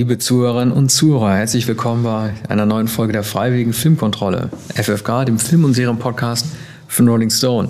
Liebe 0.00 0.16
Zuhörerinnen 0.16 0.72
und 0.72 0.88
Zuhörer, 0.88 1.34
herzlich 1.34 1.68
willkommen 1.68 2.04
bei 2.04 2.32
einer 2.48 2.64
neuen 2.64 2.88
Folge 2.88 3.12
der 3.12 3.22
Freiwilligen 3.22 3.74
Filmkontrolle, 3.74 4.48
FFK, 4.74 5.26
dem 5.26 5.38
Film- 5.38 5.66
und 5.66 5.74
Serienpodcast 5.74 6.46
von 6.88 7.06
Rolling 7.06 7.28
Stone. 7.28 7.68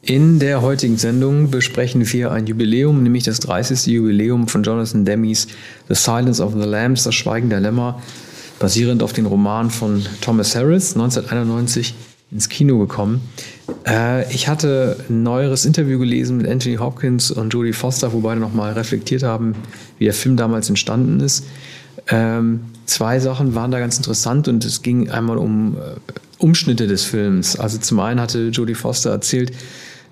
In 0.00 0.38
der 0.38 0.62
heutigen 0.62 0.96
Sendung 0.96 1.50
besprechen 1.50 2.08
wir 2.12 2.30
ein 2.30 2.46
Jubiläum, 2.46 3.02
nämlich 3.02 3.24
das 3.24 3.40
30. 3.40 3.86
Jubiläum 3.86 4.46
von 4.46 4.62
Jonathan 4.62 5.04
Demme's 5.04 5.48
The 5.88 5.96
Silence 5.96 6.40
of 6.40 6.52
the 6.52 6.68
Lambs, 6.68 7.02
das 7.02 7.16
Schweigen 7.16 7.50
der 7.50 7.58
Lämmer, 7.58 8.00
basierend 8.60 9.02
auf 9.02 9.12
den 9.12 9.26
Roman 9.26 9.68
von 9.68 10.06
Thomas 10.20 10.54
Harris, 10.54 10.92
1991 10.92 11.96
ins 12.32 12.48
Kino 12.48 12.78
gekommen. 12.78 13.20
Äh, 13.86 14.32
ich 14.32 14.48
hatte 14.48 14.96
ein 15.08 15.22
neueres 15.22 15.64
Interview 15.64 15.98
gelesen 15.98 16.38
mit 16.38 16.48
Anthony 16.48 16.76
Hopkins 16.76 17.30
und 17.30 17.52
Jodie 17.52 17.72
Foster, 17.72 18.12
wo 18.12 18.20
beide 18.20 18.40
nochmal 18.40 18.72
reflektiert 18.72 19.22
haben, 19.22 19.54
wie 19.98 20.04
der 20.04 20.14
Film 20.14 20.36
damals 20.36 20.68
entstanden 20.68 21.20
ist. 21.20 21.46
Ähm, 22.08 22.60
zwei 22.84 23.18
Sachen 23.20 23.54
waren 23.54 23.70
da 23.70 23.78
ganz 23.78 23.96
interessant 23.96 24.48
und 24.48 24.64
es 24.64 24.82
ging 24.82 25.10
einmal 25.10 25.38
um 25.38 25.76
äh, 25.76 26.00
Umschnitte 26.38 26.86
des 26.86 27.04
Films. 27.04 27.58
Also 27.58 27.78
zum 27.78 28.00
einen 28.00 28.20
hatte 28.20 28.48
Jodie 28.48 28.74
Foster 28.74 29.10
erzählt, 29.10 29.52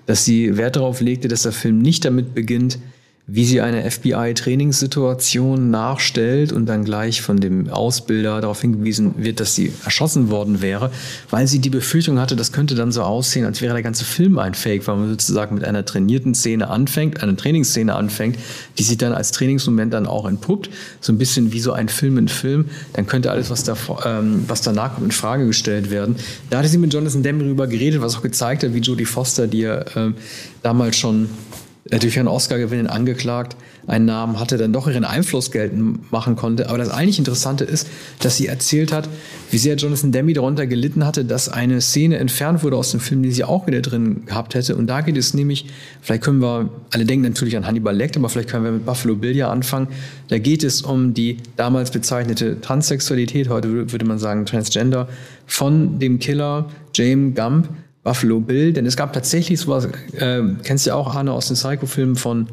dass 0.05 0.25
sie 0.25 0.57
Wert 0.57 0.75
darauf 0.75 1.01
legte, 1.01 1.27
dass 1.27 1.43
der 1.43 1.51
Film 1.51 1.79
nicht 1.79 2.05
damit 2.05 2.33
beginnt, 2.33 2.79
wie 3.27 3.45
sie 3.45 3.59
eine 3.59 3.89
FBI-Trainingssituation 3.89 5.71
nachstellt 5.71 6.51
und 6.51 6.67
dann 6.67 6.85
gleich 6.85 7.23
von 7.23 7.37
dem 7.37 7.69
Ausbilder 7.69 8.39
darauf 8.39 8.61
hingewiesen 8.61 9.15
wird, 9.17 9.39
dass 9.39 9.55
sie 9.55 9.73
erschossen 9.83 10.29
worden 10.29 10.61
wäre, 10.61 10.91
weil 11.31 11.47
sie 11.47 11.57
die 11.57 11.71
Befürchtung 11.71 12.19
hatte, 12.19 12.35
das 12.35 12.51
könnte 12.51 12.75
dann 12.75 12.91
so 12.91 13.01
aussehen, 13.01 13.45
als 13.45 13.61
wäre 13.61 13.73
der 13.73 13.81
ganze 13.81 14.05
Film 14.05 14.37
ein 14.37 14.53
Fake, 14.53 14.87
weil 14.87 14.97
man 14.97 15.09
sozusagen 15.09 15.55
mit 15.55 15.63
einer 15.63 15.83
trainierten 15.83 16.35
Szene 16.35 16.69
anfängt, 16.69 17.23
eine 17.23 17.35
Trainingsszene 17.35 17.95
anfängt, 17.95 18.37
die 18.77 18.83
sich 18.83 18.97
dann 18.97 19.13
als 19.13 19.31
Trainingsmoment 19.31 19.91
dann 19.91 20.05
auch 20.05 20.27
entpuppt, 20.27 20.69
so 21.01 21.11
ein 21.11 21.17
bisschen 21.17 21.51
wie 21.51 21.61
so 21.61 21.71
ein 21.71 21.89
Film 21.89 22.19
in 22.19 22.27
Film, 22.27 22.65
dann 22.93 23.07
könnte 23.07 23.31
alles, 23.31 23.49
was, 23.49 23.63
da, 23.63 23.75
ähm, 24.05 24.43
was 24.47 24.61
danach 24.61 24.93
kommt, 24.93 25.05
in 25.05 25.11
Frage 25.11 25.47
gestellt 25.47 25.89
werden. 25.89 26.15
Da 26.51 26.59
hatte 26.59 26.67
sie 26.67 26.77
mit 26.77 26.93
Jonathan 26.93 27.23
Demme 27.23 27.43
darüber 27.43 27.65
geredet, 27.65 28.01
was 28.01 28.15
auch 28.15 28.21
gezeigt 28.21 28.63
hat, 28.63 28.75
wie 28.75 28.79
Jodie 28.79 29.05
Foster, 29.05 29.47
die 29.47 29.61
ja 29.61 29.79
äh, 29.79 30.13
damals 30.61 30.97
schon 30.97 31.29
durch 31.91 32.17
einen 32.17 32.27
Oscar-Gewinn 32.27 32.87
angeklagt, 32.87 33.55
einen 33.85 34.05
Namen 34.05 34.39
hatte, 34.39 34.57
dann 34.57 34.73
doch 34.73 34.87
ihren 34.87 35.03
Einfluss 35.03 35.51
geltend 35.51 36.11
machen 36.11 36.35
konnte. 36.35 36.67
Aber 36.69 36.79
das 36.79 36.89
eigentlich 36.89 37.19
Interessante 37.19 37.63
ist, 37.63 37.87
dass 38.21 38.37
sie 38.37 38.47
erzählt 38.47 38.91
hat, 38.91 39.07
wie 39.51 39.59
sehr 39.59 39.75
Jonathan 39.75 40.11
Demme 40.11 40.33
darunter 40.33 40.65
gelitten 40.65 41.05
hatte, 41.05 41.25
dass 41.25 41.47
eine 41.47 41.81
Szene 41.81 42.17
entfernt 42.17 42.63
wurde 42.63 42.75
aus 42.75 42.89
dem 42.89 42.99
Film, 42.99 43.21
die 43.21 43.31
sie 43.31 43.43
auch 43.43 43.67
wieder 43.67 43.81
drin 43.81 44.25
gehabt 44.25 44.55
hätte. 44.55 44.75
Und 44.75 44.87
da 44.87 45.01
geht 45.01 45.15
es 45.15 45.35
nämlich, 45.35 45.67
vielleicht 46.01 46.23
können 46.23 46.41
wir, 46.41 46.69
alle 46.91 47.05
denken 47.05 47.27
natürlich 47.27 47.55
an 47.55 47.67
Hannibal 47.67 47.95
Lecter, 47.95 48.19
aber 48.19 48.29
vielleicht 48.29 48.49
können 48.49 48.65
wir 48.65 48.71
mit 48.71 48.85
Buffalo 48.87 49.15
Bill 49.15 49.35
ja 49.35 49.51
anfangen. 49.51 49.87
Da 50.29 50.39
geht 50.39 50.63
es 50.63 50.81
um 50.81 51.13
die 51.13 51.37
damals 51.55 51.91
bezeichnete 51.91 52.59
Transsexualität, 52.61 53.47
heute 53.49 53.91
würde 53.91 54.05
man 54.05 54.17
sagen 54.17 54.47
Transgender, 54.47 55.07
von 55.45 55.99
dem 55.99 56.17
Killer 56.17 56.67
James 56.95 57.35
Gump, 57.35 57.69
Buffalo 58.05 58.39
Bill, 58.39 58.71
denn 58.71 58.85
es 58.85 58.95
gab 58.95 59.13
tatsächlich 59.13 59.59
sowas, 59.59 59.89
äh, 60.13 60.41
kennst 60.63 60.85
du 60.85 60.91
ja 60.91 60.95
auch, 60.95 61.13
Arne, 61.13 61.33
aus 61.33 61.47
den 61.47 61.55
Psycho-Filmen 61.55 62.15
von 62.15 62.47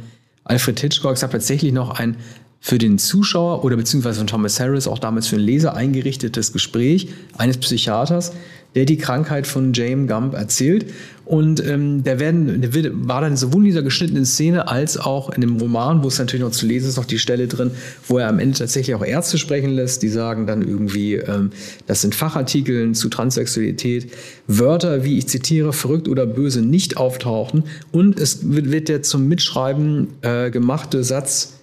Alfred 0.45 0.81
Hitchcock, 0.81 1.13
es 1.13 1.21
gab 1.21 1.31
tatsächlich 1.31 1.73
noch 1.73 1.91
ein 1.91 2.17
für 2.59 2.79
den 2.79 2.99
Zuschauer 2.99 3.65
oder 3.65 3.77
beziehungsweise 3.77 4.19
von 4.19 4.29
Thomas 4.29 4.59
Harris 4.59 4.89
auch 4.89 4.99
damals 4.99 5.27
für 5.27 5.37
den 5.37 5.45
Leser 5.45 5.75
eingerichtetes 5.75 6.53
Gespräch 6.53 7.09
eines 7.37 7.59
Psychiaters, 7.59 8.33
der 8.75 8.85
die 8.85 8.97
Krankheit 8.97 9.47
von 9.47 9.73
James 9.73 10.09
Gump 10.09 10.35
erzählt. 10.35 10.87
Und 11.25 11.65
ähm, 11.65 12.03
der, 12.03 12.19
werden, 12.19 12.61
der 12.61 12.75
wird, 12.75 12.93
war 12.95 13.21
dann 13.21 13.37
sowohl 13.37 13.61
in 13.61 13.67
dieser 13.67 13.83
geschnittenen 13.83 14.27
Szene 14.27 14.69
als 14.69 14.99
auch 14.99 15.31
in 15.31 15.41
dem 15.41 15.57
Roman, 15.57 16.03
wo 16.03 16.09
es 16.09 16.19
natürlich 16.19 16.43
noch 16.43 16.51
zu 16.51 16.67
lesen 16.67 16.89
ist, 16.89 16.97
noch 16.97 17.05
die 17.05 17.19
Stelle 17.19 17.47
drin, 17.47 17.71
wo 18.09 18.19
er 18.19 18.29
am 18.29 18.39
Ende 18.39 18.59
tatsächlich 18.59 18.95
auch 18.97 19.05
Ärzte 19.05 19.39
sprechen 19.39 19.71
lässt, 19.71 20.03
die 20.03 20.09
sagen 20.09 20.47
dann 20.47 20.67
irgendwie, 20.67 21.15
ähm, 21.15 21.51
das 21.87 22.03
sind 22.03 22.15
Fachartikeln 22.15 22.95
zu 22.95 23.09
Transsexualität, 23.09 24.13
Wörter 24.49 25.05
wie 25.05 25.17
ich 25.17 25.29
zitiere, 25.29 25.73
verrückt 25.73 26.09
oder 26.09 26.27
böse 26.27 26.61
nicht 26.61 26.97
auftauchen. 26.97 27.65
Und 27.93 28.19
es 28.19 28.51
wird, 28.51 28.73
wird 28.73 28.89
der 28.89 29.03
zum 29.03 29.29
Mitschreiben 29.29 30.09
äh, 30.23 30.51
gemachte 30.51 31.05
Satz 31.05 31.62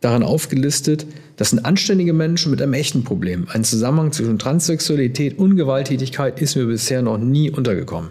darin 0.00 0.22
aufgelistet, 0.22 1.06
das 1.36 1.50
sind 1.50 1.64
anständige 1.64 2.12
Menschen 2.12 2.50
mit 2.50 2.60
einem 2.60 2.74
echten 2.74 3.04
Problem. 3.04 3.46
Ein 3.52 3.64
Zusammenhang 3.64 4.12
zwischen 4.12 4.38
Transsexualität 4.38 5.38
und 5.38 5.56
Gewalttätigkeit 5.56 6.40
ist 6.40 6.56
mir 6.56 6.66
bisher 6.66 7.02
noch 7.02 7.18
nie 7.18 7.50
untergekommen. 7.50 8.10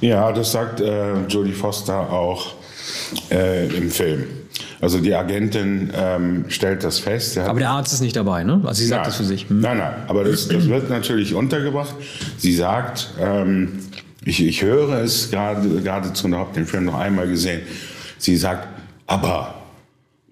Ja, 0.00 0.32
das 0.32 0.52
sagt 0.52 0.80
äh, 0.80 1.26
Jodie 1.28 1.52
Foster 1.52 2.10
auch 2.10 2.54
äh, 3.30 3.66
im 3.76 3.90
Film. 3.90 4.24
Also 4.80 4.98
die 4.98 5.14
Agentin 5.14 5.92
ähm, 5.94 6.44
stellt 6.48 6.82
das 6.82 6.98
fest. 6.98 7.38
aber 7.38 7.58
der 7.58 7.70
Arzt 7.70 7.92
ist 7.92 8.00
nicht 8.00 8.16
dabei, 8.16 8.42
ne? 8.42 8.60
Also 8.64 8.80
sie 8.80 8.88
sagt 8.88 9.02
nein, 9.02 9.08
das 9.10 9.16
für 9.16 9.24
sich. 9.24 9.48
Hm. 9.48 9.60
Nein, 9.60 9.78
nein, 9.78 9.94
aber 10.08 10.24
das, 10.24 10.48
das 10.48 10.68
wird 10.68 10.90
natürlich 10.90 11.34
untergebracht. 11.34 11.94
Sie 12.36 12.54
sagt, 12.54 13.10
ähm, 13.20 13.78
ich, 14.24 14.44
ich 14.44 14.62
höre 14.62 15.00
es 15.02 15.30
gerade 15.30 15.68
geradezu, 15.68 16.26
und 16.26 16.34
habe 16.34 16.52
den 16.54 16.66
Film 16.66 16.86
noch 16.86 16.98
einmal 16.98 17.28
gesehen, 17.28 17.62
sie 18.18 18.36
sagt, 18.36 18.68
aber 19.06 19.61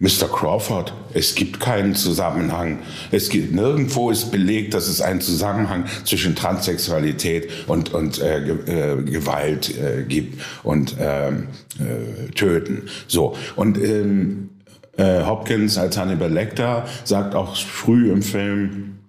Mr. 0.00 0.28
Crawford, 0.33 0.94
es 1.12 1.34
gibt 1.34 1.61
keinen 1.61 1.94
Zusammenhang. 1.94 2.78
Es 3.11 3.28
gibt 3.28 3.53
nirgendwo 3.53 4.11
ist 4.11 4.31
belegt, 4.31 4.72
dass 4.72 4.88
es 4.88 5.03
einen 5.03 5.21
Zusammenhang 5.21 5.84
zwischen 6.05 6.34
Transsexualität 6.34 7.50
und, 7.66 7.93
und 7.93 8.19
äh, 8.19 8.38
äh, 8.38 9.03
Gewalt 9.03 9.77
äh, 9.77 10.05
gibt 10.05 10.43
und 10.62 10.97
ähm, 10.99 11.49
äh, 11.78 12.31
Töten. 12.31 12.88
So 13.09 13.37
und 13.56 13.77
ähm, 13.77 14.49
äh, 14.97 15.22
Hopkins 15.22 15.77
als 15.77 15.99
Hannibal 15.99 16.32
Lecter 16.32 16.87
sagt 17.05 17.34
auch 17.34 17.55
früh 17.55 18.11
im 18.11 18.22
Film. 18.22 19.00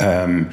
Ähm, 0.00 0.48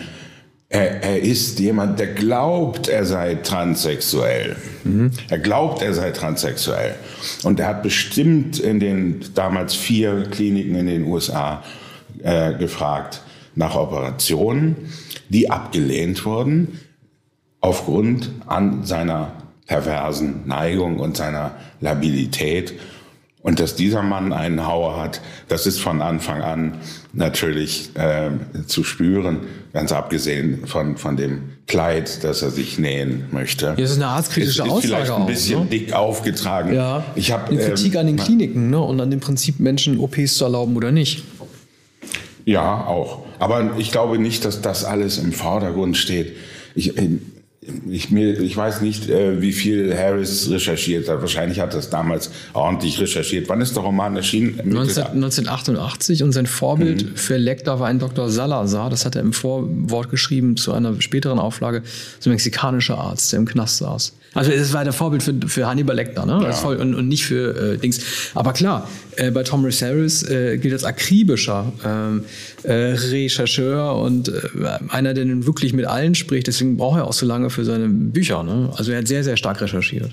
er, 0.69 1.01
er 1.01 1.21
ist 1.21 1.59
jemand, 1.59 1.99
der 1.99 2.07
glaubt, 2.07 2.89
er 2.89 3.05
sei 3.05 3.35
transsexuell. 3.35 4.57
Mhm. 4.83 5.11
Er 5.29 5.39
glaubt, 5.39 5.81
er 5.81 5.93
sei 5.93 6.11
transsexuell. 6.11 6.95
Und 7.43 7.59
er 7.59 7.67
hat 7.67 7.83
bestimmt 7.83 8.59
in 8.59 8.79
den 8.79 9.23
damals 9.33 9.75
vier 9.75 10.23
Kliniken 10.29 10.75
in 10.75 10.87
den 10.87 11.05
USA 11.05 11.63
äh, 12.21 12.53
gefragt 12.55 13.21
nach 13.55 13.75
Operationen, 13.75 14.75
die 15.29 15.49
abgelehnt 15.49 16.25
wurden 16.25 16.79
aufgrund 17.61 18.29
an 18.45 18.83
seiner 18.83 19.31
perversen 19.65 20.47
Neigung 20.47 20.99
und 20.99 21.17
seiner 21.17 21.51
Labilität 21.81 22.73
und 23.47 23.61
dass 23.61 23.75
dieser 23.75 24.03
Mann 24.03 24.33
einen 24.33 24.67
Hauer 24.67 25.01
hat, 25.01 25.21
das 25.47 25.67
ist 25.67 25.79
von 25.79 26.01
Anfang 26.01 26.41
an 26.41 26.79
natürlich 27.13 27.91
äh, 27.95 28.31
zu 28.65 28.83
spüren, 28.83 29.39
ganz 29.71 29.93
abgesehen 29.93 30.67
von, 30.67 30.97
von 30.97 31.15
dem 31.15 31.43
Kleid, 31.65 32.25
das 32.25 32.41
er 32.41 32.51
sich 32.51 32.77
nähen 32.77 33.27
möchte. 33.31 33.67
Ja, 33.67 33.75
das 33.75 33.91
ist 33.91 33.95
eine 33.95 34.07
arztkritische 34.07 34.63
ist, 34.63 34.67
ist 34.67 34.71
Aussage 34.73 34.87
vielleicht 34.87 35.11
ein 35.11 35.25
bisschen 35.27 35.59
auch, 35.59 35.63
ne? 35.63 35.69
dick 35.69 35.93
aufgetragen. 35.93 36.73
Ja, 36.73 37.05
ich 37.15 37.31
habe 37.31 37.47
eine 37.47 37.57
Kritik 37.57 37.93
ähm, 37.93 37.99
an 38.01 38.07
den 38.07 38.17
Kliniken 38.17 38.69
ne? 38.69 38.81
und 38.81 38.99
an 38.99 39.11
dem 39.11 39.21
Prinzip, 39.21 39.61
Menschen 39.61 39.97
OPs 39.97 40.33
zu 40.33 40.43
erlauben 40.43 40.75
oder 40.75 40.91
nicht. 40.91 41.23
Ja, 42.43 42.85
auch. 42.85 43.23
Aber 43.39 43.75
ich 43.77 43.93
glaube 43.93 44.19
nicht, 44.19 44.43
dass 44.43 44.59
das 44.59 44.83
alles 44.83 45.19
im 45.19 45.31
Vordergrund 45.31 45.95
steht. 45.95 46.35
Ich, 46.75 46.97
ich, 47.89 48.11
mir, 48.11 48.39
ich 48.39 48.55
weiß 48.55 48.81
nicht, 48.81 49.09
äh, 49.09 49.41
wie 49.41 49.51
viel 49.51 49.95
Harris 49.95 50.49
recherchiert 50.49 51.09
hat. 51.09 51.21
Wahrscheinlich 51.21 51.59
hat 51.59 51.73
er 51.73 51.79
es 51.79 51.89
damals 51.89 52.31
ordentlich 52.53 52.99
recherchiert. 52.99 53.49
Wann 53.49 53.61
ist 53.61 53.75
der 53.75 53.83
Roman 53.83 54.15
erschienen? 54.15 54.59
19, 54.63 55.03
1988 55.03 56.23
und 56.23 56.31
sein 56.31 56.45
Vorbild 56.45 57.03
mhm. 57.03 57.15
für 57.15 57.37
Lecter 57.37 57.79
war 57.79 57.87
ein 57.87 57.99
Dr. 57.99 58.29
Salazar. 58.29 58.89
Das 58.89 59.05
hat 59.05 59.15
er 59.15 59.21
im 59.21 59.33
Vorwort 59.33 60.09
geschrieben 60.09 60.57
zu 60.57 60.73
einer 60.73 60.99
späteren 61.01 61.39
Auflage. 61.39 61.83
So 62.19 62.29
ein 62.29 62.33
mexikanischer 62.33 62.97
Arzt, 62.97 63.31
der 63.31 63.39
im 63.39 63.45
Knast 63.45 63.77
saß. 63.77 64.13
Also 64.33 64.51
es 64.51 64.71
war 64.73 64.83
der 64.83 64.93
Vorbild 64.93 65.23
für, 65.23 65.33
für 65.47 65.67
Hannibal 65.67 65.95
Lecter, 65.95 66.25
ne? 66.25 66.39
Ja. 66.43 66.69
Und, 66.69 66.93
und, 66.93 67.07
nicht 67.07 67.25
für 67.25 67.73
äh, 67.73 67.77
Dings. 67.77 67.99
Aber 68.35 68.53
klar, 68.53 68.87
äh, 69.15 69.31
bei 69.31 69.43
Tom 69.43 69.65
Harris 69.65 70.23
äh, 70.23 70.57
gilt 70.57 70.73
als 70.73 70.83
akribischer 70.83 71.71
ähm, 71.83 72.23
äh, 72.67 72.73
Rechercheur 72.73 73.95
und 73.95 74.27
äh, 74.27 74.33
einer, 74.89 75.13
der 75.13 75.25
nun 75.25 75.45
wirklich 75.45 75.73
mit 75.73 75.85
allen 75.85 76.15
spricht. 76.15 76.47
Deswegen 76.47 76.75
braucht 76.77 76.99
er 76.99 77.07
auch 77.07 77.13
so 77.13 77.25
lange 77.25 77.49
für 77.49 77.63
seine 77.63 77.87
Bücher. 77.87 78.43
Ne? 78.43 78.69
Also 78.75 78.91
er 78.91 78.99
hat 78.99 79.07
sehr, 79.07 79.23
sehr 79.23 79.37
stark 79.37 79.61
recherchiert. 79.61 80.11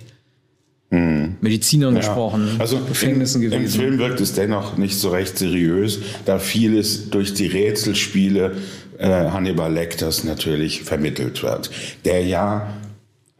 Hm. 0.90 1.36
Medizinern 1.40 1.94
ja. 1.94 2.00
gesprochen, 2.00 2.56
also 2.58 2.78
Gefängnissen 2.78 3.42
in, 3.42 3.50
gewesen. 3.50 3.80
Im 3.80 3.88
Film 3.88 3.98
wirkt 3.98 4.20
es 4.20 4.34
dennoch 4.34 4.76
nicht 4.76 4.96
so 4.96 5.10
recht 5.10 5.36
seriös, 5.36 5.98
da 6.24 6.38
vieles 6.38 7.10
durch 7.10 7.34
die 7.34 7.46
Rätselspiele 7.46 8.52
äh, 8.98 9.08
Hannibal 9.08 9.72
Lecters 9.72 10.22
natürlich 10.22 10.82
vermittelt 10.82 11.42
wird, 11.42 11.70
der 12.04 12.24
ja 12.24 12.74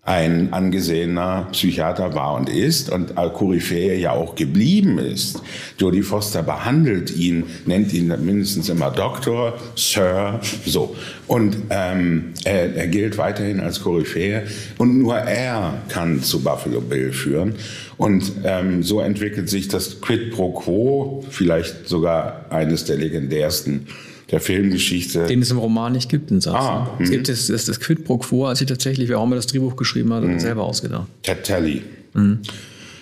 ein 0.06 0.52
angesehener 0.52 1.48
Psychiater 1.52 2.14
war 2.14 2.34
und 2.34 2.50
ist 2.50 2.90
und 2.90 3.14
Koryphäe 3.16 3.96
ja 3.96 4.12
auch 4.12 4.34
geblieben 4.34 4.98
ist. 4.98 5.40
Jodie 5.78 6.02
Foster 6.02 6.42
behandelt 6.42 7.16
ihn, 7.16 7.44
nennt 7.64 7.92
ihn 7.94 8.08
mindestens 8.22 8.68
immer 8.68 8.90
Doktor, 8.90 9.58
Sir, 9.76 10.40
so. 10.66 10.94
Und 11.26 11.56
ähm, 11.70 12.34
er, 12.44 12.76
er 12.76 12.86
gilt 12.88 13.16
weiterhin 13.16 13.60
als 13.60 13.80
Koryphäe 13.80 14.46
und 14.76 14.98
nur 14.98 15.16
er 15.16 15.82
kann 15.88 16.22
zu 16.22 16.42
Buffalo 16.44 16.82
Bill 16.82 17.12
führen. 17.12 17.54
Und 17.96 18.30
ähm, 18.44 18.82
so 18.82 19.00
entwickelt 19.00 19.48
sich 19.48 19.68
das 19.68 20.02
Quid 20.02 20.32
pro 20.32 20.52
Quo, 20.52 21.24
vielleicht 21.30 21.88
sogar 21.88 22.44
eines 22.50 22.84
der 22.84 22.96
legendärsten 22.96 23.86
der 24.30 24.40
Filmgeschichte. 24.40 25.26
Den 25.26 25.42
es 25.42 25.50
im 25.50 25.58
Roman 25.58 25.92
nicht 25.92 26.08
gibt, 26.08 26.30
den 26.30 26.40
Satz. 26.40 26.54
Ah, 26.54 26.94
ne? 26.98 27.04
Es 27.04 27.10
gibt 27.10 27.28
das, 27.28 27.46
das, 27.48 27.66
das 27.66 27.80
Quid 27.80 28.04
pro 28.04 28.18
Quo, 28.18 28.46
als 28.46 28.60
ich 28.60 28.66
tatsächlich, 28.66 29.08
wer 29.08 29.18
auch 29.18 29.26
mal 29.26 29.36
das 29.36 29.46
Drehbuch 29.46 29.76
geschrieben 29.76 30.12
hat, 30.12 30.24
mhm. 30.24 30.38
selber 30.38 30.64
ausgedacht. 30.64 31.06
Ted 31.22 31.44
Tally. 31.44 31.82
Mhm. 32.14 32.40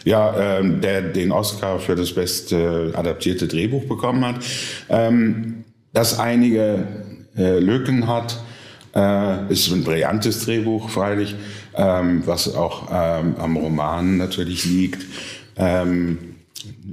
Ja, 0.04 0.58
ähm, 0.58 0.80
der 0.80 1.00
den 1.02 1.30
Oscar 1.30 1.78
für 1.78 1.94
das 1.94 2.12
beste 2.12 2.92
adaptierte 2.94 3.46
Drehbuch 3.46 3.84
bekommen 3.84 4.24
hat. 4.24 4.36
Ähm, 4.88 5.64
das 5.92 6.18
einige 6.18 6.86
äh, 7.36 7.58
Lücken 7.60 8.08
hat, 8.08 8.42
äh, 8.94 9.52
ist 9.52 9.70
ein 9.70 9.84
brillantes 9.84 10.44
Drehbuch, 10.44 10.90
freilich, 10.90 11.36
ähm, 11.76 12.22
was 12.26 12.52
auch 12.54 12.88
ähm, 12.92 13.36
am 13.38 13.56
Roman 13.56 14.16
natürlich 14.16 14.64
liegt. 14.64 15.06
Ähm, 15.56 16.31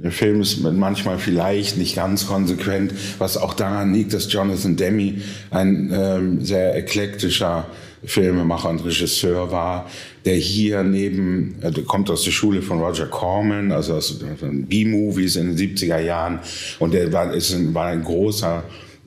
der 0.02 0.12
Film 0.12 0.40
ist 0.40 0.60
manchmal 0.62 1.18
vielleicht 1.18 1.76
nicht 1.76 1.94
ganz 1.94 2.26
konsequent, 2.26 2.94
was 3.18 3.36
auch 3.36 3.52
daran 3.52 3.92
liegt, 3.92 4.14
dass 4.14 4.32
Jonathan 4.32 4.76
Demme 4.76 5.20
ein 5.50 5.90
ähm, 5.92 6.44
sehr 6.44 6.74
eklektischer 6.74 7.66
Filmemacher 8.04 8.70
und 8.70 8.84
Regisseur 8.84 9.50
war, 9.50 9.90
der 10.24 10.36
hier 10.36 10.82
neben, 10.82 11.56
er 11.60 11.72
kommt 11.82 12.08
aus 12.10 12.24
der 12.24 12.30
Schule 12.30 12.62
von 12.62 12.80
Roger 12.80 13.06
Corman, 13.06 13.72
also 13.72 13.94
aus 13.94 14.18
B-Movies 14.40 15.36
in 15.36 15.54
den 15.54 15.76
70er 15.76 16.00
Jahren, 16.00 16.40
und 16.78 16.94
der 16.94 17.12
war, 17.12 17.34
ist 17.34 17.52
ein, 17.52 17.74
war 17.74 17.88
ein 17.88 18.02
großer 18.02 18.64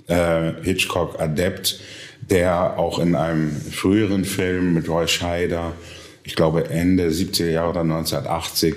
äh, 0.07 0.51
Hitchcock-Adept, 0.62 1.80
der 2.30 2.78
auch 2.78 3.00
in 3.00 3.16
einem 3.16 3.51
früheren 3.51 4.25
Film 4.25 4.75
mit 4.75 4.88
Roy 4.88 5.07
Scheider, 5.07 5.74
ich 6.24 6.36
glaube 6.36 6.69
Ende 6.69 7.10
70er 7.10 7.50
Jahre 7.50 7.72
oder 7.72 7.81
1980, 7.81 8.75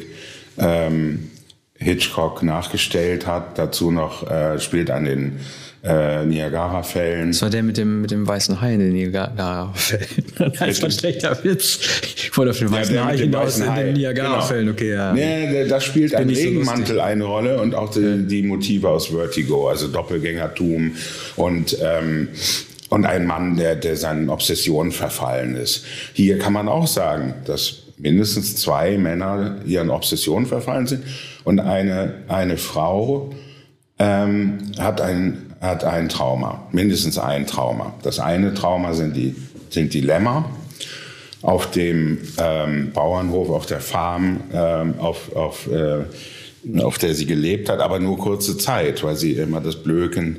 ähm, 0.59 1.31
Hitchcock 1.79 2.43
nachgestellt 2.43 3.27
hat. 3.27 3.59
Dazu 3.59 3.91
noch 3.91 4.31
äh, 4.31 4.59
spielt 4.59 4.91
an 4.91 5.05
den 5.05 5.41
äh, 5.87 6.25
Niagara-Fällen. 6.25 7.31
Das 7.31 7.43
war 7.43 7.51
der 7.51 7.63
mit 7.63 7.77
dem, 7.77 8.01
mit 8.01 8.11
dem 8.11 8.27
weißen 8.27 8.61
Hai 8.61 8.75
in 8.75 8.81
den 8.81 8.93
Niagara-Fällen. 8.93 10.07
das 10.39 10.83
war 10.83 10.89
ein 10.89 10.93
schlechter 10.93 11.45
Witz. 11.45 11.79
Ich 12.17 12.37
wollte 12.37 12.51
auf 12.51 12.59
den 12.59 12.73
weißen 12.73 12.95
ja, 12.95 13.05
Hai 13.05 13.19
hinaus 13.19 13.59
in 13.59 13.75
den 13.75 13.95
Niagara-Fällen, 13.95 14.67
genau. 14.67 14.73
okay, 14.73 14.93
ja. 14.93 15.13
Nee, 15.13 15.69
da 15.69 15.81
spielt 15.81 16.15
ein 16.15 16.29
Regenmantel 16.29 16.97
so 16.97 17.01
eine 17.01 17.25
Rolle 17.25 17.61
und 17.61 17.75
auch 17.75 17.91
die, 17.91 18.27
die, 18.27 18.43
Motive 18.43 18.89
aus 18.89 19.07
Vertigo, 19.07 19.69
also 19.69 19.89
Doppelgängertum 19.89 20.93
und 21.37 21.77
ähm, 21.83 22.29
und 22.89 23.05
ein 23.05 23.27
Mann, 23.27 23.57
der, 23.57 23.75
der 23.75 23.97
seinen 23.97 24.31
Obsessionen 24.31 24.93
verfallen 24.93 25.57
ist. 25.57 25.85
Hier 26.13 26.39
kann 26.39 26.53
man 26.53 26.69
auch 26.69 26.87
sagen, 26.87 27.35
dass 27.45 27.83
mindestens 27.99 28.57
zwei 28.57 28.97
Männer 28.97 29.57
ihren 29.67 29.91
Obsessionen 29.91 30.47
verfallen 30.47 30.87
sind 30.87 31.03
und 31.47 31.61
eine, 31.61 32.13
eine 32.27 32.57
Frau 32.57 33.31
ähm, 34.01 34.59
hat, 34.81 35.01
ein, 35.01 35.55
hat 35.61 35.85
ein 35.85 36.09
Trauma, 36.09 36.67
mindestens 36.73 37.19
ein 37.19 37.47
Trauma. 37.47 37.95
Das 38.03 38.19
eine 38.19 38.53
Trauma 38.53 38.95
sind 38.95 39.17
die, 39.17 39.37
sind 39.71 39.95
die 39.95 40.01
Lämmer 40.01 40.51
auf 41.43 41.71
dem 41.71 42.19
ähm, 42.39 42.91
Bauernhof, 42.93 43.51
auf 43.51 43.67
der 43.67 43.79
Farm, 43.79 44.41
ähm, 44.53 44.95
auf, 44.99 45.37
auf, 45.37 45.69
äh, 45.71 46.81
auf 46.83 46.99
der 46.99 47.15
sie 47.15 47.27
gelebt 47.27 47.69
hat, 47.69 47.79
aber 47.79 48.01
nur 48.01 48.19
kurze 48.19 48.59
Zeit, 48.59 49.05
weil 49.05 49.15
sie 49.15 49.35
immer 49.35 49.61
das 49.61 49.77
Blöken, 49.77 50.39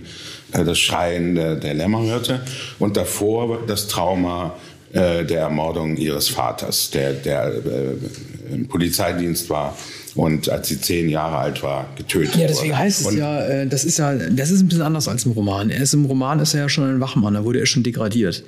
äh, 0.51 0.65
das 0.65 0.77
Schreien 0.77 1.35
der, 1.35 1.55
der 1.55 1.73
Lämmer 1.73 2.03
hörte. 2.03 2.41
Und 2.79 2.97
davor 2.97 3.59
das 3.65 3.87
Trauma 3.87 4.55
äh, 4.91 5.23
der 5.23 5.39
Ermordung 5.39 5.95
ihres 5.95 6.27
Vaters, 6.27 6.91
der, 6.91 7.13
der 7.13 7.47
äh, 7.47 8.53
im 8.53 8.67
Polizeidienst 8.67 9.49
war 9.49 9.73
und 10.17 10.49
als 10.49 10.67
sie 10.67 10.81
zehn 10.81 11.09
Jahre 11.09 11.37
alt 11.37 11.61
war, 11.61 11.87
getötet 11.95 12.33
wurde. 12.33 12.41
Ja, 12.41 12.47
deswegen 12.47 12.71
wurde. 12.71 12.79
heißt 12.79 13.01
es 13.01 13.07
und 13.07 13.17
ja, 13.17 13.45
äh, 13.45 13.67
das 13.67 13.85
ist 13.85 13.99
ja, 13.99 14.15
das 14.15 14.49
ist 14.49 14.61
ein 14.61 14.67
bisschen 14.67 14.83
anders 14.83 15.07
als 15.07 15.25
im 15.25 15.33
Roman. 15.33 15.69
Er 15.69 15.81
ist 15.81 15.93
im 15.93 16.05
Roman 16.05 16.39
ist 16.39 16.55
er 16.55 16.61
ja 16.61 16.69
schon 16.69 16.89
ein 16.89 16.99
Wachmann, 16.99 17.35
da 17.35 17.43
wurde 17.43 17.59
er 17.59 17.67
schon 17.67 17.83
degradiert. 17.83 18.43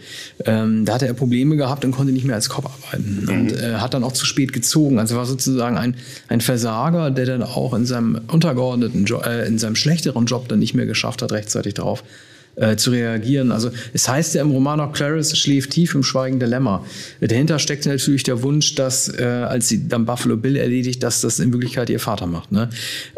Ähm, 0.46 0.84
da 0.86 0.96
hatte 0.96 1.06
er 1.06 1.14
Probleme 1.14 1.56
gehabt 1.58 1.86
und 1.86 1.92
konnte 1.92 2.12
nicht 2.12 2.26
mehr 2.26 2.36
als 2.36 2.50
Cop 2.50 2.66
arbeiten 2.66 3.22
mhm. 3.22 3.30
und 3.30 3.52
äh, 3.52 3.76
hat 3.76 3.94
dann 3.94 4.04
auch 4.04 4.14
zu 4.14 4.26
spät 4.26 4.52
gezogen. 4.52 4.98
Also 4.98 5.16
war 5.16 5.28
sozusagen 5.28 5.78
ein, 5.78 5.96
ein 6.28 6.42
Versager, 6.42 7.12
der 7.12 7.28
dann 7.28 7.44
auch 7.44 7.76
in 7.76 7.86
seinem 7.86 8.20
untergeordneten 8.32 9.06
Job, 9.06 9.26
äh, 9.28 9.46
in 9.46 9.60
seinem 9.60 9.76
schlechteren 9.76 10.26
Job 10.26 10.48
dann 10.48 10.58
nicht 10.58 10.74
mehr 10.74 10.88
geschafft 10.88 11.22
hat, 11.22 11.32
rechtzeitig 11.32 11.76
darauf 11.76 12.04
äh, 12.56 12.76
zu 12.76 12.92
reagieren. 12.92 13.52
Also 13.52 13.72
es 13.94 14.08
heißt 14.08 14.36
ja 14.36 14.42
im 14.42 14.52
Roman 14.52 14.80
auch, 14.80 14.92
Clarice 14.92 15.36
schläft 15.38 15.72
tief 15.72 15.96
im 15.96 16.04
Schweigen 16.04 16.40
der 16.40 16.48
Lämmer. 16.48 16.86
Dahinter 17.22 17.60
steckt 17.60 17.86
natürlich 17.86 18.24
der 18.24 18.42
Wunsch, 18.44 18.76
dass, 18.76 19.10
äh, 19.10 19.24
als 19.24 19.70
sie 19.70 19.88
dann 19.88 20.06
Buffalo 20.06 20.38
Bill 20.38 20.56
erledigt, 20.56 21.04
dass 21.04 21.22
das 21.22 21.40
in 21.40 21.52
Wirklichkeit 21.54 21.90
ihr 21.90 22.00
Vater 22.00 22.28
macht. 22.28 22.52
Ne? 22.52 22.70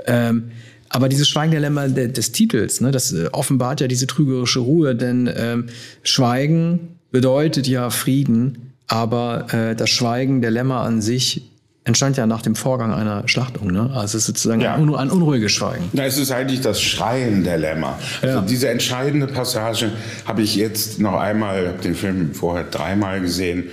Ähm, 0.06 0.52
aber 0.90 1.08
dieses 1.08 1.30
Schweigen 1.30 1.52
der 1.52 1.62
Lämmer 1.62 1.88
de, 1.88 2.12
des 2.12 2.34
Titels, 2.34 2.82
ne, 2.82 2.92
das 2.92 3.14
äh, 3.14 3.30
offenbart 3.32 3.80
ja 3.82 3.88
diese 3.88 4.08
trügerische 4.08 4.60
Ruhe, 4.60 4.94
denn 4.94 5.30
ähm, 5.36 5.68
Schweigen 6.04 6.98
bedeutet 7.12 7.68
ja 7.68 7.90
Frieden, 7.90 8.74
aber 8.88 9.54
äh, 9.54 9.76
das 9.76 9.90
Schweigen 9.90 10.42
der 10.42 10.52
Lämmer 10.52 10.82
an 10.82 11.02
sich 11.02 11.51
entstand 11.84 12.18
ja 12.18 12.28
nach 12.28 12.42
dem 12.42 12.56
Vorgang 12.56 12.94
einer 12.94 13.28
Schlachtung. 13.28 13.72
Ne? 13.72 13.90
Also 13.94 14.18
es 14.18 14.24
ist 14.24 14.26
sozusagen 14.26 14.62
ja. 14.62 14.76
ein, 14.76 14.96
ein 14.96 15.10
unruhiges 15.10 15.52
Schweigen. 15.52 15.90
Na, 15.94 16.06
es 16.06 16.18
ist 16.18 16.32
eigentlich 16.32 16.62
das 16.62 16.82
Schreien 16.82 17.44
der 17.44 17.58
Lämmer. 17.58 17.98
Also 18.22 18.38
ja. 18.38 18.42
diese 18.42 18.70
entscheidende 18.70 19.28
Passage 19.28 19.92
habe 20.26 20.44
ich 20.44 20.56
jetzt 20.56 21.00
noch 21.00 21.16
einmal, 21.16 21.68
habe 21.68 21.82
den 21.82 21.96
Film 21.96 22.34
vorher 22.34 22.66
dreimal 22.66 23.22
gesehen. 23.22 23.66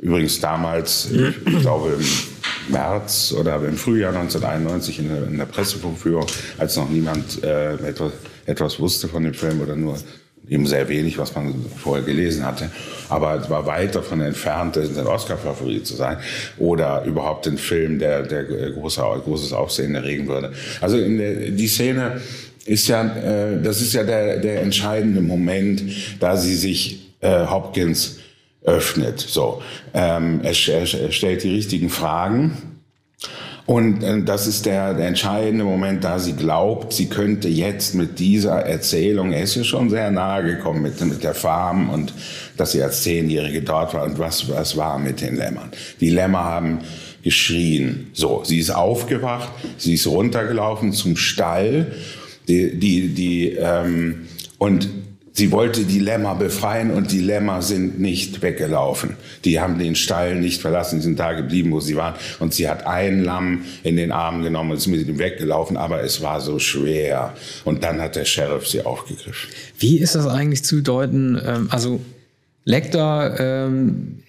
Übrigens 0.00 0.40
damals, 0.40 1.08
ich 1.10 1.60
glaube 1.60 1.96
im 1.98 2.72
März 2.72 3.34
oder 3.38 3.56
im 3.64 3.76
Frühjahr 3.76 4.14
1991 4.14 4.98
in 4.98 5.08
der, 5.08 5.26
in 5.26 5.38
der 5.38 5.46
Pressevorführung, 5.46 6.26
als 6.58 6.76
noch 6.76 6.90
niemand 6.90 7.42
äh, 7.42 7.74
etwas, 7.76 8.12
etwas 8.44 8.78
wusste 8.78 9.08
von 9.08 9.24
dem 9.24 9.32
Film 9.32 9.62
oder 9.62 9.76
nur 9.76 9.96
eben 10.48 10.66
sehr 10.66 10.88
wenig, 10.88 11.18
was 11.18 11.34
man 11.34 11.54
vorher 11.76 12.04
gelesen 12.04 12.44
hatte. 12.44 12.70
Aber 13.08 13.34
es 13.36 13.48
war 13.48 13.66
weit 13.66 13.94
davon 13.94 14.20
entfernt, 14.20 14.76
ein 14.76 15.06
Oscar-Favorit 15.06 15.86
zu 15.86 15.94
sein 15.94 16.18
oder 16.58 17.04
überhaupt 17.04 17.46
ein 17.46 17.58
Film, 17.58 17.98
der, 17.98 18.22
der 18.22 18.44
große, 18.72 19.00
großes 19.00 19.52
Aufsehen 19.52 19.94
erregen 19.94 20.26
würde. 20.26 20.52
Also 20.80 20.98
der, 20.98 21.50
die 21.50 21.68
Szene 21.68 22.20
ist 22.66 22.88
ja, 22.88 23.04
äh, 23.04 23.62
das 23.62 23.80
ist 23.80 23.94
ja 23.94 24.04
der, 24.04 24.38
der 24.38 24.62
entscheidende 24.62 25.20
Moment, 25.20 25.82
da 26.20 26.36
sie 26.36 26.54
sich 26.54 27.12
äh, 27.20 27.46
Hopkins 27.46 28.18
öffnet. 28.62 29.20
So, 29.20 29.62
ähm, 29.92 30.40
er, 30.42 30.52
er 30.52 31.12
stellt 31.12 31.42
die 31.42 31.54
richtigen 31.54 31.90
Fragen 31.90 32.73
und 33.66 34.02
äh, 34.02 34.22
das 34.22 34.46
ist 34.46 34.66
der, 34.66 34.94
der 34.94 35.06
entscheidende 35.06 35.64
Moment, 35.64 36.04
da 36.04 36.18
sie 36.18 36.34
glaubt, 36.34 36.92
sie 36.92 37.08
könnte 37.08 37.48
jetzt 37.48 37.94
mit 37.94 38.18
dieser 38.18 38.60
Erzählung, 38.60 39.32
er 39.32 39.42
ist 39.42 39.54
ja 39.54 39.64
schon 39.64 39.88
sehr 39.88 40.10
nahe 40.10 40.44
gekommen 40.44 40.82
mit, 40.82 41.00
mit 41.00 41.24
der 41.24 41.34
Farm 41.34 41.88
und 41.88 42.12
dass 42.56 42.72
sie 42.72 42.82
als 42.82 43.02
Zehnjährige 43.02 43.62
dort 43.62 43.94
war 43.94 44.04
und 44.04 44.18
was, 44.18 44.48
was 44.50 44.76
war 44.76 44.98
mit 44.98 45.22
den 45.22 45.36
Lämmern. 45.36 45.70
Die 46.00 46.10
Lämmer 46.10 46.44
haben 46.44 46.80
geschrien. 47.22 48.10
So, 48.12 48.42
sie 48.44 48.58
ist 48.58 48.70
aufgewacht, 48.70 49.48
sie 49.78 49.94
ist 49.94 50.06
runtergelaufen 50.06 50.92
zum 50.92 51.16
Stall, 51.16 51.92
die, 52.46 52.78
die, 52.78 53.14
die, 53.14 53.52
ähm, 53.52 54.26
und 54.58 54.88
Sie 55.36 55.50
wollte 55.50 55.82
die 55.82 55.98
Lämmer 55.98 56.36
befreien 56.36 56.92
und 56.92 57.10
die 57.10 57.20
Lämmer 57.20 57.60
sind 57.60 57.98
nicht 57.98 58.40
weggelaufen. 58.40 59.16
Die 59.44 59.58
haben 59.58 59.80
den 59.80 59.96
Stall 59.96 60.36
nicht 60.36 60.62
verlassen, 60.62 61.00
sind 61.00 61.18
da 61.18 61.32
geblieben, 61.32 61.72
wo 61.72 61.80
sie 61.80 61.96
waren. 61.96 62.14
Und 62.38 62.54
sie 62.54 62.68
hat 62.68 62.86
ein 62.86 63.24
Lamm 63.24 63.64
in 63.82 63.96
den 63.96 64.12
Arm 64.12 64.44
genommen 64.44 64.70
und 64.70 64.76
ist 64.76 64.86
mit 64.86 65.08
ihm 65.08 65.18
weggelaufen, 65.18 65.76
aber 65.76 66.04
es 66.04 66.22
war 66.22 66.40
so 66.40 66.60
schwer. 66.60 67.34
Und 67.64 67.82
dann 67.82 68.00
hat 68.00 68.14
der 68.14 68.24
Sheriff 68.24 68.68
sie 68.68 68.82
aufgegriffen. 68.86 69.50
Wie 69.76 69.98
ist 69.98 70.14
das 70.14 70.28
eigentlich 70.28 70.64
zu 70.64 70.82
deuten? 70.82 71.40
Ähm, 71.44 71.66
also 71.68 72.00
Lecter 72.64 73.66
ähm, 73.66 74.22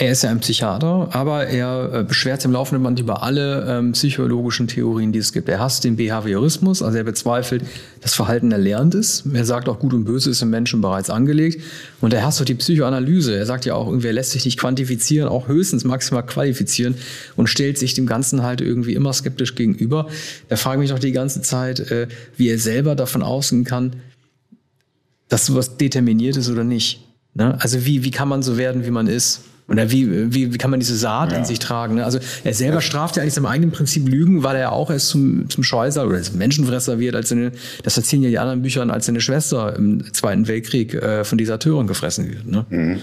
er 0.00 0.12
ist 0.12 0.22
ja 0.22 0.30
ein 0.30 0.38
Psychiater, 0.38 1.08
aber 1.10 1.48
er 1.48 1.92
äh, 1.92 2.04
beschwert 2.04 2.40
sich 2.40 2.46
im 2.46 2.52
laufenden 2.52 2.84
Band 2.84 3.00
über 3.00 3.24
alle 3.24 3.66
ähm, 3.68 3.92
psychologischen 3.92 4.68
Theorien, 4.68 5.10
die 5.10 5.18
es 5.18 5.32
gibt. 5.32 5.48
Er 5.48 5.58
hasst 5.58 5.82
den 5.82 5.96
Behaviorismus, 5.96 6.82
also 6.82 6.96
er 6.96 7.02
bezweifelt, 7.02 7.64
dass 8.00 8.14
Verhalten 8.14 8.52
erlernt 8.52 8.94
ist. 8.94 9.24
Er 9.34 9.44
sagt 9.44 9.68
auch, 9.68 9.80
Gut 9.80 9.92
und 9.94 10.04
Böse 10.04 10.30
ist 10.30 10.40
im 10.40 10.50
Menschen 10.50 10.80
bereits 10.80 11.10
angelegt. 11.10 11.60
Und 12.00 12.14
er 12.14 12.24
hasst 12.24 12.40
auch 12.40 12.44
die 12.44 12.54
Psychoanalyse. 12.54 13.36
Er 13.36 13.44
sagt 13.44 13.64
ja 13.64 13.74
auch, 13.74 13.88
irgendwie, 13.88 14.06
lässt 14.10 14.30
sich 14.30 14.44
nicht 14.44 14.60
quantifizieren, 14.60 15.28
auch 15.28 15.48
höchstens 15.48 15.82
maximal 15.82 16.24
qualifizieren 16.24 16.94
und 17.34 17.48
stellt 17.48 17.76
sich 17.76 17.94
dem 17.94 18.06
Ganzen 18.06 18.44
halt 18.44 18.60
irgendwie 18.60 18.94
immer 18.94 19.12
skeptisch 19.12 19.56
gegenüber. 19.56 20.06
Er 20.48 20.58
fragt 20.58 20.78
mich 20.78 20.90
doch 20.90 21.00
die 21.00 21.10
ganze 21.10 21.42
Zeit, 21.42 21.80
äh, 21.90 22.06
wie 22.36 22.48
er 22.48 22.60
selber 22.60 22.94
davon 22.94 23.24
ausgehen 23.24 23.64
kann, 23.64 23.94
dass 25.28 25.46
sowas 25.46 25.76
determiniert 25.76 26.36
ist 26.36 26.48
oder 26.48 26.62
nicht. 26.62 27.04
Ne? 27.34 27.60
Also 27.60 27.84
wie, 27.84 28.04
wie 28.04 28.12
kann 28.12 28.28
man 28.28 28.44
so 28.44 28.56
werden, 28.56 28.86
wie 28.86 28.92
man 28.92 29.08
ist? 29.08 29.40
Oder 29.68 29.90
wie, 29.90 30.32
wie, 30.32 30.54
wie 30.54 30.58
kann 30.58 30.70
man 30.70 30.80
diese 30.80 30.96
Saat 30.96 31.32
ja. 31.32 31.38
in 31.38 31.44
sich 31.44 31.58
tragen? 31.58 31.96
Ne? 31.96 32.04
Also 32.04 32.18
er 32.42 32.54
selber 32.54 32.80
straft 32.80 33.16
ja 33.16 33.22
eigentlich 33.22 33.34
seinem 33.34 33.46
eigenen 33.46 33.70
Prinzip 33.70 34.08
Lügen, 34.08 34.42
weil 34.42 34.56
er 34.56 34.72
auch 34.72 34.90
erst 34.90 35.08
zum, 35.08 35.48
zum 35.50 35.62
Scheusal 35.62 36.06
oder 36.06 36.22
zum 36.22 36.38
Menschenfresser 36.38 36.98
wird, 36.98 37.14
als 37.14 37.28
seine, 37.28 37.52
das 37.82 37.96
erzählen 37.96 38.22
ja 38.22 38.30
die 38.30 38.38
anderen 38.38 38.62
Büchern, 38.62 38.90
als 38.90 39.06
seine 39.06 39.20
Schwester 39.20 39.76
im 39.76 40.12
Zweiten 40.14 40.48
Weltkrieg 40.48 40.94
äh, 40.94 41.22
von 41.24 41.36
Deserteuren 41.36 41.86
gefressen 41.86 42.28
wird. 42.30 42.46
Ne? 42.46 42.64
Mhm. 42.70 42.98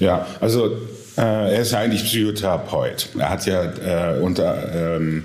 Ja, 0.00 0.26
also 0.40 0.76
äh, 1.16 1.20
er 1.54 1.60
ist 1.60 1.70
ja 1.70 1.78
eigentlich 1.78 2.02
Psychotherapeut. 2.04 3.10
Er 3.16 3.30
hat 3.30 3.46
ja 3.46 3.62
äh, 3.62 4.18
unter 4.20 4.96
ähm, 4.96 5.24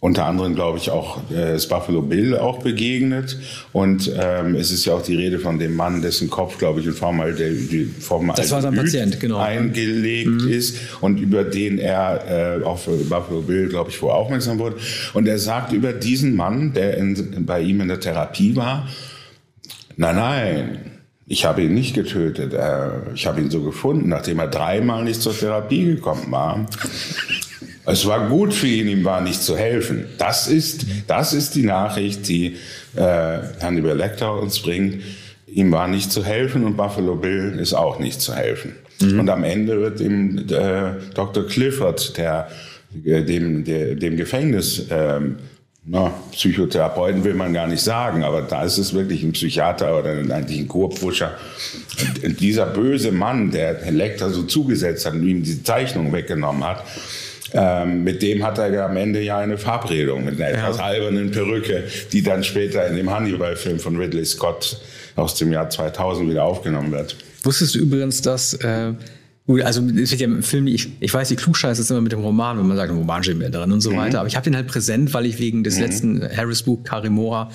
unter 0.00 0.24
anderem, 0.24 0.54
glaube 0.54 0.78
ich, 0.78 0.90
auch 0.90 1.18
äh, 1.30 1.52
das 1.52 1.68
Buffalo 1.68 2.00
Bill 2.00 2.36
auch 2.36 2.62
begegnet. 2.62 3.38
Und 3.72 4.10
ähm, 4.18 4.54
es 4.54 4.70
ist 4.70 4.86
ja 4.86 4.94
auch 4.94 5.02
die 5.02 5.14
Rede 5.14 5.38
von 5.38 5.58
dem 5.58 5.76
Mann, 5.76 6.00
dessen 6.00 6.30
Kopf, 6.30 6.56
glaube 6.56 6.80
ich, 6.80 6.86
in 6.86 6.94
Form 6.94 7.20
das 8.34 8.50
war 8.50 8.62
sein 8.62 8.74
Patient, 8.74 9.20
genau. 9.20 9.36
eingelegt 9.36 10.42
mhm. 10.42 10.48
ist 10.48 10.78
und 11.02 11.20
über 11.20 11.44
den 11.44 11.78
er 11.78 12.60
äh, 12.60 12.64
auf 12.64 12.86
Buffalo 12.86 13.42
Bill, 13.42 13.68
glaube 13.68 13.90
ich, 13.90 14.00
wo 14.00 14.08
aufmerksam 14.08 14.58
wurde. 14.58 14.76
Und 15.12 15.28
er 15.28 15.38
sagt 15.38 15.72
über 15.72 15.92
diesen 15.92 16.34
Mann, 16.34 16.72
der 16.72 16.96
in, 16.96 17.44
bei 17.44 17.60
ihm 17.60 17.82
in 17.82 17.88
der 17.88 18.00
Therapie 18.00 18.56
war, 18.56 18.88
nein, 19.96 20.16
nein, 20.16 20.78
ich 21.26 21.44
habe 21.44 21.62
ihn 21.62 21.74
nicht 21.74 21.94
getötet. 21.94 22.54
Ich 23.14 23.26
habe 23.26 23.40
ihn 23.40 23.50
so 23.50 23.62
gefunden, 23.62 24.08
nachdem 24.08 24.40
er 24.40 24.48
dreimal 24.48 25.04
nicht 25.04 25.20
zur 25.20 25.36
Therapie 25.36 25.84
gekommen 25.84 26.32
war. 26.32 26.66
Es 27.86 28.06
war 28.06 28.28
gut 28.28 28.52
für 28.52 28.66
ihn, 28.66 28.88
ihm 28.88 29.04
war 29.04 29.20
nicht 29.20 29.42
zu 29.42 29.56
helfen. 29.56 30.06
Das 30.18 30.48
ist, 30.48 30.86
das 31.06 31.32
ist 31.32 31.54
die 31.54 31.62
Nachricht, 31.62 32.28
die 32.28 32.56
äh, 32.94 33.38
Hannibal 33.62 33.96
Lecter 33.96 34.38
uns 34.38 34.60
bringt. 34.60 35.02
Ihm 35.46 35.72
war 35.72 35.88
nicht 35.88 36.12
zu 36.12 36.24
helfen 36.24 36.64
und 36.64 36.76
Buffalo 36.76 37.16
Bill 37.16 37.58
ist 37.58 37.74
auch 37.74 37.98
nicht 37.98 38.20
zu 38.20 38.34
helfen. 38.34 38.76
Mhm. 39.00 39.20
Und 39.20 39.30
am 39.30 39.44
Ende 39.44 39.80
wird 39.80 40.00
ihm 40.00 40.46
äh, 40.50 40.92
Dr. 41.14 41.46
Clifford, 41.46 42.16
der, 42.16 42.48
äh, 43.04 43.22
dem, 43.22 43.64
der, 43.64 43.94
dem 43.94 44.16
Gefängnis, 44.16 44.86
ähm, 44.90 45.36
na, 45.84 46.12
Psychotherapeuten 46.32 47.24
will 47.24 47.34
man 47.34 47.54
gar 47.54 47.66
nicht 47.66 47.82
sagen, 47.82 48.22
aber 48.22 48.42
da 48.42 48.64
ist 48.64 48.76
es 48.76 48.92
wirklich 48.92 49.22
ein 49.22 49.32
Psychiater 49.32 49.98
oder 49.98 50.10
eigentlich 50.10 50.60
ein 50.60 50.68
Kurpfuscher. 50.68 51.36
dieser 52.22 52.66
böse 52.66 53.12
Mann, 53.12 53.50
der 53.50 53.90
Lecter 53.90 54.30
so 54.30 54.42
zugesetzt 54.42 55.06
hat 55.06 55.14
und 55.14 55.26
ihm 55.26 55.42
die 55.42 55.62
Zeichnung 55.62 56.12
weggenommen 56.12 56.64
hat, 56.64 56.84
ähm, 57.52 58.04
mit 58.04 58.22
dem 58.22 58.44
hat 58.44 58.58
er 58.58 58.72
ja 58.72 58.86
am 58.86 58.96
Ende 58.96 59.22
ja 59.22 59.38
eine 59.38 59.58
Verabredung 59.58 60.24
mit 60.24 60.40
einer 60.40 60.50
etwas 60.50 60.78
ja. 60.78 60.84
albernen 60.84 61.30
Perücke, 61.30 61.84
die 62.12 62.22
dann 62.22 62.44
später 62.44 62.86
in 62.86 62.96
dem 62.96 63.10
Hannibal-Film 63.10 63.78
von 63.78 63.96
Ridley 63.96 64.24
Scott 64.24 64.80
aus 65.16 65.34
dem 65.34 65.52
Jahr 65.52 65.68
2000 65.68 66.30
wieder 66.30 66.44
aufgenommen 66.44 66.92
wird. 66.92 67.16
Wusstest 67.42 67.74
du 67.74 67.80
übrigens, 67.80 68.22
dass 68.22 68.54
äh, 68.54 68.92
also 69.64 69.82
es 69.82 70.10
wird 70.10 70.20
ja 70.20 70.26
im 70.26 70.42
Film, 70.42 70.66
ich, 70.66 70.88
ich 71.00 71.12
weiß, 71.12 71.28
die 71.28 71.36
Klugscheiße 71.36 71.80
ist 71.80 71.90
immer 71.90 72.00
mit 72.00 72.12
dem 72.12 72.20
Roman, 72.20 72.58
wenn 72.58 72.66
man 72.66 72.76
sagt, 72.76 72.92
ein 72.92 72.98
Roman 72.98 73.22
steht 73.22 73.38
mehr 73.38 73.50
drin 73.50 73.72
und 73.72 73.80
so 73.80 73.90
mhm. 73.90 73.96
weiter. 73.96 74.20
Aber 74.20 74.28
ich 74.28 74.36
habe 74.36 74.44
den 74.44 74.54
halt 74.54 74.68
präsent, 74.68 75.12
weil 75.12 75.26
ich 75.26 75.38
wegen 75.38 75.64
des 75.64 75.76
mhm. 75.76 75.82
letzten 75.82 76.36
Harris-Buch 76.36 76.84
Karimora 76.84 77.50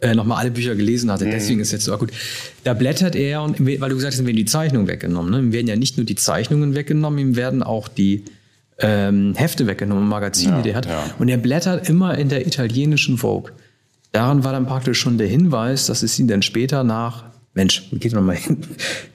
äh, 0.00 0.14
nochmal 0.14 0.38
alle 0.38 0.50
Bücher 0.50 0.74
gelesen 0.74 1.10
hatte. 1.10 1.26
Mhm. 1.26 1.32
Deswegen 1.32 1.60
ist 1.60 1.72
jetzt 1.72 1.84
so 1.84 1.96
gut. 1.98 2.12
Da 2.62 2.72
blättert 2.74 3.14
er 3.14 3.42
und 3.42 3.60
weil 3.60 3.76
du 3.90 3.96
gesagt 3.96 4.14
hast, 4.14 4.20
ihm 4.20 4.26
werden 4.26 4.36
die 4.36 4.44
Zeichnungen 4.46 4.88
weggenommen. 4.88 5.30
Ne? 5.30 5.38
Ihm 5.40 5.52
werden 5.52 5.66
ja 5.66 5.76
nicht 5.76 5.96
nur 5.96 6.06
die 6.06 6.14
Zeichnungen 6.14 6.74
weggenommen, 6.74 7.18
ihm 7.18 7.36
werden 7.36 7.62
auch 7.62 7.88
die 7.88 8.24
ähm, 8.78 9.34
Hefte 9.36 9.66
weggenommen, 9.66 10.08
Magazine, 10.08 10.56
ja, 10.56 10.62
die 10.62 10.70
er 10.70 10.76
hat. 10.76 10.86
Ja. 10.86 11.04
Und 11.18 11.28
er 11.28 11.36
blättert 11.36 11.88
immer 11.88 12.16
in 12.18 12.28
der 12.28 12.46
italienischen 12.46 13.18
Vogue. 13.18 13.52
Daran 14.12 14.44
war 14.44 14.52
dann 14.52 14.66
praktisch 14.66 15.00
schon 15.00 15.18
der 15.18 15.26
Hinweis, 15.26 15.86
dass 15.86 16.02
es 16.02 16.18
ihn 16.18 16.28
dann 16.28 16.42
später 16.42 16.84
nach 16.84 17.24
Mensch, 17.56 17.86
wo 17.92 17.96
geht 17.96 18.12
man 18.12 18.26
mal 18.26 18.34
hin? 18.34 18.58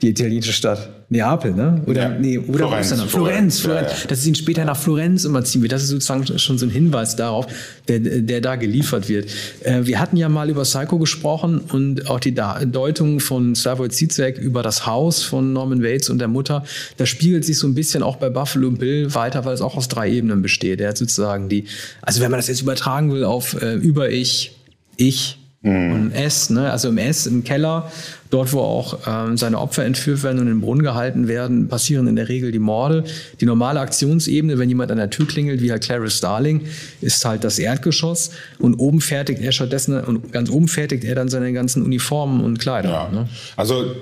Die 0.01 0.09
italienische 0.09 0.53
Stadt. 0.53 0.89
Neapel, 1.09 1.53
ne? 1.53 1.81
Oder, 1.87 2.03
ja. 2.03 2.09
nee, 2.19 2.37
oder 2.37 2.67
Florenz, 2.67 2.87
Florenz, 2.87 3.11
Florenz, 3.11 3.59
Florenz. 3.59 3.91
Ja, 3.91 3.97
ja. 3.97 4.07
Dass 4.07 4.19
es 4.19 4.27
ihn 4.27 4.35
später 4.35 4.63
nach 4.63 4.77
Florenz 4.77 5.25
immer 5.25 5.43
ziehen 5.43 5.61
wird. 5.61 5.71
Das 5.71 5.81
ist 5.81 5.89
sozusagen 5.89 6.25
schon 6.39 6.57
so 6.57 6.67
ein 6.67 6.69
Hinweis 6.69 7.15
darauf, 7.15 7.47
der, 7.87 7.99
der 7.99 8.39
da 8.39 8.55
geliefert 8.55 9.09
wird. 9.09 9.29
Äh, 9.61 9.81
wir 9.85 9.99
hatten 9.99 10.15
ja 10.15 10.29
mal 10.29 10.49
über 10.49 10.61
Psycho 10.61 10.99
gesprochen 10.99 11.59
und 11.59 12.09
auch 12.09 12.19
die 12.19 12.33
Deutung 12.33 13.19
von 13.19 13.55
Slavoj 13.55 13.89
Zizek 13.89 14.37
über 14.37 14.61
das 14.61 14.85
Haus 14.85 15.23
von 15.23 15.51
Norman 15.51 15.83
Waits 15.83 16.09
und 16.09 16.19
der 16.19 16.27
Mutter. 16.27 16.63
Das 16.97 17.09
spiegelt 17.09 17.43
sich 17.43 17.57
so 17.57 17.67
ein 17.67 17.73
bisschen 17.73 18.03
auch 18.03 18.17
bei 18.17 18.29
Buffalo 18.29 18.71
Bill 18.71 19.13
weiter, 19.15 19.43
weil 19.43 19.55
es 19.55 19.61
auch 19.61 19.75
aus 19.75 19.87
drei 19.87 20.09
Ebenen 20.11 20.41
besteht. 20.41 20.79
Er 20.79 20.89
hat 20.89 20.97
sozusagen 20.97 21.49
die, 21.49 21.65
also 22.03 22.21
wenn 22.21 22.31
man 22.31 22.37
das 22.37 22.47
jetzt 22.47 22.61
übertragen 22.61 23.11
will 23.11 23.25
auf 23.25 23.59
äh, 23.61 23.73
Über-Ich, 23.73 24.55
Ich, 24.97 25.38
Mhm. 25.61 25.93
Und 25.93 26.11
S, 26.13 26.49
ne? 26.49 26.71
also 26.71 26.87
im 26.87 26.97
S, 26.97 27.25
im 27.27 27.43
Keller, 27.43 27.91
dort 28.29 28.53
wo 28.53 28.61
auch 28.61 28.99
ähm, 29.05 29.35
seine 29.35 29.59
Opfer 29.59 29.83
entführt 29.83 30.23
werden 30.23 30.39
und 30.39 30.47
in 30.47 30.53
den 30.53 30.61
Brunnen 30.61 30.83
gehalten 30.83 31.27
werden, 31.27 31.67
passieren 31.67 32.07
in 32.07 32.15
der 32.15 32.29
Regel 32.29 32.51
die 32.51 32.59
Morde. 32.59 33.03
Die 33.41 33.45
normale 33.45 33.81
Aktionsebene, 33.81 34.57
wenn 34.57 34.69
jemand 34.69 34.91
an 34.91 34.97
der 34.97 35.09
Tür 35.09 35.27
klingelt, 35.27 35.61
wie 35.61 35.71
halt 35.71 35.83
Clarice 35.83 36.15
Starling, 36.17 36.61
ist 37.01 37.25
halt 37.25 37.43
das 37.43 37.59
Erdgeschoss 37.59 38.31
und 38.59 38.75
oben 38.75 39.01
fertigt 39.01 39.41
er 39.41 39.51
stattdessen, 39.51 39.99
und 40.01 40.31
ganz 40.31 40.49
oben 40.49 40.69
fertigt 40.69 41.03
er 41.03 41.15
dann 41.15 41.27
seine 41.27 41.51
ganzen 41.51 41.83
Uniformen 41.83 42.41
und 42.41 42.59
Kleider. 42.59 42.89
Ja. 42.89 43.09
Ne? 43.11 43.29
Also 43.57 43.95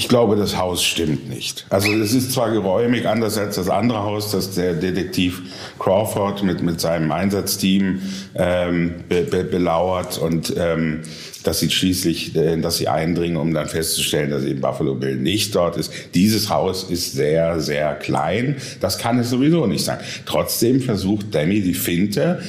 ich 0.00 0.08
glaube, 0.08 0.34
das 0.34 0.56
Haus 0.56 0.82
stimmt 0.82 1.28
nicht. 1.28 1.66
Also 1.68 1.92
es 1.92 2.14
ist 2.14 2.32
zwar 2.32 2.50
geräumig, 2.52 3.06
anders 3.06 3.36
als 3.36 3.56
das 3.56 3.68
andere 3.68 3.98
Haus, 3.98 4.30
das 4.30 4.54
der 4.54 4.72
Detektiv 4.72 5.42
Crawford 5.78 6.42
mit, 6.42 6.62
mit 6.62 6.80
seinem 6.80 7.12
Einsatzteam 7.12 8.00
ähm, 8.34 8.94
be, 9.10 9.24
be, 9.24 9.44
belauert 9.44 10.16
und 10.16 10.54
ähm, 10.56 11.02
dass 11.44 11.60
sie 11.60 11.70
schließlich, 11.70 12.34
äh, 12.34 12.56
dass 12.56 12.78
sie 12.78 12.88
eindringen, 12.88 13.36
um 13.36 13.52
dann 13.52 13.68
festzustellen, 13.68 14.30
dass 14.30 14.44
eben 14.44 14.62
Buffalo 14.62 14.94
Bill 14.94 15.16
nicht 15.16 15.54
dort 15.54 15.76
ist. 15.76 15.92
Dieses 16.14 16.48
Haus 16.48 16.84
ist 16.84 17.12
sehr, 17.12 17.60
sehr 17.60 17.94
klein. 17.94 18.56
Das 18.80 18.96
kann 18.96 19.18
es 19.18 19.28
sowieso 19.28 19.66
nicht 19.66 19.84
sein. 19.84 19.98
Trotzdem 20.24 20.80
versucht 20.80 21.34
Demi 21.34 21.60
die 21.60 21.74
Finte, 21.74 22.40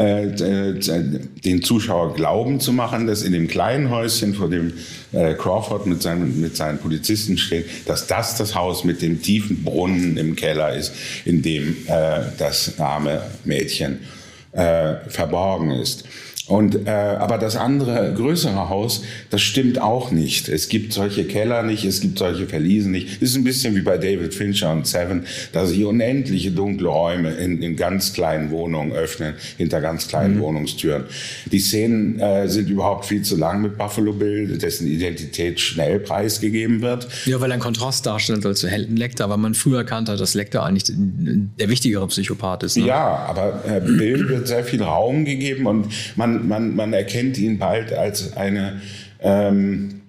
äh, 0.00 1.12
den 1.44 1.62
Zuschauer 1.62 2.14
glauben 2.14 2.60
zu 2.60 2.72
machen, 2.72 3.06
dass 3.06 3.22
in 3.22 3.32
dem 3.32 3.48
kleinen 3.48 3.90
Häuschen, 3.90 4.34
vor 4.34 4.48
dem 4.48 4.72
äh, 5.12 5.34
Crawford 5.34 5.86
mit 5.86 6.02
seinen, 6.02 6.40
mit 6.40 6.56
seinen 6.56 6.78
Polizisten 6.78 7.36
steht, 7.38 7.66
dass 7.86 8.06
das 8.06 8.36
das 8.36 8.54
Haus 8.54 8.84
mit 8.84 9.02
dem 9.02 9.22
tiefen 9.22 9.62
Brunnen 9.62 10.16
im 10.16 10.36
Keller 10.36 10.74
ist, 10.74 10.92
in 11.24 11.42
dem 11.42 11.76
äh, 11.86 12.20
das 12.38 12.78
arme 12.80 13.22
Mädchen 13.44 14.00
äh, 14.52 14.94
verborgen 15.08 15.70
ist. 15.70 16.04
Und, 16.50 16.88
äh, 16.88 16.90
aber 16.90 17.38
das 17.38 17.54
andere, 17.54 18.12
größere 18.16 18.68
Haus, 18.68 19.04
das 19.30 19.40
stimmt 19.40 19.80
auch 19.80 20.10
nicht. 20.10 20.48
Es 20.48 20.68
gibt 20.68 20.92
solche 20.92 21.24
Keller 21.24 21.62
nicht, 21.62 21.84
es 21.84 22.00
gibt 22.00 22.18
solche 22.18 22.48
Verliesen 22.48 22.90
nicht. 22.90 23.22
Es 23.22 23.30
ist 23.30 23.36
ein 23.36 23.44
bisschen 23.44 23.76
wie 23.76 23.82
bei 23.82 23.98
David 23.98 24.34
Fincher 24.34 24.72
und 24.72 24.84
Seven, 24.84 25.26
dass 25.52 25.68
sich 25.68 25.84
unendliche 25.84 26.50
dunkle 26.50 26.88
Räume 26.88 27.30
in, 27.34 27.62
in 27.62 27.76
ganz 27.76 28.14
kleinen 28.14 28.50
Wohnungen 28.50 28.90
öffnen, 28.90 29.34
hinter 29.58 29.80
ganz 29.80 30.08
kleinen 30.08 30.38
mhm. 30.38 30.40
Wohnungstüren. 30.40 31.04
Die 31.52 31.60
Szenen 31.60 32.18
äh, 32.18 32.48
sind 32.48 32.68
überhaupt 32.68 33.04
viel 33.04 33.22
zu 33.22 33.36
lang 33.36 33.62
mit 33.62 33.78
Buffalo 33.78 34.12
Bill, 34.12 34.58
dessen 34.58 34.88
Identität 34.88 35.60
schnell 35.60 36.00
preisgegeben 36.00 36.82
wird. 36.82 37.06
Ja, 37.26 37.40
weil 37.40 37.52
er 37.52 37.54
ein 37.54 37.60
Kontrast 37.60 38.06
darstellen 38.06 38.42
soll 38.42 38.56
zu 38.56 38.66
Helden 38.66 38.96
Lecter, 38.96 39.30
weil 39.30 39.38
man 39.38 39.54
früher 39.54 39.78
erkannt 39.78 40.08
hat, 40.08 40.18
dass 40.18 40.34
Lecter 40.34 40.64
eigentlich 40.64 40.92
der 40.96 41.68
wichtigere 41.68 42.08
Psychopath 42.08 42.64
ist. 42.64 42.76
Ne? 42.76 42.86
Ja, 42.86 43.24
aber 43.28 43.62
äh, 43.68 43.80
Bill 43.80 44.28
wird 44.28 44.48
sehr 44.48 44.64
viel 44.64 44.82
Raum 44.82 45.24
gegeben 45.24 45.66
und 45.66 45.86
man 46.16 46.39
man, 46.48 46.74
man 46.74 46.92
erkennt 46.92 47.38
ihn 47.38 47.58
bald 47.58 47.92
als 47.92 48.36
eine, 48.36 48.80
ähm, 49.20 50.00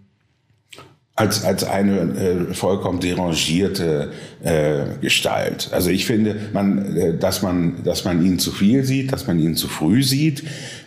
als, 1.16 1.44
als 1.44 1.64
eine 1.64 2.00
äh, 2.00 2.54
vollkommen 2.54 3.00
derangierte 3.00 4.12
äh, 4.44 5.00
Gestalt. 5.02 5.70
Also 5.72 5.90
ich 5.90 6.06
finde, 6.06 6.36
man, 6.54 6.96
äh, 6.96 7.18
dass, 7.18 7.42
man, 7.42 7.84
dass 7.84 8.06
man 8.06 8.26
ihn 8.26 8.40
zu 8.40 8.52
viel 8.52 8.84
sieht, 8.84 9.12
dass 9.12 9.28
man 9.28 9.40
ihn 9.40 9.56
zu 9.56 9.68
früh 9.68 10.04
sieht. 10.04 10.44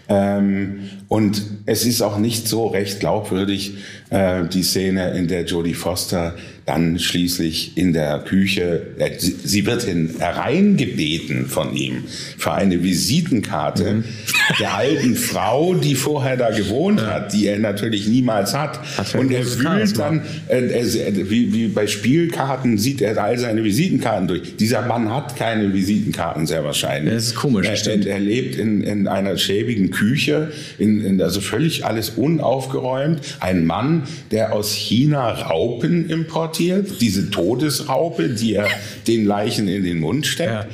Ähm, 0.08 0.80
und 1.08 1.42
es 1.66 1.84
ist 1.84 2.02
auch 2.02 2.18
nicht 2.18 2.48
so 2.48 2.66
recht 2.66 3.00
glaubwürdig, 3.00 3.74
äh, 4.10 4.44
die 4.44 4.62
Szene, 4.62 5.16
in 5.16 5.28
der 5.28 5.44
Jodie 5.44 5.74
Foster 5.74 6.34
dann 6.66 6.98
schließlich 6.98 7.76
in 7.76 7.92
der 7.92 8.20
Küche, 8.20 8.86
äh, 8.98 9.10
sie 9.18 9.66
wird 9.66 9.82
hin, 9.82 10.14
hereingebeten 10.18 11.46
von 11.46 11.76
ihm 11.76 12.04
für 12.38 12.52
eine 12.52 12.82
Visitenkarte 12.82 13.92
mhm. 13.92 14.04
der 14.60 14.74
alten 14.74 15.14
Frau, 15.14 15.74
die 15.74 15.94
vorher 15.94 16.36
da 16.36 16.50
gewohnt 16.50 17.00
ja. 17.00 17.06
hat, 17.06 17.32
die 17.34 17.46
er 17.46 17.58
natürlich 17.58 18.08
niemals 18.08 18.54
hat. 18.54 18.80
Und 19.14 19.30
er 19.30 19.44
fühlt 19.44 19.98
dann, 19.98 20.22
äh, 20.48 20.68
er, 20.68 21.30
wie, 21.30 21.52
wie 21.52 21.68
bei 21.68 21.86
Spielkarten 21.86 22.78
sieht 22.78 23.02
er 23.02 23.22
all 23.22 23.38
seine 23.38 23.62
Visitenkarten 23.62 24.28
durch. 24.28 24.56
Dieser 24.56 24.82
Mann 24.82 25.12
hat 25.14 25.36
keine 25.36 25.72
Visitenkarten 25.72 26.46
sehr 26.46 26.64
wahrscheinlich. 26.64 27.12
Das 27.12 27.26
ist 27.26 27.34
komisch. 27.34 27.66
Er, 27.66 28.06
er 28.06 28.20
lebt 28.20 28.56
in, 28.56 28.82
in 28.82 29.06
einer 29.06 29.36
schäbigen 29.36 29.90
Küche, 29.90 30.50
in, 30.78 31.04
in, 31.04 31.20
also 31.20 31.40
völlig 31.42 31.84
alles 31.84 32.10
unaufgeräumt. 32.10 33.20
Ein 33.40 33.66
Mann, 33.66 34.04
der 34.30 34.54
aus 34.54 34.72
China 34.72 35.30
Raupen 35.30 36.08
importiert 36.08 36.53
importiert, 36.54 37.00
diese 37.00 37.30
Todesraupe, 37.30 38.30
die 38.30 38.54
er 38.54 38.68
den 39.06 39.24
Leichen 39.24 39.68
in 39.68 39.84
den 39.84 40.00
Mund 40.00 40.26
steckt. 40.26 40.50
Ja. 40.50 40.66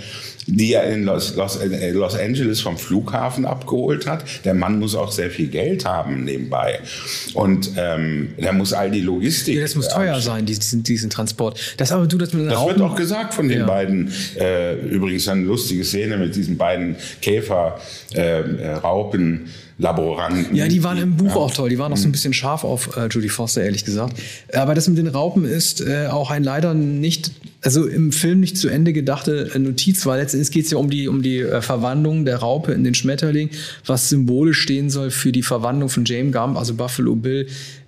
Die 0.57 0.75
er 0.75 0.85
in 0.85 1.05
Los, 1.05 1.37
Los, 1.37 1.57
äh, 1.57 1.91
Los 1.93 2.17
Angeles 2.17 2.61
vom 2.61 2.77
Flughafen 2.77 3.45
abgeholt 3.45 4.07
hat. 4.07 4.25
Der 4.45 4.55
Mann 4.55 4.79
muss 4.79 4.95
auch 4.95 5.13
sehr 5.13 5.31
viel 5.31 5.49
Geld 5.49 5.85
haben 5.85 6.25
nebenbei. 6.25 6.81
Und 7.35 7.71
ähm, 7.77 8.35
der 8.39 8.53
muss 8.53 8.73
all 8.73 8.91
die 8.91 9.01
Logistik. 9.01 9.55
Ja, 9.57 9.63
das 9.63 9.75
muss 9.77 9.89
teuer 9.89 10.21
sein, 10.21 10.47
diesen, 10.47 10.83
diesen 10.83 11.11
Transport. 11.11 11.59
Das 11.77 11.93
aber 11.93 12.07
du 12.07 12.19
das 12.19 12.33
mit 12.33 12.43
den 12.43 12.49
Das 12.51 12.59
Raupen, 12.59 12.79
wird 12.81 12.91
auch 12.91 12.97
gesagt 12.97 13.35
von 13.35 13.49
den 13.49 13.61
Ja. 13.61 13.67
beiden. 13.67 14.13
Äh, 14.39 14.75
übrigens 14.87 15.29
eine 15.29 15.43
lustige 15.43 15.85
Szene 15.85 16.17
mit 16.17 16.35
diesen 16.35 16.57
beiden 16.57 16.97
Käfer, 17.21 17.79
äh, 18.15 18.41
äh, 18.41 18.79
Laboranten. 19.81 20.55
Ja, 20.55 20.69
die 20.69 20.85
waren 20.85 20.99
im 20.99 21.17
Buch 21.17 21.31
Ja. 21.31 21.37
auch 21.37 21.51
toll. 21.55 21.71
Die 21.71 21.79
waren 21.79 21.93
auch 21.93 21.97
so 21.97 22.07
ein 22.07 22.13
bisschen 22.13 22.35
scharf 22.35 22.65
auf 22.65 22.97
äh, 22.97 23.07
Judy 23.11 23.29
Foster, 23.31 23.63
ehrlich 23.63 23.85
gesagt. 23.85 24.15
Aber 24.53 24.75
das 24.75 24.87
mit 24.89 24.99
den 24.99 25.07
Raupen 25.07 25.45
ist 25.45 25.81
äh, 25.81 26.09
auch 26.09 26.31
ein 26.31 26.45
leider 26.45 26.75
nicht, 26.75 27.31
also 27.63 27.87
im 27.87 28.13
Film 28.13 28.41
nicht 28.41 28.57
zu 28.57 28.69
Ende 28.69 28.93
gedachte 28.93 29.51
äh, 29.55 29.59
Notiz, 29.59 30.07
weil 30.07 30.21
letztendlich 30.21 30.51
geht 30.51 30.65
es 30.65 30.71
ja 30.71 30.79
um 30.79 30.91
die, 30.91 31.09
um 31.09 31.23
die 31.23 31.41
äh, 31.41 31.61
Verwandlung 31.61 32.25
der 32.25 32.39
Raupe 32.39 32.73
in 32.73 32.85
den 32.85 32.95
Schmetterling, 32.95 33.51
was 33.87 34.09
symbolisch 34.09 34.61
stehen 34.61 34.91
soll 34.91 35.11
für 35.11 35.33
die 35.33 35.43
Verwandlung 35.43 35.89
von 35.89 36.05
James 36.05 36.33
Gump, 36.33 36.57
also 36.57 36.75
Buffalo 36.75 37.17
Bill, 37.17 37.47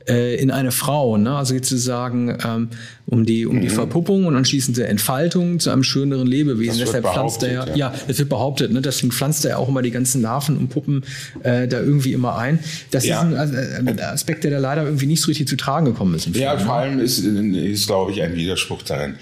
äh, 0.09 0.35
in 0.37 0.51
eine 0.51 0.73
Frau. 0.73 1.17
Ne? 1.17 1.35
Also 1.35 1.55
sozusagen 1.55 2.37
ähm, 2.45 2.69
um 3.07 3.25
die, 3.25 3.47
um 3.47 3.61
die 3.61 3.69
Verpuppung 3.69 4.27
und 4.27 4.37
anschließend 4.37 4.77
der 4.77 4.89
Entfaltung 4.89 5.61
zu 5.61 5.71
einem 5.71 5.85
schöneren 5.85 6.27
Lebewesen. 6.27 6.79
Deshalb 6.79 7.07
pflanzt 7.07 7.43
er 7.43 7.53
ja, 7.53 7.55
behauptet, 7.61 7.77
ja, 7.77 7.95
das 8.09 8.19
wird 8.19 8.29
behauptet, 8.29 8.73
ne? 8.73 8.81
deswegen 8.81 9.13
pflanzt 9.13 9.45
er 9.45 9.53
ja 9.53 9.57
auch 9.59 9.69
immer 9.69 9.83
die 9.83 9.91
ganzen 9.91 10.23
Larven 10.23 10.57
und 10.57 10.69
Puppen 10.69 11.05
äh, 11.43 11.69
da 11.69 11.81
irgendwie 11.81 12.13
immer 12.13 12.37
ein. 12.37 12.59
Das 12.91 13.07
Ja. 13.07 13.23
ist 13.23 13.27
ein, 13.29 13.35
also, 13.37 13.55
äh, 13.55 14.03
Aspekt, 14.03 14.45
der 14.45 14.51
da 14.51 14.59
leider 14.59 14.85
irgendwie 14.85 15.07
nicht 15.07 15.21
so 15.21 15.29
richtig 15.29 15.49
zu 15.49 15.57
tragen 15.57 15.87
gekommen 15.87 16.15
ist. 16.15 16.27
Ja, 16.35 16.57
Film, 16.57 16.67
vor 16.67 16.77
ne? 16.77 16.83
allem 16.83 17.01
ist, 17.01 17.19
ist 17.21 17.87
glaube 17.87 18.13
ich, 18.13 18.23
ein 18.23 18.35
Widerspruch 18.35 18.83
darin. 18.83 19.15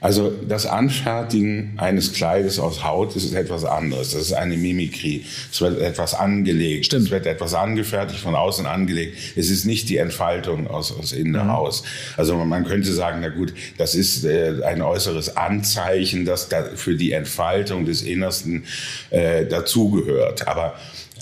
Also 0.00 0.32
das 0.48 0.66
Anfertigen 0.66 1.74
eines 1.76 2.12
Kleides 2.12 2.58
aus 2.58 2.84
Haut 2.84 3.16
ist 3.16 3.32
etwas 3.34 3.64
anderes. 3.64 4.12
Das 4.12 4.22
ist 4.22 4.32
eine 4.32 4.56
Mimikrie. 4.56 5.24
Es 5.50 5.60
wird 5.60 5.80
etwas 5.80 6.14
angelegt. 6.14 6.86
Stimmt. 6.86 7.06
Es 7.06 7.10
wird 7.10 7.26
etwas 7.26 7.54
angefertigt, 7.54 8.20
von 8.20 8.34
außen 8.34 8.66
angelegt. 8.66 9.16
Es 9.36 9.50
ist 9.50 9.64
nicht 9.64 9.88
die 9.88 9.96
Entfaltung 9.96 10.66
aus, 10.66 10.92
aus 10.96 11.12
innen 11.12 11.32
Mhm. 11.32 11.46
heraus. 11.46 11.82
Also 12.16 12.36
man, 12.36 12.48
man 12.48 12.64
könnte 12.64 12.92
sagen, 12.92 13.18
na 13.22 13.28
gut, 13.28 13.54
das 13.78 13.94
ist 13.94 14.24
äh, 14.24 14.62
ein 14.64 14.82
äußeres 14.82 15.36
Anzeichen, 15.36 16.24
das 16.24 16.48
da 16.48 16.64
für 16.74 16.94
die 16.96 17.12
Entfaltung 17.12 17.84
des 17.86 18.02
Innersten 18.02 18.64
äh, 19.10 19.46
dazugehört. 19.46 20.46
Aber 20.48 20.74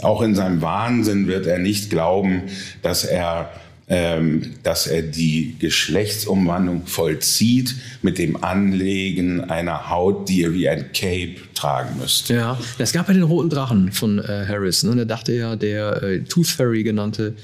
auch 0.03 0.23
in 0.23 0.35
seinem 0.35 0.63
Wahnsinn 0.63 1.27
wird 1.29 1.47
er 1.47 1.59
nicht 1.59 1.91
glauben, 1.91 2.45
dass 2.83 3.05
er 3.05 3.53
ähm, 3.95 4.55
dass 4.63 4.87
er 4.87 5.03
die 5.03 5.55
Geschlechtsumwandlung 5.59 6.87
vollzieht 6.87 7.75
mit 8.01 8.17
dem 8.17 8.43
Anlegen 8.43 9.43
einer 9.43 9.91
Haut, 9.91 10.31
die 10.31 10.45
er 10.45 10.55
wie 10.55 10.67
ein 10.67 10.93
Cape 10.95 11.37
tragen 11.53 11.99
müsste. 12.01 12.33
Ja, 12.33 12.59
es 12.79 12.95
gab 12.95 13.09
ja 13.09 13.15
den 13.15 13.25
roten 13.25 13.51
Drachen 13.51 13.93
von 13.93 14.19
äh, 14.19 14.47
Harris. 14.49 14.83
Ne? 14.83 14.97
Da 14.97 15.05
dachte 15.05 15.35
ja 15.35 15.57
der 15.57 16.03
äh, 16.03 16.21
Tooth 16.21 16.47
Fairy 16.47 16.85
genannte 16.85 17.35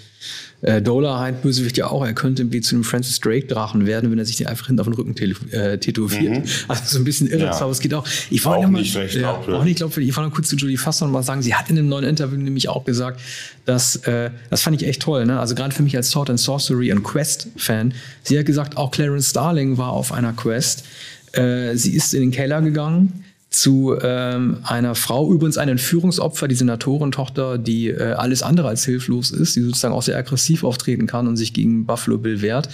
äh, 0.61 0.83
Dollarhide 0.83 1.39
Bösewicht 1.41 1.77
ja 1.77 1.87
auch, 1.89 2.05
er 2.05 2.13
könnte 2.15 2.51
wie 2.53 2.61
zu 2.61 2.75
einem 2.75 2.83
Francis 2.85 3.21
Drake 3.21 3.47
Drachen 3.47 3.87
werden, 3.87 4.11
wenn 4.11 4.19
er 4.19 4.25
sich 4.25 4.37
den 4.37 4.49
einfach 4.49 4.67
hinten 4.67 4.81
auf 4.81 4.87
den 4.89 4.95
Rücken 4.95 5.17
äh, 5.53 5.79
tätowiert. 5.79 6.49
Also 6.69 6.83
so 6.87 6.99
ein 6.99 7.05
bisschen 7.05 7.29
irre, 7.29 7.39
Mhm. 7.39 7.45
Ja. 7.45 7.61
aber 7.61 7.71
es 7.71 7.79
geht 7.81 7.95
auch. 7.95 8.07
Ich 8.31 8.45
Auch 8.45 8.51
wollte 8.51 8.65
noch 8.65 8.71
mal, 8.73 8.81
nicht 8.81 8.97
recht 8.97 9.15
ja, 9.15 9.21
glaubwürdig. 9.21 9.61
auch 9.61 9.65
nicht 9.65 9.77
glaubwürdig. 9.77 10.09
Ich 10.11 10.17
wollte 10.17 10.29
noch 10.31 10.35
kurz 10.35 10.49
zu 10.49 10.57
Julie 10.57 10.77
noch 10.85 11.09
mal 11.09 11.23
sagen, 11.23 11.43
sie 11.43 11.55
hat 11.55 11.71
in 11.71 11.79
einem 11.79 11.89
neuen 11.89 12.05
Interview 12.05 12.37
nämlich 12.39 12.69
auch 12.69 12.85
gesagt, 12.85 13.21
dass 13.67 13.97
äh, 14.07 14.31
das 14.51 14.63
fand 14.63 14.81
ich 14.83 14.89
echt 14.89 15.03
toll. 15.03 15.27
Ne? 15.27 15.39
Also 15.39 15.55
gerade 15.55 15.73
für 15.75 15.83
mich 15.85 15.97
als 15.97 16.11
Sword 16.11 16.31
and 16.31 16.41
Sorcery 16.41 16.91
und 16.93 17.05
Quest-Fan. 17.05 17.95
Sie 18.25 18.37
hat 18.39 18.47
gesagt, 18.47 18.77
auch 18.77 18.91
Clarence 18.91 19.31
Starling 19.31 19.79
war 19.79 19.91
auf 19.93 20.13
einer 20.13 20.33
Quest. 20.33 20.85
Äh, 21.33 21.77
sie 21.77 21.95
ist 21.95 22.15
in 22.15 22.21
den 22.21 22.31
Keller 22.33 22.63
gegangen 22.63 23.25
zu 23.59 23.97
ähm, 24.01 24.59
einer 24.63 24.95
Frau, 24.95 25.33
übrigens 25.33 25.59
ein 25.59 25.69
Entführungsopfer, 25.69 26.47
die 26.47 26.55
Senatorentochter, 26.55 27.59
die 27.59 27.89
äh, 27.89 28.13
alles 28.13 28.43
andere 28.43 28.69
als 28.69 28.85
hilflos 28.85 29.33
ist, 29.33 29.57
die 29.57 29.63
sozusagen 29.63 29.95
auch 29.95 30.03
sehr 30.03 30.17
aggressiv 30.17 30.63
auftreten 30.63 31.09
kann 31.09 31.27
und 31.27 31.37
sich 31.37 31.53
gegen 31.53 31.85
Buffalo 31.85 32.19
Bill 32.19 32.41
wehrt. 32.41 32.69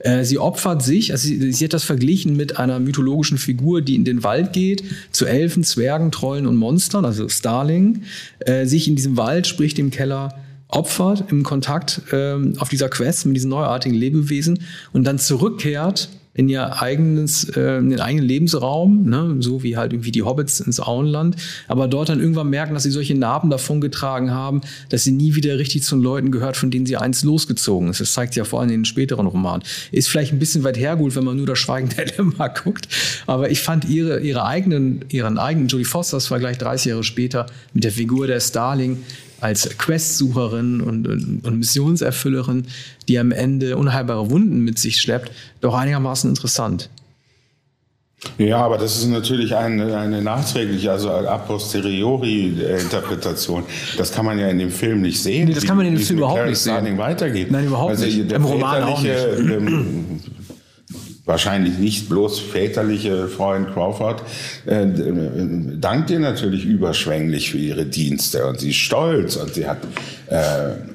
Äh, 0.00 0.24
sie 0.24 0.38
opfert 0.38 0.82
sich, 0.82 1.12
also 1.12 1.28
sie, 1.28 1.52
sie 1.52 1.64
hat 1.64 1.72
das 1.72 1.84
verglichen 1.84 2.36
mit 2.36 2.58
einer 2.58 2.80
mythologischen 2.80 3.38
Figur, 3.38 3.80
die 3.80 3.94
in 3.94 4.04
den 4.04 4.24
Wald 4.24 4.52
geht, 4.52 4.82
zu 5.12 5.24
Elfen, 5.24 5.62
Zwergen, 5.62 6.10
Trollen 6.10 6.48
und 6.48 6.56
Monstern, 6.56 7.04
also 7.04 7.28
Starling, 7.28 8.02
äh, 8.40 8.66
sich 8.66 8.88
in 8.88 8.96
diesem 8.96 9.16
Wald, 9.16 9.46
sprich 9.46 9.74
dem 9.74 9.90
Keller, 9.90 10.34
opfert 10.66 11.30
im 11.30 11.44
Kontakt 11.44 12.02
ähm, 12.12 12.54
auf 12.58 12.68
dieser 12.68 12.88
Quest 12.88 13.26
mit 13.26 13.36
diesen 13.36 13.50
neuartigen 13.50 13.96
Lebewesen 13.96 14.58
und 14.92 15.04
dann 15.04 15.20
zurückkehrt 15.20 16.08
in 16.34 16.48
ihr 16.48 16.82
eigenes, 16.82 17.44
äh, 17.56 17.78
in 17.78 17.90
den 17.90 18.00
eigenen 18.00 18.26
Lebensraum, 18.26 19.04
ne, 19.04 19.36
so 19.38 19.62
wie 19.62 19.76
halt 19.76 19.92
irgendwie 19.92 20.10
die 20.10 20.22
Hobbits 20.22 20.60
ins 20.60 20.80
Auenland, 20.80 21.36
aber 21.68 21.86
dort 21.86 22.08
dann 22.08 22.20
irgendwann 22.20 22.50
merken, 22.50 22.74
dass 22.74 22.82
sie 22.82 22.90
solche 22.90 23.14
Narben 23.14 23.50
davongetragen 23.50 24.32
haben, 24.32 24.60
dass 24.88 25.04
sie 25.04 25.12
nie 25.12 25.36
wieder 25.36 25.58
richtig 25.58 25.84
zu 25.84 25.94
den 25.94 26.02
Leuten 26.02 26.32
gehört, 26.32 26.56
von 26.56 26.72
denen 26.72 26.86
sie 26.86 26.96
einst 26.96 27.24
losgezogen 27.24 27.88
ist. 27.90 28.00
Das 28.00 28.12
zeigt 28.12 28.34
sich 28.34 28.38
ja 28.38 28.44
vor 28.44 28.60
allem 28.60 28.70
in 28.70 28.80
den 28.80 28.84
späteren 28.84 29.26
Romanen. 29.26 29.62
Ist 29.92 30.08
vielleicht 30.08 30.32
ein 30.32 30.40
bisschen 30.40 30.64
weit 30.64 30.76
hergeholt, 30.76 31.14
wenn 31.14 31.24
man 31.24 31.36
nur 31.36 31.46
das 31.46 31.58
Schweigen 31.60 31.88
der 31.96 32.06
Lämmer 32.06 32.48
guckt, 32.48 32.88
aber 33.26 33.50
ich 33.50 33.60
fand 33.60 33.84
ihre, 33.84 34.20
ihre 34.20 34.44
eigenen, 34.44 35.04
ihren 35.10 35.38
eigenen 35.38 35.68
Jodie 35.68 35.84
Fosters 35.84 36.26
Vergleich 36.26 36.58
30 36.58 36.90
Jahre 36.90 37.04
später 37.04 37.46
mit 37.72 37.84
der 37.84 37.92
Figur 37.92 38.26
der 38.26 38.40
Starling 38.40 38.98
als 39.40 39.76
Questsucherin 39.78 40.80
und, 40.80 41.06
und, 41.06 41.44
und 41.44 41.58
Missionserfüllerin, 41.58 42.66
die 43.08 43.18
am 43.18 43.32
Ende 43.32 43.76
unheilbare 43.76 44.30
Wunden 44.30 44.60
mit 44.60 44.78
sich 44.78 45.00
schleppt, 45.00 45.30
doch 45.60 45.74
einigermaßen 45.74 46.30
interessant. 46.30 46.88
Ja, 48.38 48.58
aber 48.58 48.78
das 48.78 48.96
ist 48.96 49.06
natürlich 49.08 49.54
eine, 49.54 49.96
eine 49.96 50.22
nachträgliche, 50.22 50.90
also 50.90 51.10
a 51.10 51.38
posteriori 51.38 52.54
äh, 52.58 52.80
Interpretation. 52.80 53.64
Das 53.96 54.12
kann 54.12 54.24
man 54.24 54.38
ja 54.38 54.48
in 54.48 54.58
dem 54.58 54.70
Film 54.70 55.02
nicht 55.02 55.22
sehen. 55.22 55.48
Nee, 55.48 55.54
das 55.54 55.64
kann 55.64 55.76
man 55.76 55.86
in 55.86 55.94
dem 55.94 56.02
Film 56.02 56.18
überhaupt 56.18 56.46
nicht 56.46 56.58
sehen. 56.58 56.98
Weitergeht. 56.98 57.50
Nein, 57.50 57.66
überhaupt 57.66 57.90
also 57.90 58.04
nicht. 58.06 58.32
Im 58.32 58.44
Roman 58.44 58.82
auch 58.84 59.00
väterliche, 59.00 59.54
Ähm, 59.54 60.20
wahrscheinlich 61.24 61.78
nicht 61.78 62.08
bloß 62.08 62.40
väterliche 62.40 63.28
Freund 63.28 63.72
Crawford. 63.72 64.22
Äh, 64.66 64.82
äh, 64.82 65.78
dankt 65.78 66.10
ihr 66.10 66.20
natürlich 66.20 66.64
überschwänglich 66.64 67.50
für 67.50 67.58
ihre 67.58 67.86
Dienste 67.86 68.46
und 68.46 68.60
sie 68.60 68.70
ist 68.70 68.76
stolz 68.76 69.36
und 69.36 69.54
sie 69.54 69.66
hat 69.66 69.78
äh, 70.28 70.93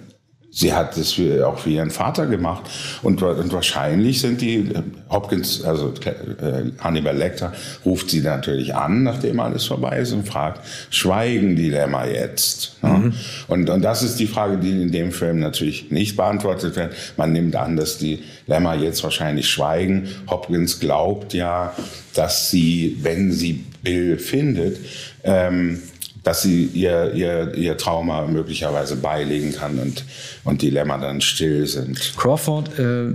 Sie 0.51 0.73
hat 0.73 0.97
es 0.97 1.13
für, 1.13 1.47
auch 1.47 1.59
für 1.59 1.69
ihren 1.69 1.91
Vater 1.91 2.25
gemacht. 2.25 2.63
Und, 3.03 3.21
und 3.21 3.53
wahrscheinlich 3.53 4.19
sind 4.19 4.41
die, 4.41 4.57
äh, 4.57 4.81
Hopkins, 5.09 5.63
also 5.63 5.93
äh, 6.05 6.71
Hannibal 6.79 7.15
Lecter, 7.15 7.53
ruft 7.85 8.09
sie 8.09 8.21
natürlich 8.21 8.73
an, 8.73 9.03
nachdem 9.03 9.39
alles 9.39 9.65
vorbei 9.65 9.99
ist 9.99 10.11
und 10.11 10.27
fragt, 10.27 10.61
schweigen 10.89 11.55
die 11.55 11.69
Lämmer 11.69 12.07
jetzt? 12.07 12.81
Ne? 12.81 13.13
Und, 13.47 13.69
und 13.69 13.81
das 13.81 14.01
ist 14.01 14.19
die 14.19 14.27
Frage, 14.27 14.57
die 14.57 14.71
in 14.71 14.91
dem 14.91 15.11
Film 15.11 15.39
natürlich 15.39 15.91
nicht 15.91 16.17
beantwortet 16.17 16.75
wird. 16.75 16.93
Man 17.15 17.31
nimmt 17.31 17.55
an, 17.55 17.75
dass 17.75 17.99
die 17.99 18.23
Lämmer 18.47 18.75
jetzt 18.75 19.03
wahrscheinlich 19.03 19.47
schweigen. 19.47 20.09
Hopkins 20.29 20.79
glaubt 20.79 21.33
ja, 21.33 21.73
dass 22.15 22.49
sie, 22.49 22.97
wenn 23.01 23.31
sie 23.31 23.65
Bill 23.83 24.17
findet, 24.17 24.77
ähm, 25.23 25.79
dass 26.23 26.41
sie 26.41 26.65
ihr, 26.65 27.13
ihr, 27.13 27.53
ihr 27.55 27.77
Trauma 27.77 28.27
möglicherweise 28.27 28.95
beilegen 28.95 29.53
kann 29.53 29.79
und, 29.79 30.03
und 30.43 30.61
die 30.61 30.69
Lämmer 30.69 30.97
dann 30.97 31.21
still 31.21 31.65
sind. 31.65 32.13
Crawford, 32.17 32.77
äh, 32.79 33.13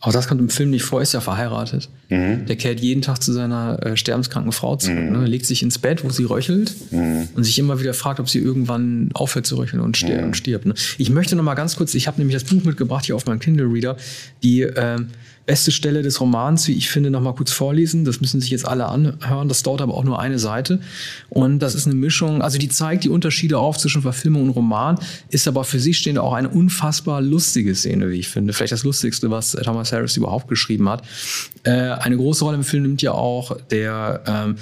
auch 0.00 0.12
das 0.12 0.28
kommt 0.28 0.40
im 0.40 0.48
Film 0.48 0.70
nicht 0.70 0.84
vor, 0.84 1.02
ist 1.02 1.12
ja 1.12 1.20
verheiratet. 1.20 1.88
Der 2.10 2.56
kehrt 2.56 2.80
jeden 2.80 3.02
Tag 3.02 3.22
zu 3.22 3.32
seiner 3.32 3.84
äh, 3.84 3.96
sterbenskranken 3.96 4.52
Frau 4.52 4.76
zurück. 4.76 5.10
Ne? 5.10 5.26
Legt 5.26 5.44
sich 5.44 5.62
ins 5.62 5.78
Bett, 5.78 6.04
wo 6.04 6.10
sie 6.10 6.24
röchelt 6.24 6.74
und 6.90 7.44
sich 7.44 7.58
immer 7.58 7.80
wieder 7.80 7.92
fragt, 7.94 8.20
ob 8.20 8.28
sie 8.28 8.38
irgendwann 8.38 9.10
aufhört 9.12 9.46
zu 9.46 9.56
röcheln 9.56 9.82
und, 9.82 9.96
stir 9.96 10.22
und 10.22 10.36
stirbt. 10.36 10.66
Ne? 10.66 10.74
Ich 10.98 11.10
möchte 11.10 11.36
noch 11.36 11.42
mal 11.42 11.54
ganz 11.54 11.76
kurz, 11.76 11.94
ich 11.94 12.06
habe 12.06 12.18
nämlich 12.18 12.34
das 12.34 12.44
Buch 12.44 12.64
mitgebracht 12.64 13.04
hier 13.06 13.16
auf 13.16 13.26
meinem 13.26 13.40
Kindle-Reader, 13.40 13.96
die 14.42 14.62
ähm, 14.62 15.08
beste 15.48 15.72
Stelle 15.72 16.02
des 16.02 16.20
Romans, 16.20 16.68
wie 16.68 16.74
ich 16.74 16.90
finde, 16.90 17.10
noch 17.10 17.22
mal 17.22 17.32
kurz 17.32 17.50
vorlesen. 17.50 18.04
Das 18.04 18.20
müssen 18.20 18.38
sich 18.38 18.50
jetzt 18.50 18.68
alle 18.68 18.84
anhören. 18.84 19.48
Das 19.48 19.62
dauert 19.62 19.80
aber 19.80 19.94
auch 19.94 20.04
nur 20.04 20.20
eine 20.20 20.38
Seite. 20.38 20.78
Und 21.30 21.60
das 21.60 21.74
ist 21.74 21.86
eine 21.86 21.94
Mischung, 21.94 22.42
also 22.42 22.58
die 22.58 22.68
zeigt 22.68 23.04
die 23.04 23.08
Unterschiede 23.08 23.58
auf 23.58 23.78
zwischen 23.78 24.02
Verfilmung 24.02 24.42
und 24.42 24.50
Roman, 24.50 24.98
ist 25.30 25.48
aber 25.48 25.64
für 25.64 25.80
sich 25.80 25.96
stehend 25.96 26.18
auch 26.18 26.34
eine 26.34 26.50
unfassbar 26.50 27.22
lustige 27.22 27.74
Szene, 27.74 28.10
wie 28.10 28.20
ich 28.20 28.28
finde. 28.28 28.52
Vielleicht 28.52 28.74
das 28.74 28.84
Lustigste, 28.84 29.30
was 29.30 29.54
äh, 29.54 29.62
Thomas 29.62 29.90
Harris 29.90 30.18
überhaupt 30.18 30.48
geschrieben 30.48 30.86
hat. 30.86 31.02
Äh, 31.62 31.70
eine 31.70 32.18
große 32.18 32.44
Rolle 32.44 32.58
im 32.58 32.64
Film 32.64 32.82
nimmt 32.82 33.00
ja 33.00 33.12
auch 33.12 33.56
der 33.70 34.22
ähm, 34.26 34.56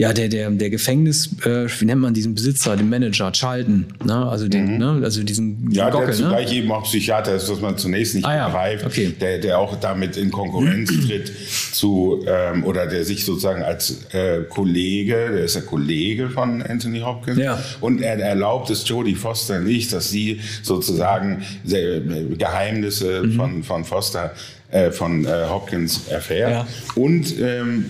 ja, 0.00 0.12
der, 0.12 0.28
der, 0.28 0.48
der 0.50 0.70
Gefängnis, 0.70 1.28
äh, 1.44 1.66
wie 1.80 1.84
nennt 1.84 2.00
man 2.00 2.14
diesen 2.14 2.32
Besitzer, 2.32 2.76
den 2.76 2.88
Manager, 2.88 3.32
Charlton, 3.32 3.86
ne? 4.04 4.14
Also 4.28 4.46
den, 4.46 4.78
ne? 4.78 5.00
Also 5.02 5.24
diesen 5.24 5.72
Ja, 5.72 5.90
Gockel, 5.90 6.06
der 6.06 6.14
ne? 6.16 6.22
zugleich 6.22 6.52
eben 6.52 6.70
auch 6.70 6.84
Psychiater 6.84 7.34
ist, 7.34 7.50
was 7.50 7.60
man 7.60 7.76
zunächst 7.76 8.14
nicht 8.14 8.24
Ah 8.24 8.36
ja, 8.36 8.46
begreift, 8.46 8.86
okay. 8.86 9.12
der, 9.20 9.38
der 9.38 9.58
auch 9.58 9.74
damit 9.80 10.16
in 10.16 10.30
Konkurrenz 10.30 10.90
tritt 11.06 11.32
zu, 11.72 12.24
ähm, 12.28 12.62
oder 12.62 12.86
der 12.86 13.04
sich 13.04 13.24
sozusagen 13.24 13.62
als 13.64 14.04
äh, 14.12 14.42
Kollege, 14.48 15.14
der 15.32 15.44
ist 15.44 15.56
der 15.56 15.62
Kollege 15.62 16.30
von 16.30 16.62
Anthony 16.62 17.00
Hopkins, 17.00 17.38
Ja. 17.38 17.60
und 17.80 18.00
er 18.00 18.20
erlaubt 18.20 18.70
es 18.70 18.88
Jodie 18.88 19.16
Foster 19.16 19.58
nicht, 19.58 19.92
dass 19.92 20.10
sie 20.10 20.38
sozusagen 20.62 21.42
äh, 21.68 22.00
Geheimnisse 22.38 23.22
Mhm. 23.24 23.32
von, 23.32 23.62
von 23.64 23.84
Foster, 23.84 24.32
äh, 24.70 24.92
von 24.92 25.24
äh, 25.24 25.28
Hopkins 25.48 26.06
erfährt. 26.08 26.52
Ja. 26.52 26.66
Und, 26.94 27.34
ähm, 27.40 27.84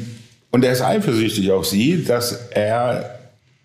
und 0.51 0.65
er 0.65 0.73
ist 0.73 0.83
eifersüchtig 0.83 1.51
auf 1.53 1.67
sie, 1.67 2.05
dass 2.05 2.49
er 2.51 3.19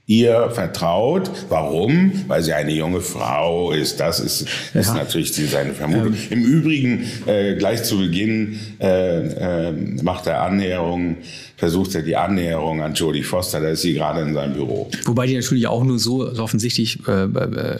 ihr 0.06 0.50
vertraut. 0.52 1.32
Warum? 1.50 2.12
Weil 2.28 2.43
sie 2.43 2.54
eine 2.54 2.74
junge 2.74 3.00
Frau 3.00 3.72
ist. 3.72 4.00
Das 4.00 4.19
ist, 4.19 4.46
ja. 4.74 4.82
ist 4.82 4.93
natürlich 4.93 5.34
seine 5.34 5.74
Vermutung. 5.74 6.13
Ähm. 6.30 6.39
Im 6.39 6.43
Übrigen, 6.43 7.08
äh, 7.26 7.56
gleich 7.56 7.84
zu 7.84 8.00
Beginn 8.00 8.60
äh, 8.82 9.69
äh, 9.69 9.72
macht 10.02 10.28
er 10.28 10.41
Annäherung, 10.41 11.17
versucht 11.56 11.96
er 11.96 12.02
die 12.02 12.17
Annäherung 12.17 12.82
an 12.82 12.93
Jodie 12.93 13.24
Foster. 13.24 13.62
Da 13.62 13.69
ist 13.69 13.82
sie 13.82 13.93
gerade 13.93 14.22
in 14.22 14.34
seinem 14.34 14.54
Büro. 14.54 14.89
Wobei 15.06 15.28
die 15.28 15.36
natürlich 15.36 15.67
auch 15.67 15.84
nur 15.84 16.00
so, 16.00 16.34
so 16.34 16.43
offensichtlich 16.43 17.00
äh, 17.08 17.24
äh, 17.24 17.78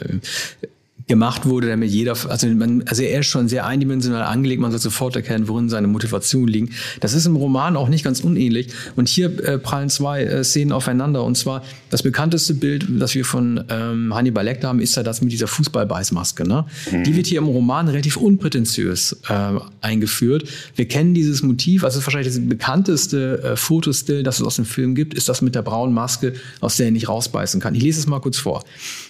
gemacht 1.06 1.44
wurde, 1.44 1.68
damit 1.68 1.90
jeder, 1.90 2.16
also, 2.28 2.46
man, 2.48 2.82
also 2.86 3.02
er 3.02 3.20
ist 3.20 3.26
schon 3.26 3.46
sehr 3.48 3.66
eindimensional 3.66 4.22
angelegt, 4.22 4.62
man 4.62 4.70
soll 4.70 4.80
sofort 4.80 5.16
erkennen, 5.16 5.48
worin 5.48 5.68
seine 5.68 5.86
Motivation 5.86 6.48
liegt. 6.48 6.72
Das 7.00 7.12
ist 7.12 7.26
im 7.26 7.36
Roman 7.36 7.76
auch 7.76 7.88
nicht 7.88 8.04
ganz 8.04 8.20
unähnlich. 8.20 8.68
Und 8.96 9.08
hier 9.08 9.26
äh, 9.44 9.58
prallen 9.58 9.90
zwei 9.90 10.24
äh, 10.24 10.44
Szenen 10.44 10.72
aufeinander. 10.72 11.24
Und 11.24 11.36
zwar 11.36 11.62
das 11.90 12.02
bekannteste 12.02 12.54
Bild, 12.54 12.86
das 12.88 13.14
wir 13.14 13.24
von 13.24 13.64
ähm, 13.68 14.14
Hannibal 14.14 14.44
Lecter 14.44 14.68
haben, 14.68 14.80
ist 14.80 14.96
ja 14.96 15.02
das 15.02 15.20
mit 15.20 15.30
dieser 15.30 15.46
Fußballbeißmaske. 15.46 16.48
Ne? 16.48 16.64
Mhm. 16.90 17.04
Die 17.04 17.16
wird 17.16 17.26
hier 17.26 17.38
im 17.38 17.48
Roman 17.48 17.88
relativ 17.88 18.16
unprätentiös 18.16 19.18
äh, 19.28 19.58
eingeführt. 19.82 20.48
Wir 20.74 20.88
kennen 20.88 21.12
dieses 21.12 21.42
Motiv, 21.42 21.84
also 21.84 22.02
wahrscheinlich 22.04 22.34
das 22.34 22.42
bekannteste 22.48 23.42
äh, 23.42 23.56
Fotostill, 23.56 24.22
das 24.22 24.40
es 24.40 24.46
aus 24.46 24.56
dem 24.56 24.64
Film 24.64 24.94
gibt, 24.94 25.12
ist 25.12 25.28
das 25.28 25.42
mit 25.42 25.54
der 25.54 25.62
braunen 25.62 25.94
Maske, 25.94 26.32
aus 26.60 26.78
der 26.78 26.86
er 26.86 26.92
nicht 26.92 27.08
rausbeißen 27.08 27.60
kann. 27.60 27.74
Ich 27.74 27.82
lese 27.82 28.00
es 28.00 28.06
mal 28.06 28.20
kurz 28.20 28.38
vor. 28.38 28.64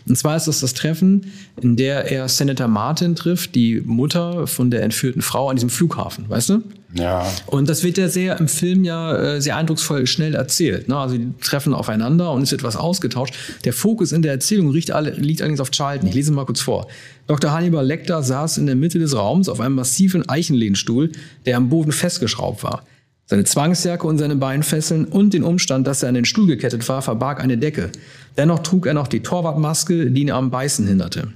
Und 0.07 0.17
zwar 0.17 0.37
ist 0.37 0.47
das 0.47 0.61
das 0.61 0.75
Treffen, 0.75 1.33
in 1.61 1.77
der 1.77 2.11
er 2.11 2.29
Senator 2.29 2.69
Martin 2.69 3.17
trifft, 3.17 3.55
die 3.55 3.81
Mutter 3.85 4.47
von 4.47 4.71
der 4.71 4.83
entführten 4.83 5.23
Frau 5.23 5.49
an 5.49 5.57
diesem 5.57 5.71
Flughafen, 5.71 6.29
weißt 6.29 6.51
du? 6.51 6.63
Ja. 6.95 7.27
Und 7.47 7.69
das 7.69 7.83
wird 7.83 7.99
ja 7.99 8.09
sehr 8.09 8.39
im 8.39 8.47
Film 8.47 8.85
ja 8.85 9.17
äh, 9.17 9.41
sehr 9.41 9.57
eindrucksvoll 9.57 10.07
schnell 10.07 10.35
erzählt. 10.35 10.89
Ne? 10.89 10.97
Also 10.97 11.17
die 11.17 11.33
treffen 11.41 11.75
aufeinander 11.75 12.31
und 12.31 12.43
es 12.43 12.53
wird 12.53 12.63
was 12.63 12.77
ausgetauscht. 12.77 13.35
Der 13.65 13.73
Fokus 13.73 14.13
in 14.13 14.23
der 14.23 14.33
Erzählung 14.33 14.73
liegt, 14.73 14.93
alle, 14.93 15.11
liegt 15.11 15.41
allerdings 15.41 15.61
auf 15.61 15.71
Charlton. 15.71 16.09
Ich 16.09 16.15
lese 16.15 16.33
mal 16.33 16.45
kurz 16.45 16.61
vor. 16.61 16.87
Dr. 17.27 17.51
Hannibal 17.51 17.85
Lecter 17.85 18.23
saß 18.23 18.59
in 18.59 18.67
der 18.67 18.77
Mitte 18.77 18.99
des 18.99 19.17
Raums 19.17 19.49
auf 19.49 19.61
einem 19.61 19.75
massiven 19.75 20.29
Eichenlehnstuhl, 20.29 21.11
der 21.47 21.57
am 21.57 21.69
Boden 21.69 21.91
festgeschraubt 21.91 22.63
war. 22.63 22.85
Seine 23.27 23.45
Zwangsjacke 23.45 24.07
und 24.07 24.19
seine 24.19 24.37
Beinfesseln 24.37 25.07
und 25.07 25.33
den 25.33 25.45
Umstand, 25.45 25.87
dass 25.87 26.03
er 26.03 26.11
an 26.11 26.15
den 26.15 26.27
Stuhl 26.27 26.47
gekettet 26.47 26.87
war, 26.89 27.01
verbarg 27.01 27.43
eine 27.43 27.57
Decke. 27.57 27.91
Dennoch 28.37 28.59
trug 28.59 28.87
er 28.87 28.95
noch 28.95 29.09
die 29.09 29.21
Torwartmaske, 29.21 30.11
die 30.11 30.23
ihn 30.23 30.31
am 30.31 30.51
Beißen 30.51 30.87
hinderte. 30.87 31.29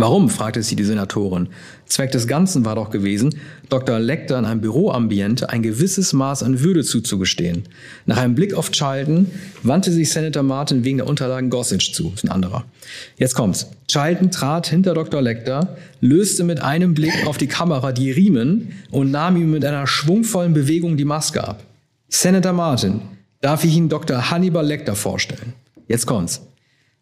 Warum? 0.00 0.30
fragte 0.30 0.62
sie 0.62 0.76
die 0.76 0.84
Senatorin. 0.84 1.48
Zweck 1.84 2.10
des 2.10 2.26
Ganzen 2.26 2.64
war 2.64 2.74
doch 2.74 2.88
gewesen, 2.88 3.34
Dr. 3.68 3.98
Lecter 3.98 4.38
in 4.38 4.46
einem 4.46 4.62
Büroambiente 4.62 5.50
ein 5.50 5.62
gewisses 5.62 6.14
Maß 6.14 6.42
an 6.42 6.60
Würde 6.60 6.84
zuzugestehen. 6.84 7.64
Nach 8.06 8.16
einem 8.16 8.34
Blick 8.34 8.54
auf 8.54 8.70
Chilton 8.70 9.26
wandte 9.62 9.92
sich 9.92 10.10
Senator 10.10 10.42
Martin 10.42 10.84
wegen 10.84 10.96
der 10.96 11.06
Unterlagen 11.06 11.50
Gossage 11.50 11.92
zu. 11.92 12.12
Ist 12.14 12.24
ein 12.24 12.30
anderer. 12.30 12.64
Jetzt 13.18 13.34
kommt's. 13.34 13.66
Chilton 13.88 14.30
trat 14.30 14.68
hinter 14.68 14.94
Dr. 14.94 15.20
Lecter, 15.20 15.76
löste 16.00 16.44
mit 16.44 16.62
einem 16.62 16.94
Blick 16.94 17.26
auf 17.26 17.36
die 17.36 17.48
Kamera 17.48 17.92
die 17.92 18.10
Riemen 18.10 18.72
und 18.90 19.10
nahm 19.10 19.36
ihm 19.36 19.50
mit 19.50 19.66
einer 19.66 19.86
schwungvollen 19.86 20.54
Bewegung 20.54 20.96
die 20.96 21.04
Maske 21.04 21.46
ab. 21.46 21.62
Senator 22.08 22.54
Martin, 22.54 23.02
darf 23.42 23.64
ich 23.64 23.76
Ihnen 23.76 23.90
Dr. 23.90 24.30
Hannibal 24.30 24.66
Lecter 24.66 24.94
vorstellen? 24.94 25.52
Jetzt 25.88 26.06
kommt's. 26.06 26.40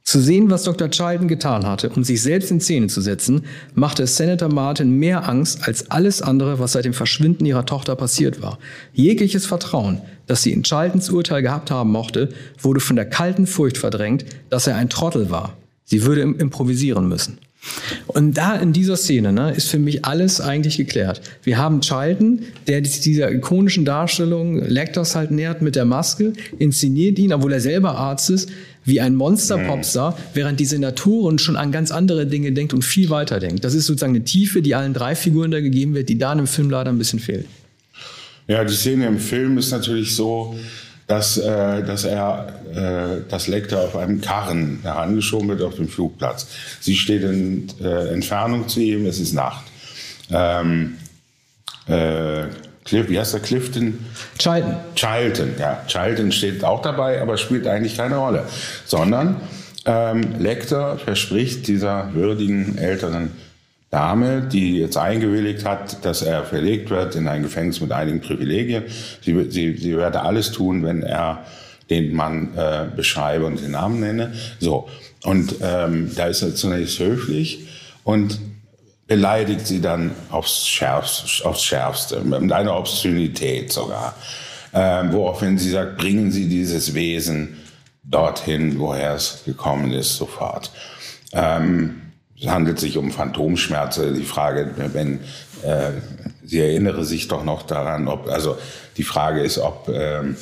Zu 0.08 0.22
sehen, 0.22 0.48
was 0.48 0.62
Dr. 0.62 0.88
Chilton 0.88 1.28
getan 1.28 1.66
hatte, 1.66 1.90
um 1.90 2.02
sich 2.02 2.22
selbst 2.22 2.50
in 2.50 2.62
Szene 2.62 2.86
zu 2.86 3.02
setzen, 3.02 3.42
machte 3.74 4.06
Senator 4.06 4.48
Martin 4.48 4.98
mehr 4.98 5.28
Angst 5.28 5.68
als 5.68 5.90
alles 5.90 6.22
andere, 6.22 6.58
was 6.58 6.72
seit 6.72 6.86
dem 6.86 6.94
Verschwinden 6.94 7.44
ihrer 7.44 7.66
Tochter 7.66 7.94
passiert 7.94 8.40
war. 8.40 8.58
Jegliches 8.94 9.44
Vertrauen, 9.44 10.00
das 10.26 10.42
sie 10.42 10.54
in 10.54 10.62
Chiltons 10.62 11.10
Urteil 11.10 11.42
gehabt 11.42 11.70
haben 11.70 11.90
mochte, 11.90 12.30
wurde 12.58 12.80
von 12.80 12.96
der 12.96 13.04
kalten 13.04 13.46
Furcht 13.46 13.76
verdrängt, 13.76 14.24
dass 14.48 14.66
er 14.66 14.76
ein 14.76 14.88
Trottel 14.88 15.28
war. 15.28 15.58
Sie 15.84 16.02
würde 16.04 16.22
improvisieren 16.22 17.06
müssen. 17.06 17.36
Und 18.06 18.38
da 18.38 18.54
in 18.56 18.72
dieser 18.72 18.96
Szene 18.96 19.32
ne, 19.32 19.52
ist 19.52 19.68
für 19.68 19.78
mich 19.78 20.04
alles 20.04 20.40
eigentlich 20.40 20.76
geklärt. 20.76 21.20
Wir 21.42 21.58
haben 21.58 21.80
Chilton, 21.80 22.40
der 22.66 22.80
dieser 22.80 23.30
ikonischen 23.30 23.84
Darstellung 23.84 24.56
Lectors 24.56 25.16
halt 25.16 25.32
nähert 25.32 25.60
mit 25.60 25.76
der 25.76 25.84
Maske, 25.84 26.32
inszeniert 26.58 27.18
ihn, 27.18 27.32
obwohl 27.32 27.52
er 27.52 27.60
selber 27.60 27.96
Arzt 27.96 28.30
ist, 28.30 28.48
wie 28.88 29.00
ein 29.00 29.14
Monster-Popstar, 29.14 30.12
mhm. 30.12 30.16
während 30.34 30.60
die 30.60 30.64
Senatorin 30.64 31.38
schon 31.38 31.56
an 31.56 31.70
ganz 31.70 31.90
andere 31.90 32.26
Dinge 32.26 32.52
denkt 32.52 32.72
und 32.72 32.82
viel 32.82 33.10
weiter 33.10 33.38
denkt. 33.38 33.64
Das 33.64 33.74
ist 33.74 33.86
sozusagen 33.86 34.14
eine 34.14 34.24
Tiefe, 34.24 34.62
die 34.62 34.74
allen 34.74 34.94
drei 34.94 35.14
Figuren 35.14 35.50
da 35.50 35.60
gegeben 35.60 35.94
wird, 35.94 36.08
die 36.08 36.18
da 36.18 36.32
in 36.32 36.38
dem 36.38 36.46
Film 36.46 36.70
leider 36.70 36.90
ein 36.90 36.98
bisschen 36.98 37.20
fehlt. 37.20 37.46
Ja, 38.48 38.64
die 38.64 38.74
Szene 38.74 39.06
im 39.06 39.18
Film 39.18 39.58
ist 39.58 39.70
natürlich 39.70 40.16
so, 40.16 40.56
dass, 41.06 41.38
äh, 41.38 41.82
dass 41.84 42.04
er 42.04 42.60
äh, 42.74 43.20
das 43.28 43.46
Lecter 43.46 43.80
auf 43.80 43.96
einem 43.96 44.20
Karren 44.20 44.80
herangeschoben 44.82 45.48
wird 45.48 45.62
auf 45.62 45.76
dem 45.76 45.88
Flugplatz. 45.88 46.46
Sie 46.80 46.96
steht 46.96 47.22
in 47.22 47.68
äh, 47.80 48.12
Entfernung 48.12 48.68
zu 48.68 48.80
ihm, 48.80 49.06
es 49.06 49.20
ist 49.20 49.32
Nacht. 49.34 49.64
Ähm, 50.30 50.96
äh, 51.86 52.44
Cliff, 52.88 53.08
wie 53.10 53.18
heißt 53.18 53.34
der 53.34 53.40
Clifton? 53.40 53.98
Chilton. 54.38 54.76
Chilton, 54.94 55.50
ja. 55.58 55.82
Chilton 55.86 56.32
steht 56.32 56.64
auch 56.64 56.80
dabei, 56.80 57.20
aber 57.20 57.36
spielt 57.36 57.66
eigentlich 57.66 57.96
keine 57.96 58.16
Rolle. 58.16 58.44
Sondern 58.86 59.36
ähm, 59.84 60.22
Lecter 60.38 60.96
verspricht 60.96 61.68
dieser 61.68 62.14
würdigen 62.14 62.78
älteren 62.78 63.32
Dame, 63.90 64.42
die 64.42 64.78
jetzt 64.78 64.96
eingewilligt 64.96 65.66
hat, 65.66 66.04
dass 66.04 66.22
er 66.22 66.44
verlegt 66.44 66.88
wird 66.88 67.14
in 67.14 67.28
ein 67.28 67.42
Gefängnis 67.42 67.80
mit 67.80 67.92
einigen 67.92 68.20
Privilegien. 68.20 68.84
Sie, 69.22 69.50
sie, 69.50 69.76
sie 69.76 69.96
werde 69.96 70.22
alles 70.22 70.52
tun, 70.52 70.82
wenn 70.82 71.02
er 71.02 71.44
den 71.90 72.14
Mann 72.14 72.56
äh, 72.56 72.84
beschreibe 72.94 73.44
und 73.44 73.60
den 73.60 73.72
Namen 73.72 74.00
nenne. 74.00 74.32
So. 74.60 74.88
Und 75.24 75.56
ähm, 75.62 76.10
da 76.16 76.26
ist 76.26 76.42
er 76.42 76.54
zunächst 76.54 76.98
höflich 76.98 77.66
und 78.04 78.38
beleidigt 79.08 79.66
sie 79.66 79.80
dann 79.80 80.12
aufs 80.30 80.68
Schärfste, 80.68 81.44
aufs 81.44 81.64
Schärfste 81.64 82.20
mit 82.20 82.52
einer 82.52 82.78
Obszönität 82.78 83.72
sogar. 83.72 84.14
Ähm, 84.72 85.12
woraufhin 85.12 85.56
sie 85.56 85.70
sagt, 85.70 85.96
bringen 85.96 86.30
Sie 86.30 86.46
dieses 86.46 86.92
Wesen 86.92 87.56
dorthin, 88.04 88.78
woher 88.78 89.14
es 89.14 89.42
gekommen 89.46 89.92
ist, 89.92 90.16
sofort. 90.16 90.70
Ähm, 91.32 92.02
es 92.38 92.46
handelt 92.46 92.78
sich 92.78 92.98
um 92.98 93.10
Phantomschmerze. 93.10 94.12
Die 94.12 94.24
Frage, 94.24 94.70
wenn 94.92 95.20
äh, 95.62 95.92
sie 96.44 96.60
erinnere 96.60 97.04
sich 97.06 97.28
doch 97.28 97.44
noch 97.44 97.62
daran, 97.62 98.08
ob 98.08 98.28
also 98.28 98.58
die 98.98 99.02
Frage 99.02 99.40
ist, 99.40 99.58
ob 99.58 99.88
ähm, 99.88 100.36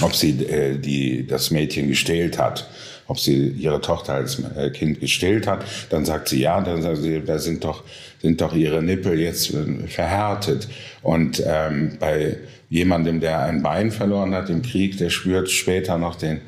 ob 0.00 0.14
sie 0.14 0.44
äh, 0.44 0.78
die 0.78 1.26
das 1.26 1.50
Mädchen 1.50 1.88
gestählt 1.88 2.38
hat 2.38 2.68
ob 3.12 3.18
sie 3.18 3.48
ihre 3.48 3.82
Tochter 3.82 4.14
als 4.14 4.42
äh, 4.56 4.70
Kind 4.70 4.98
gestillt 4.98 5.46
hat. 5.46 5.66
Dann 5.90 6.06
sagt 6.06 6.30
sie, 6.30 6.40
ja, 6.40 6.62
dann 6.62 6.80
sagt 6.80 6.96
sie, 6.96 7.20
da 7.20 7.38
sind 7.38 7.62
doch, 7.62 7.84
sind 8.22 8.40
doch 8.40 8.54
ihre 8.54 8.82
Nippel 8.82 9.20
jetzt 9.20 9.52
äh, 9.52 9.86
verhärtet. 9.86 10.66
Und 11.02 11.42
ähm, 11.46 11.98
bei 12.00 12.38
jemandem, 12.70 13.20
der 13.20 13.40
ein 13.42 13.62
Bein 13.62 13.90
verloren 13.90 14.34
hat 14.34 14.48
im 14.48 14.62
Krieg, 14.62 14.96
der 14.96 15.10
spürt 15.10 15.50
später 15.50 15.98
noch 15.98 16.14
den 16.14 16.40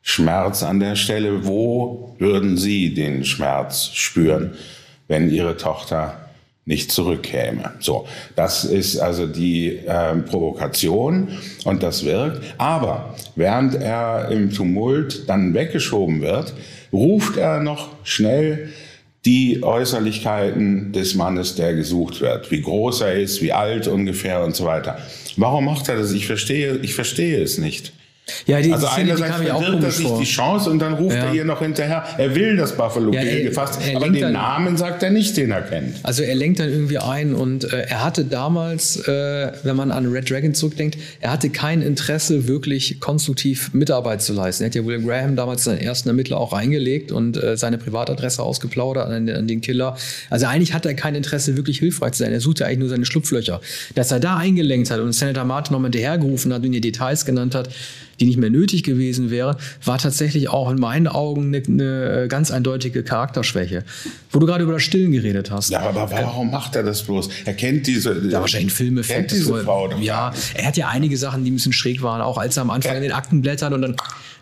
Schmerz 0.00 0.62
an 0.62 0.78
der 0.78 0.94
Stelle. 0.94 1.44
Wo 1.44 2.14
würden 2.20 2.56
Sie 2.56 2.94
den 2.94 3.24
Schmerz 3.24 3.90
spüren, 3.92 4.54
wenn 5.08 5.28
Ihre 5.28 5.56
Tochter 5.56 6.21
nicht 6.64 6.92
zurückkäme. 6.92 7.72
So, 7.80 8.06
das 8.36 8.64
ist 8.64 8.98
also 8.98 9.26
die 9.26 9.78
äh, 9.78 10.14
Provokation 10.16 11.28
und 11.64 11.82
das 11.82 12.04
wirkt. 12.04 12.42
Aber 12.58 13.14
während 13.34 13.74
er 13.74 14.28
im 14.30 14.52
Tumult 14.52 15.28
dann 15.28 15.54
weggeschoben 15.54 16.20
wird, 16.20 16.54
ruft 16.92 17.36
er 17.36 17.60
noch 17.60 17.90
schnell 18.04 18.68
die 19.24 19.62
Äußerlichkeiten 19.62 20.92
des 20.92 21.14
Mannes, 21.14 21.54
der 21.54 21.74
gesucht 21.74 22.20
wird, 22.20 22.50
wie 22.50 22.60
groß 22.60 23.02
er 23.02 23.14
ist, 23.14 23.40
wie 23.40 23.52
alt 23.52 23.86
ungefähr 23.86 24.42
und 24.42 24.56
so 24.56 24.64
weiter. 24.64 24.98
Warum 25.36 25.64
macht 25.64 25.88
er 25.88 25.96
das? 25.96 26.12
Ich 26.12 26.26
verstehe, 26.26 26.76
ich 26.82 26.94
verstehe 26.94 27.40
es 27.40 27.58
nicht. 27.58 27.92
Ja, 28.46 28.60
die, 28.60 28.72
also 28.72 28.86
die 28.86 28.92
einerseits 28.92 29.36
verdirbt 29.36 29.82
er 29.82 29.90
sich 29.90 30.06
vor. 30.06 30.18
die 30.20 30.24
Chance 30.24 30.70
und 30.70 30.78
dann 30.78 30.94
ruft 30.94 31.16
ja. 31.16 31.26
er 31.26 31.34
ihr 31.34 31.44
noch 31.44 31.60
hinterher, 31.60 32.04
er 32.18 32.34
will 32.34 32.56
das 32.56 32.76
Buffalo 32.76 33.12
ja, 33.12 33.20
Bill 33.20 33.42
gefasst, 33.42 33.80
aber 33.94 34.08
den 34.08 34.20
dann, 34.20 34.32
Namen 34.34 34.76
sagt 34.76 35.02
er 35.02 35.10
nicht, 35.10 35.36
den 35.36 35.50
er 35.50 35.62
kennt. 35.62 35.96
Also 36.04 36.22
er 36.22 36.34
lenkt 36.36 36.60
dann 36.60 36.68
irgendwie 36.68 36.98
ein 36.98 37.34
und 37.34 37.64
äh, 37.64 37.86
er 37.88 38.04
hatte 38.04 38.24
damals, 38.24 38.96
äh, 39.08 39.52
wenn 39.64 39.74
man 39.74 39.90
an 39.90 40.06
Red 40.06 40.30
Dragon 40.30 40.54
zurückdenkt, 40.54 40.98
er 41.20 41.32
hatte 41.32 41.50
kein 41.50 41.82
Interesse, 41.82 42.46
wirklich 42.46 43.00
konstruktiv 43.00 43.74
Mitarbeit 43.74 44.22
zu 44.22 44.32
leisten. 44.32 44.62
Er 44.62 44.66
hat 44.68 44.76
ja 44.76 44.84
William 44.84 45.04
Graham 45.04 45.34
damals 45.34 45.64
seinen 45.64 45.80
ersten 45.80 46.08
Ermittler 46.08 46.38
auch 46.38 46.52
reingelegt 46.52 47.10
und 47.10 47.42
äh, 47.42 47.56
seine 47.56 47.76
Privatadresse 47.76 48.40
ausgeplaudert 48.40 49.08
an, 49.08 49.28
an, 49.28 49.48
den 49.48 49.60
Killer. 49.60 49.96
Also 50.30 50.46
eigentlich 50.46 50.74
hat 50.74 50.86
er 50.86 50.94
kein 50.94 51.16
Interesse, 51.16 51.56
wirklich 51.56 51.80
hilfreich 51.80 52.12
zu 52.12 52.22
sein. 52.22 52.32
Er 52.32 52.40
suchte 52.40 52.66
eigentlich 52.66 52.78
nur 52.78 52.88
seine 52.88 53.04
Schlupflöcher. 53.04 53.60
Dass 53.96 54.12
er 54.12 54.20
da 54.20 54.36
eingelenkt 54.36 54.92
hat 54.92 55.00
und 55.00 55.12
Senator 55.12 55.44
Martin 55.44 55.72
nochmal 55.72 55.90
hinterhergerufen 55.90 56.52
hat 56.52 56.64
und 56.64 56.72
ihr 56.72 56.80
Details 56.80 57.24
genannt 57.24 57.56
hat, 57.56 57.68
die 58.22 58.26
nicht 58.26 58.38
mehr 58.38 58.50
nötig 58.50 58.84
gewesen 58.84 59.30
wäre, 59.30 59.56
war 59.84 59.98
tatsächlich 59.98 60.48
auch 60.48 60.70
in 60.70 60.78
meinen 60.78 61.08
Augen 61.08 61.54
eine, 61.54 61.62
eine 61.66 62.28
ganz 62.28 62.52
eindeutige 62.52 63.02
Charakterschwäche. 63.02 63.84
Wo 64.30 64.38
du 64.38 64.46
gerade 64.46 64.62
über 64.62 64.74
das 64.74 64.82
Stillen 64.82 65.10
geredet 65.10 65.50
hast. 65.50 65.70
Ja, 65.70 65.80
aber 65.80 66.10
warum 66.10 66.50
macht 66.50 66.76
er 66.76 66.84
das 66.84 67.02
bloß? 67.02 67.28
Er 67.44 67.54
kennt 67.54 67.86
diese. 67.86 68.28
Ja, 68.28 68.40
wahrscheinlich 68.40 68.72
Filmeffekt. 68.72 69.18
Kennt 69.18 69.30
diese 69.32 69.64
Frau 69.64 69.90
Ja, 70.00 70.32
er 70.54 70.66
hat 70.66 70.76
ja 70.76 70.88
einige 70.88 71.16
Sachen, 71.16 71.44
die 71.44 71.50
ein 71.50 71.54
bisschen 71.54 71.72
schräg 71.72 72.02
waren, 72.02 72.20
auch 72.20 72.38
als 72.38 72.56
er 72.56 72.62
am 72.62 72.70
Anfang 72.70 72.92
ja. 72.92 72.98
in 72.98 73.02
den 73.02 73.12
Akten 73.12 73.42
blättert 73.42 73.72
und 73.72 73.82
dann 73.82 73.96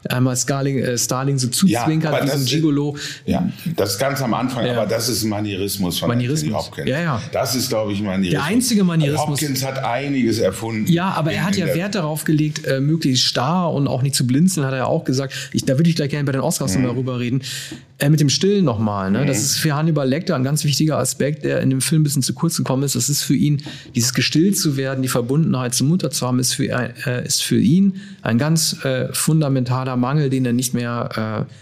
einmal 0.08 0.36
Starling, 0.36 0.78
äh, 0.78 0.96
Starling 0.96 1.38
so 1.38 1.48
zuzwinkert 1.48 2.14
aber 2.14 2.24
wie 2.24 2.28
so 2.30 2.34
ein 2.36 2.44
Gigolo. 2.44 2.96
Ja, 3.26 3.48
das 3.76 3.92
ist 3.92 3.98
ganz 3.98 4.20
am 4.22 4.32
Anfang, 4.34 4.64
Ja. 4.66 4.72
aber 4.72 4.86
das 4.86 5.08
ist 5.08 5.24
Manierismus 5.24 5.98
von 5.98 6.08
Manierismus. 6.08 6.52
Anthony 6.54 6.64
Hopkins. 6.64 6.88
Ja, 6.88 7.00
ja. 7.00 7.22
Das 7.32 7.54
ist, 7.54 7.68
glaube 7.68 7.92
ich, 7.92 8.00
Manierismus. 8.02 8.30
Der 8.30 8.44
einzige 8.44 8.82
Manierismus- 8.84 9.40
Hopkins 9.40 9.64
hat 9.64 9.78
einiges 9.84 10.38
erfunden. 10.38 10.90
Ja, 10.90 11.10
aber 11.10 11.32
er 11.32 11.44
hat 11.44 11.56
ja 11.56 11.66
Wert 11.66 11.94
darauf 11.94 12.24
gelegt, 12.24 12.66
äh, 12.66 12.80
möglichst 12.80 13.24
starr 13.24 13.72
und 13.72 13.88
auch 13.88 14.02
nicht 14.02 14.14
zu 14.14 14.26
blinzeln, 14.26 14.64
hat 14.66 14.72
er 14.72 14.78
ja 14.78 14.86
auch 14.86 15.04
gesagt. 15.04 15.34
Ich, 15.52 15.64
da 15.64 15.78
würde 15.78 15.90
ich 15.90 15.96
gleich 15.96 16.10
gerne 16.10 16.24
bei 16.24 16.32
den 16.32 16.40
Oscars 16.40 16.74
Mhm. 16.74 16.82
nochmal 16.82 16.96
drüber 16.96 17.20
reden. 17.20 17.42
Äh, 17.98 18.08
mit 18.08 18.18
dem 18.20 18.30
Stillen 18.30 18.64
nochmal. 18.64 19.10
Ne? 19.10 19.26
Das 19.26 19.36
ist 19.42 19.58
für 19.58 19.74
Hannibal 19.74 20.08
Lecter 20.08 20.34
ein 20.34 20.42
ganz 20.42 20.64
wichtiger 20.64 20.96
Aspekt, 20.96 21.44
der 21.44 21.60
in 21.60 21.68
dem 21.68 21.82
Film 21.82 22.00
ein 22.00 22.04
bisschen 22.04 22.22
zu 22.22 22.32
kurz 22.32 22.56
gekommen 22.56 22.82
ist. 22.82 22.94
Das 22.96 23.10
ist 23.10 23.22
für 23.22 23.34
ihn, 23.36 23.62
dieses 23.94 24.14
gestillt 24.14 24.56
zu 24.58 24.78
werden, 24.78 25.02
die 25.02 25.08
Verbundenheit 25.08 25.74
zur 25.74 25.86
Mutter 25.86 26.10
zu 26.10 26.26
haben, 26.26 26.38
ist 26.38 26.54
für, 26.54 26.64
äh, 26.64 27.26
ist 27.26 27.42
für 27.42 27.58
ihn 27.60 28.00
ein 28.22 28.38
ganz 28.38 28.76
äh, 28.84 29.12
fundamentaler 29.90 29.96
Mangel, 29.96 30.30
den 30.30 30.46
er 30.46 30.52
nicht 30.52 30.74
mehr 30.74 31.46
äh, 31.48 31.52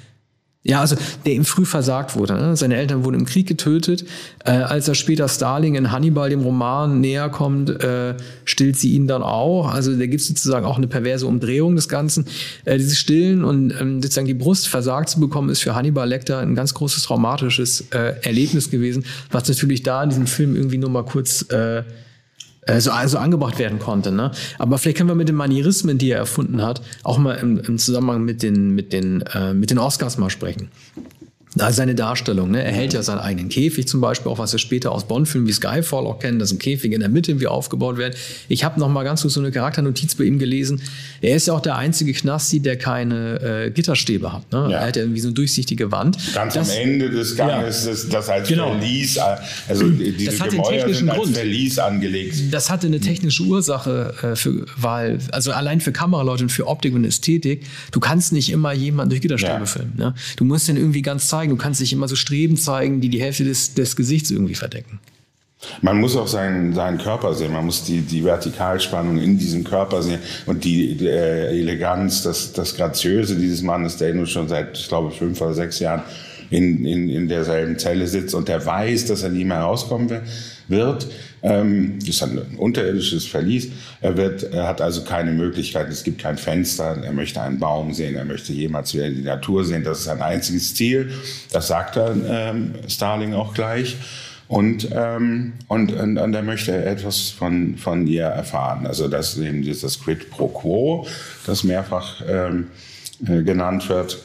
ja, 0.64 0.80
also 0.80 0.96
der 1.24 1.32
ihm 1.32 1.46
früh 1.46 1.64
versagt 1.64 2.14
wurde. 2.14 2.34
Ne? 2.34 2.56
Seine 2.56 2.76
Eltern 2.76 3.04
wurden 3.04 3.20
im 3.20 3.26
Krieg 3.26 3.46
getötet. 3.46 4.04
Äh, 4.44 4.50
als 4.50 4.86
er 4.86 4.94
später 4.94 5.26
Starling 5.26 5.76
in 5.76 5.92
Hannibal, 5.92 6.28
dem 6.28 6.42
Roman, 6.42 7.00
näher 7.00 7.30
kommt, 7.30 7.70
äh, 7.82 8.16
stillt 8.44 8.76
sie 8.76 8.92
ihn 8.92 9.06
dann 9.06 9.22
auch. 9.22 9.72
Also 9.72 9.96
da 9.96 10.04
gibt 10.04 10.20
es 10.20 10.26
sozusagen 10.26 10.66
auch 10.66 10.76
eine 10.76 10.88
perverse 10.88 11.26
Umdrehung 11.26 11.74
des 11.76 11.88
Ganzen. 11.88 12.26
Äh, 12.66 12.76
dieses 12.76 12.98
Stillen 12.98 13.44
und 13.44 13.72
ähm, 13.80 14.02
sozusagen 14.02 14.26
die 14.26 14.34
Brust 14.34 14.68
versagt 14.68 15.08
zu 15.08 15.20
bekommen, 15.20 15.48
ist 15.48 15.62
für 15.62 15.74
Hannibal 15.74 16.06
Lecter 16.06 16.40
ein 16.40 16.54
ganz 16.54 16.74
großes 16.74 17.04
traumatisches 17.04 17.86
äh, 17.92 18.20
Erlebnis 18.22 18.68
gewesen, 18.68 19.06
was 19.30 19.48
natürlich 19.48 19.84
da 19.84 20.02
in 20.02 20.10
diesem 20.10 20.26
Film 20.26 20.54
irgendwie 20.54 20.78
nur 20.78 20.90
mal 20.90 21.04
kurz 21.04 21.50
äh, 21.50 21.84
so 22.80 22.90
also 22.90 23.18
angebracht 23.18 23.58
werden 23.58 23.78
konnte. 23.78 24.12
Ne? 24.12 24.30
Aber 24.58 24.78
vielleicht 24.78 24.98
können 24.98 25.08
wir 25.08 25.14
mit 25.14 25.28
den 25.28 25.36
Manierismen, 25.36 25.98
die 25.98 26.10
er 26.10 26.18
erfunden 26.18 26.62
hat, 26.62 26.82
auch 27.02 27.18
mal 27.18 27.34
im, 27.36 27.58
im 27.58 27.78
Zusammenhang 27.78 28.24
mit 28.24 28.42
den, 28.42 28.74
mit, 28.74 28.92
den, 28.92 29.22
äh, 29.22 29.54
mit 29.54 29.70
den 29.70 29.78
Oscars 29.78 30.18
mal 30.18 30.30
sprechen. 30.30 30.70
Seine 31.56 31.94
Darstellung, 31.94 32.50
ne? 32.50 32.62
er 32.62 32.72
hält 32.72 32.92
ja 32.92 33.02
seinen 33.02 33.18
eigenen 33.20 33.48
Käfig 33.48 33.88
zum 33.88 34.00
Beispiel, 34.00 34.30
auch 34.30 34.38
was 34.38 34.52
wir 34.52 34.58
später 34.58 34.92
aus 34.92 35.08
Bond-Filmen 35.08 35.48
wie 35.48 35.52
Skyfall 35.52 36.06
auch 36.06 36.18
kennen, 36.18 36.38
dass 36.38 36.52
ein 36.52 36.58
Käfig 36.58 36.92
in 36.92 37.00
der 37.00 37.08
Mitte 37.08 37.30
irgendwie 37.32 37.46
aufgebaut 37.46 37.96
wird. 37.96 38.16
Ich 38.48 38.64
habe 38.64 38.78
noch 38.78 38.88
mal 38.88 39.02
ganz 39.02 39.22
kurz 39.22 39.34
so 39.34 39.40
eine 39.40 39.50
Charakternotiz 39.50 40.14
bei 40.14 40.24
ihm 40.24 40.38
gelesen. 40.38 40.80
Er 41.22 41.36
ist 41.36 41.46
ja 41.46 41.54
auch 41.54 41.60
der 41.60 41.76
einzige 41.76 42.12
Knasti, 42.12 42.60
der 42.60 42.76
keine 42.76 43.40
äh, 43.66 43.70
Gitterstäbe 43.70 44.32
hat. 44.32 44.52
Ne? 44.52 44.68
Ja. 44.70 44.78
Er 44.80 44.86
hat 44.88 44.96
ja 44.96 45.02
irgendwie 45.02 45.20
so 45.20 45.28
eine 45.28 45.34
durchsichtige 45.34 45.90
Wand. 45.90 46.18
Ganz 46.34 46.54
Das- 46.54 46.70
am 46.70 46.76
Ende 46.76 47.10
des 47.10 47.34
Ganges, 47.36 47.86
das, 47.86 48.08
das 48.08 48.28
als 48.28 48.46
Genau. 48.48 48.70
Verlies, 48.78 49.16
äh, 49.16 49.20
also 49.68 49.88
die- 49.88 50.12
diese 50.12 50.30
Das 50.32 50.40
hat 50.40 50.52
den 50.52 50.58
Gemäuer 50.62 50.70
technischen 50.78 50.98
sind 50.98 51.10
als 51.10 51.18
Grund. 51.18 51.34
Verlies 51.36 51.78
angelegt. 51.78 52.36
Das 52.52 52.70
hatte 52.70 52.86
eine 52.86 53.00
technische 53.00 53.42
Ursache, 53.44 54.14
äh, 54.22 54.36
für, 54.36 54.66
weil, 54.76 55.18
also 55.32 55.50
allein 55.52 55.80
für 55.80 55.92
Kameraleute 55.92 56.44
und 56.44 56.50
für 56.50 56.66
Optik 56.66 56.94
und 56.94 57.04
Ästhetik, 57.04 57.64
du 57.90 58.00
kannst 58.00 58.32
nicht 58.32 58.50
immer 58.50 58.72
jemanden 58.74 59.10
durch 59.10 59.22
Gitterstäbe 59.22 59.52
Ja. 59.60 59.66
filmen. 59.66 59.94
Ne? 59.96 60.14
Du 60.36 60.44
musst 60.44 60.68
den 60.68 60.76
irgendwie 60.76 61.02
ganz 61.02 61.28
zeigen. 61.38 61.50
Du 61.50 61.56
kannst 61.56 61.80
nicht 61.80 61.92
immer 61.92 62.08
so 62.08 62.16
Streben 62.16 62.56
zeigen, 62.56 63.00
die 63.00 63.08
die 63.08 63.20
Hälfte 63.20 63.44
des, 63.44 63.74
des 63.74 63.96
Gesichts 63.96 64.30
irgendwie 64.30 64.54
verdecken. 64.54 64.98
Man 65.82 65.98
muss 65.98 66.14
auch 66.14 66.28
seinen, 66.28 66.72
seinen 66.72 66.98
Körper 66.98 67.34
sehen, 67.34 67.52
man 67.52 67.64
muss 67.64 67.82
die, 67.82 68.00
die 68.02 68.22
Vertikalspannung 68.22 69.18
in 69.18 69.38
diesem 69.38 69.64
Körper 69.64 70.02
sehen 70.02 70.20
und 70.46 70.62
die, 70.62 70.96
die 70.96 71.06
äh, 71.08 71.48
Eleganz, 71.60 72.22
das, 72.22 72.52
das 72.52 72.76
Graziöse 72.76 73.34
dieses 73.34 73.62
Mannes, 73.62 73.96
der 73.96 74.14
nun 74.14 74.26
schon 74.28 74.46
seit, 74.48 74.78
ich 74.78 74.86
glaube, 74.86 75.10
fünf 75.10 75.40
oder 75.40 75.54
sechs 75.54 75.80
Jahren 75.80 76.02
in, 76.50 76.84
in, 76.84 77.08
in 77.08 77.26
derselben 77.26 77.76
Zelle 77.76 78.06
sitzt 78.06 78.36
und 78.36 78.46
der 78.46 78.64
weiß, 78.64 79.06
dass 79.06 79.24
er 79.24 79.30
nie 79.30 79.44
mehr 79.44 79.60
rauskommen 79.60 80.08
wi- 80.08 80.20
wird. 80.68 81.08
Ähm, 81.42 81.98
ist 82.04 82.22
ein 82.22 82.38
unterirdisches 82.56 83.26
Verlies. 83.26 83.70
Er, 84.00 84.16
wird, 84.16 84.42
er 84.42 84.66
hat 84.66 84.80
also 84.80 85.04
keine 85.04 85.32
Möglichkeit, 85.32 85.88
es 85.88 86.02
gibt 86.02 86.20
kein 86.20 86.36
Fenster, 86.36 86.96
er 87.02 87.12
möchte 87.12 87.40
einen 87.40 87.58
Baum 87.58 87.92
sehen, 87.94 88.16
er 88.16 88.24
möchte 88.24 88.52
jemals 88.52 88.92
wieder 88.94 89.08
die 89.08 89.22
Natur 89.22 89.64
sehen. 89.64 89.84
Das 89.84 89.98
ist 89.98 90.04
sein 90.04 90.20
einziges 90.20 90.74
Ziel. 90.74 91.12
Das 91.52 91.68
sagt 91.68 91.96
er 91.96 92.14
ähm, 92.28 92.74
Starling 92.88 93.34
auch 93.34 93.54
gleich. 93.54 93.96
Und, 94.48 94.88
ähm, 94.92 95.52
und, 95.68 95.92
und, 95.92 96.16
und 96.16 96.34
er 96.34 96.42
möchte 96.42 96.74
etwas 96.84 97.28
von, 97.28 97.76
von 97.76 98.06
ihr 98.06 98.24
erfahren. 98.24 98.86
Also 98.86 99.06
das 99.06 99.34
ist 99.34 99.42
eben 99.42 99.62
dieses 99.62 100.00
Quid 100.00 100.30
pro 100.30 100.48
Quo, 100.48 101.06
das 101.46 101.64
mehrfach 101.64 102.22
ähm, 102.26 102.68
äh, 103.26 103.42
genannt 103.42 103.88
wird. 103.90 104.18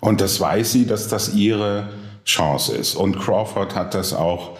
Und 0.00 0.20
das 0.20 0.40
weiß 0.40 0.72
sie, 0.72 0.86
dass 0.86 1.06
das 1.08 1.32
ihre 1.34 1.88
Chance 2.24 2.74
ist. 2.74 2.96
Und 2.96 3.18
Crawford 3.20 3.74
hat 3.76 3.94
das 3.94 4.12
auch 4.12 4.58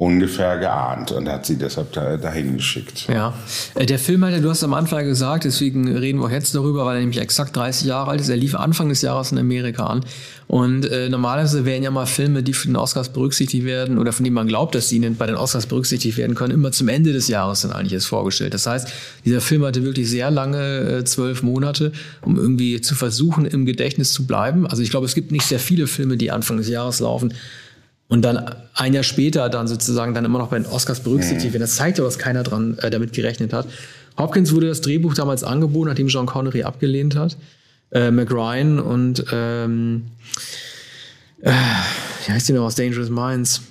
ungefähr 0.00 0.56
geahnt 0.56 1.12
und 1.12 1.28
hat 1.28 1.44
sie 1.44 1.58
deshalb 1.58 1.92
da, 1.92 2.16
dahin 2.16 2.56
geschickt. 2.56 3.06
Ja. 3.12 3.34
Äh, 3.74 3.84
Der 3.84 3.98
Film 3.98 4.24
hat 4.24 4.32
ja, 4.32 4.38
du 4.38 4.48
hast 4.48 4.64
am 4.64 4.72
Anfang 4.72 5.04
gesagt, 5.04 5.44
deswegen 5.44 5.94
reden 5.94 6.20
wir 6.20 6.24
auch 6.24 6.30
jetzt 6.30 6.54
darüber, 6.54 6.86
weil 6.86 6.96
er 6.96 7.00
nämlich 7.00 7.20
exakt 7.20 7.54
30 7.54 7.86
Jahre 7.86 8.10
alt 8.10 8.18
ist. 8.18 8.30
Er 8.30 8.38
lief 8.38 8.54
Anfang 8.54 8.88
des 8.88 9.02
Jahres 9.02 9.30
in 9.30 9.36
Amerika 9.36 9.84
an. 9.84 10.00
Und 10.46 10.86
äh, 10.86 11.10
normalerweise 11.10 11.66
werden 11.66 11.82
ja 11.82 11.90
mal 11.90 12.06
Filme, 12.06 12.42
die 12.42 12.54
für 12.54 12.66
den 12.66 12.76
Oscars 12.76 13.10
berücksichtigt 13.10 13.66
werden 13.66 13.98
oder 13.98 14.12
von 14.12 14.24
denen 14.24 14.32
man 14.32 14.48
glaubt, 14.48 14.74
dass 14.74 14.88
sie 14.88 14.98
bei 15.00 15.26
den 15.26 15.36
Oscars 15.36 15.66
berücksichtigt 15.66 16.16
werden 16.16 16.34
können, 16.34 16.54
immer 16.54 16.72
zum 16.72 16.88
Ende 16.88 17.12
des 17.12 17.28
Jahres 17.28 17.60
dann 17.60 17.72
eigentlich 17.72 17.92
erst 17.92 18.06
vorgestellt. 18.06 18.54
Das 18.54 18.66
heißt, 18.66 18.88
dieser 19.26 19.42
Film 19.42 19.62
hatte 19.66 19.84
wirklich 19.84 20.08
sehr 20.08 20.30
lange, 20.30 20.78
äh, 21.00 21.04
zwölf 21.04 21.42
Monate, 21.42 21.92
um 22.22 22.38
irgendwie 22.38 22.80
zu 22.80 22.94
versuchen, 22.94 23.44
im 23.44 23.66
Gedächtnis 23.66 24.14
zu 24.14 24.26
bleiben. 24.26 24.66
Also 24.66 24.82
ich 24.82 24.88
glaube, 24.88 25.04
es 25.04 25.14
gibt 25.14 25.30
nicht 25.30 25.44
sehr 25.44 25.60
viele 25.60 25.86
Filme, 25.86 26.16
die 26.16 26.30
Anfang 26.30 26.56
des 26.56 26.70
Jahres 26.70 27.00
laufen, 27.00 27.34
und 28.10 28.22
dann 28.22 28.54
ein 28.74 28.92
Jahr 28.92 29.04
später 29.04 29.48
dann 29.48 29.68
sozusagen 29.68 30.12
dann 30.14 30.24
immer 30.24 30.38
noch 30.38 30.48
bei 30.48 30.58
den 30.58 30.66
Oscars 30.66 31.00
berücksichtigt 31.00 31.52
werden. 31.52 31.62
Das 31.62 31.76
zeigt 31.76 31.96
ja, 31.96 32.04
dass 32.04 32.18
keiner 32.18 32.42
dran 32.42 32.76
äh, 32.82 32.90
damit 32.90 33.12
gerechnet 33.12 33.52
hat. 33.52 33.66
Hopkins 34.18 34.52
wurde 34.52 34.66
das 34.66 34.80
Drehbuch 34.82 35.14
damals 35.14 35.44
angeboten, 35.44 35.88
nachdem 35.88 36.08
John 36.08 36.26
Connery 36.26 36.64
abgelehnt 36.64 37.16
hat. 37.16 37.38
Äh, 37.92 38.10
McRyan 38.10 38.80
und 38.80 39.24
ähm, 39.32 40.08
äh, 41.40 41.52
wie 42.26 42.32
heißt 42.32 42.48
die 42.48 42.52
noch 42.52 42.64
aus 42.64 42.74
Dangerous 42.74 43.10
Minds? 43.10 43.62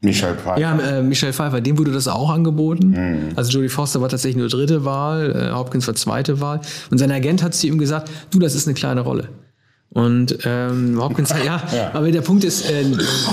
Michael 0.00 0.36
Pfeiffer. 0.36 0.60
Ja, 0.60 0.78
äh, 0.78 1.02
Michelle 1.02 1.32
Pfeiffer, 1.32 1.60
dem 1.60 1.76
wurde 1.76 1.90
das 1.90 2.06
auch 2.06 2.30
angeboten. 2.30 3.32
Also 3.34 3.50
Jodie 3.50 3.68
Foster 3.68 4.00
war 4.00 4.08
tatsächlich 4.08 4.36
nur 4.36 4.48
dritte 4.48 4.84
Wahl, 4.84 5.50
äh, 5.50 5.52
Hopkins 5.52 5.86
war 5.88 5.94
zweite 5.96 6.40
Wahl. 6.40 6.60
Und 6.90 6.98
sein 6.98 7.10
Agent 7.10 7.42
hat 7.42 7.54
zu 7.54 7.66
ihm 7.66 7.78
gesagt, 7.78 8.10
du, 8.30 8.38
das 8.38 8.54
ist 8.54 8.68
eine 8.68 8.74
kleine 8.74 9.00
Rolle. 9.00 9.28
Und 9.96 10.40
ähm, 10.44 11.00
Hopkins 11.00 11.32
hat, 11.34 11.42
ja, 11.42 11.62
Ja. 11.74 11.90
aber 11.94 12.12
der 12.12 12.20
Punkt 12.20 12.44
ist, 12.44 12.68
äh, 12.70 12.84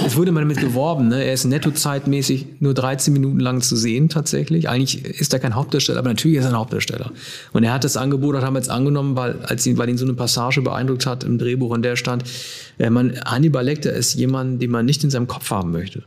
es 0.08 0.16
wurde 0.16 0.32
mal 0.32 0.40
damit 0.40 0.62
geworben, 0.62 1.10
ne? 1.10 1.22
er 1.22 1.34
ist 1.34 1.44
nettozeitmäßig 1.44 2.46
nur 2.62 2.74
13 2.74 3.12
Minuten 3.12 3.42
lang 3.42 3.60
zu 3.60 3.76
sehen 3.76 4.08
tatsächlich. 4.08 4.70
Eigentlich 4.70 5.04
ist 5.04 5.34
er 5.34 5.40
kein 5.40 5.56
Hauptdarsteller, 5.56 6.00
aber 6.00 6.08
natürlich 6.08 6.38
ist 6.38 6.46
er 6.46 6.52
ein 6.52 6.58
Hauptdarsteller. 6.58 7.12
Und 7.52 7.66
er 7.66 7.74
hat 7.74 7.84
das 7.84 7.98
Angebot 7.98 8.38
auch 8.38 8.42
damals 8.42 8.70
angenommen, 8.70 9.18
weil, 9.18 9.42
als 9.42 9.68
ihn, 9.68 9.78
weil 9.78 9.90
ihn 9.90 9.98
so 9.98 10.06
eine 10.06 10.14
Passage 10.14 10.62
beeindruckt 10.62 11.06
hat 11.06 11.26
im 11.26 11.38
Drehbuch, 11.38 11.76
in 11.76 11.82
der 11.82 11.98
stand, 11.98 12.24
äh, 12.78 12.90
man, 12.90 13.20
Hannibal 13.26 13.66
Lecter 13.66 13.92
ist 13.92 14.14
jemand, 14.14 14.62
den 14.62 14.72
man 14.72 14.86
nicht 14.86 15.04
in 15.04 15.10
seinem 15.10 15.28
Kopf 15.28 15.52
haben 15.52 15.74
möchte. 15.74 16.04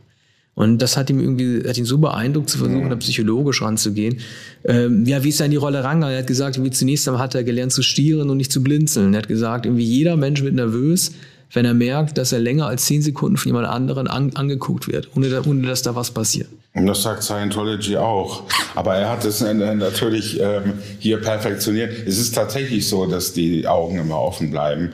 Und 0.57 0.79
das 0.79 0.97
hat 0.97 1.11
ihm 1.11 1.19
irgendwie, 1.19 1.69
hat 1.69 1.77
ihn 1.77 1.85
so 1.85 1.99
beeindruckt, 1.99 2.49
zu 2.49 2.57
versuchen, 2.57 2.89
da 2.89 2.95
psychologisch 2.95 3.61
ranzugehen. 3.61 4.21
Ähm, 4.65 5.05
ja, 5.05 5.23
wie 5.23 5.29
ist 5.29 5.39
er 5.39 5.45
in 5.45 5.51
die 5.51 5.57
Rolle 5.57 5.83
rangegangen? 5.83 6.15
Er 6.15 6.21
hat 6.21 6.27
gesagt, 6.27 6.61
wie 6.63 6.71
zunächst 6.71 7.07
einmal 7.07 7.21
hat 7.21 7.35
er 7.35 7.43
gelernt 7.43 7.71
zu 7.71 7.83
stieren 7.83 8.31
und 8.31 8.37
nicht 8.37 8.51
zu 8.51 8.63
blinzeln. 8.63 9.13
Er 9.13 9.19
hat 9.19 9.27
gesagt, 9.27 9.67
irgendwie 9.67 9.83
jeder 9.83 10.17
Mensch 10.17 10.41
wird 10.41 10.55
nervös, 10.55 11.11
wenn 11.53 11.63
er 11.63 11.75
merkt, 11.75 12.17
dass 12.17 12.31
er 12.31 12.39
länger 12.39 12.65
als 12.65 12.85
zehn 12.85 13.03
Sekunden 13.03 13.37
von 13.37 13.49
jemand 13.49 13.67
anderen 13.67 14.07
an, 14.07 14.31
angeguckt 14.33 14.87
wird, 14.87 15.09
ohne, 15.15 15.29
da, 15.29 15.43
ohne 15.45 15.67
dass 15.67 15.83
da 15.83 15.93
was 15.93 16.09
passiert. 16.09 16.47
Und 16.73 16.87
das 16.87 17.03
sagt 17.03 17.21
Scientology 17.21 17.95
auch. 17.95 18.45
Aber 18.73 18.95
er 18.95 19.11
hat 19.11 19.25
es 19.25 19.41
natürlich 19.41 20.39
ähm, 20.39 20.73
hier 20.97 21.21
perfektioniert. 21.21 21.93
Es 22.07 22.17
ist 22.17 22.33
tatsächlich 22.33 22.89
so, 22.89 23.05
dass 23.05 23.31
die 23.31 23.67
Augen 23.67 23.99
immer 23.99 24.19
offen 24.19 24.49
bleiben. 24.49 24.91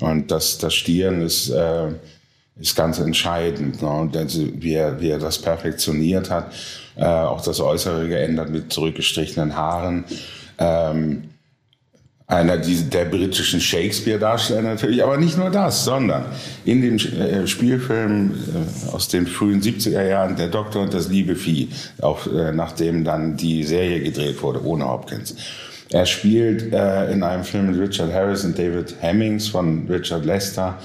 Und 0.00 0.32
das, 0.32 0.58
das 0.58 0.74
Stieren 0.74 1.22
ist, 1.22 1.50
äh, 1.50 1.90
ist 2.56 2.76
ganz 2.76 2.98
entscheidend. 2.98 3.82
Ne? 3.82 3.88
Und 3.88 4.16
also, 4.16 4.46
wie, 4.54 4.74
er, 4.74 5.00
wie 5.00 5.10
er 5.10 5.18
das 5.18 5.38
perfektioniert 5.38 6.30
hat, 6.30 6.52
äh, 6.96 7.04
auch 7.04 7.42
das 7.42 7.60
Äußere 7.60 8.08
geändert 8.08 8.50
mit 8.50 8.72
zurückgestrichenen 8.72 9.56
Haaren. 9.56 10.04
Ähm, 10.58 11.30
einer 12.26 12.56
der 12.56 13.04
britischen 13.04 13.60
Shakespeare-Darsteller 13.60 14.62
natürlich, 14.62 15.02
aber 15.02 15.18
nicht 15.18 15.36
nur 15.36 15.50
das, 15.50 15.84
sondern 15.84 16.24
in 16.64 16.80
dem 16.80 16.96
äh, 16.96 17.46
Spielfilm 17.46 18.30
äh, 18.30 18.92
aus 18.92 19.08
den 19.08 19.26
frühen 19.26 19.60
70er 19.60 20.02
Jahren 20.02 20.34
Der 20.36 20.48
Doktor 20.48 20.82
und 20.82 20.94
das 20.94 21.08
liebe 21.08 21.36
Vieh, 21.36 21.68
auch 22.00 22.26
äh, 22.26 22.50
nachdem 22.52 23.04
dann 23.04 23.36
die 23.36 23.62
Serie 23.62 24.00
gedreht 24.00 24.42
wurde, 24.42 24.64
ohne 24.64 24.88
Hopkins. 24.88 25.36
Er 25.90 26.06
spielt 26.06 26.62
in 26.72 27.22
einem 27.22 27.44
Film 27.44 27.70
mit 27.70 27.78
Richard 27.78 28.12
Harris 28.12 28.42
und 28.42 28.58
David 28.58 28.96
Hemmings 29.00 29.46
von 29.48 29.86
Richard 29.86 30.24
Lester, 30.24 30.78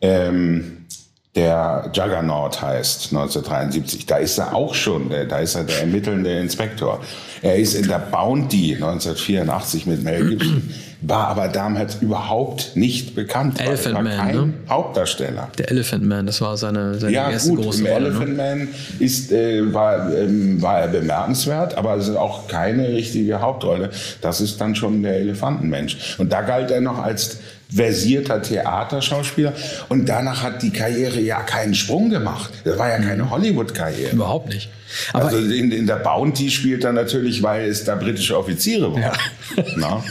ähm, 0.00 0.86
der 1.34 1.90
Juggernaut 1.92 2.62
heißt, 2.62 3.12
1973. 3.12 4.06
Da 4.06 4.16
ist 4.16 4.38
er 4.38 4.54
auch 4.54 4.74
schon, 4.74 5.10
äh, 5.10 5.26
da 5.26 5.38
ist 5.40 5.54
er 5.54 5.64
der 5.64 5.80
ermittelnde 5.80 6.38
Inspektor. 6.38 7.00
Er 7.42 7.56
ist 7.56 7.74
in 7.74 7.86
der 7.86 7.98
Bounty 7.98 8.74
1984 8.74 9.86
mit 9.86 10.02
Mel 10.02 10.30
Gibson 10.30 10.62
war 11.02 11.28
aber 11.28 11.48
damals 11.48 11.96
überhaupt 11.96 12.72
nicht 12.74 13.14
bekannt. 13.14 13.60
Elephant 13.60 14.02
Man, 14.02 14.16
kein 14.16 14.34
ne? 14.34 14.52
Hauptdarsteller. 14.68 15.48
Der 15.58 15.70
Elephant 15.70 16.04
Man, 16.04 16.26
das 16.26 16.40
war 16.40 16.56
seine, 16.56 16.94
seine 16.98 17.12
Ja, 17.12 17.30
erste 17.30 17.50
gut, 17.50 17.62
große 17.62 17.80
im 17.80 17.86
Rolle. 17.92 18.06
Elephant 18.06 18.36
Ne? 18.36 18.36
Man 18.36 18.68
ist, 18.98 19.30
äh, 19.30 19.72
war, 19.72 20.12
ähm, 20.14 20.60
war 20.62 20.80
er 20.80 20.88
bemerkenswert, 20.88 21.76
aber 21.76 21.96
es 21.96 22.08
ist 22.08 22.16
auch 22.16 22.48
keine 22.48 22.88
richtige 22.88 23.40
Hauptrolle. 23.40 23.90
Das 24.20 24.40
ist 24.40 24.60
dann 24.60 24.74
schon 24.74 25.02
der 25.02 25.16
Elefantenmensch. 25.16 26.16
Und 26.18 26.32
da 26.32 26.42
galt 26.42 26.70
er 26.70 26.80
noch 26.80 26.98
als 26.98 27.38
versierter 27.68 28.42
Theaterschauspieler 28.42 29.52
und 29.88 30.08
danach 30.08 30.42
hat 30.42 30.62
die 30.62 30.70
Karriere 30.70 31.20
ja 31.20 31.42
keinen 31.42 31.74
Sprung 31.74 32.10
gemacht. 32.10 32.52
Das 32.64 32.78
war 32.78 32.88
ja 32.88 32.98
keine 32.98 33.28
Hollywood-Karriere. 33.28 34.12
Überhaupt 34.12 34.48
nicht. 34.48 34.68
Aber 35.12 35.26
Also 35.26 35.38
in, 35.38 35.72
in 35.72 35.86
der 35.86 35.96
Bounty 35.96 36.50
spielt 36.50 36.84
er 36.84 36.92
natürlich, 36.92 37.42
weil 37.42 37.68
es 37.68 37.84
da 37.84 37.96
britische 37.96 38.38
Offiziere 38.38 38.92
waren. 38.92 39.12
Na? 39.76 40.04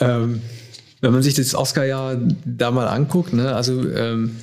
ähm, 0.00 0.40
wenn 1.00 1.12
man 1.12 1.22
sich 1.22 1.34
das 1.34 1.54
Oscar-Jahr 1.54 2.16
da 2.46 2.70
mal 2.70 2.88
anguckt, 2.88 3.34
ne, 3.34 3.54
also 3.54 3.86
ähm, 3.90 4.36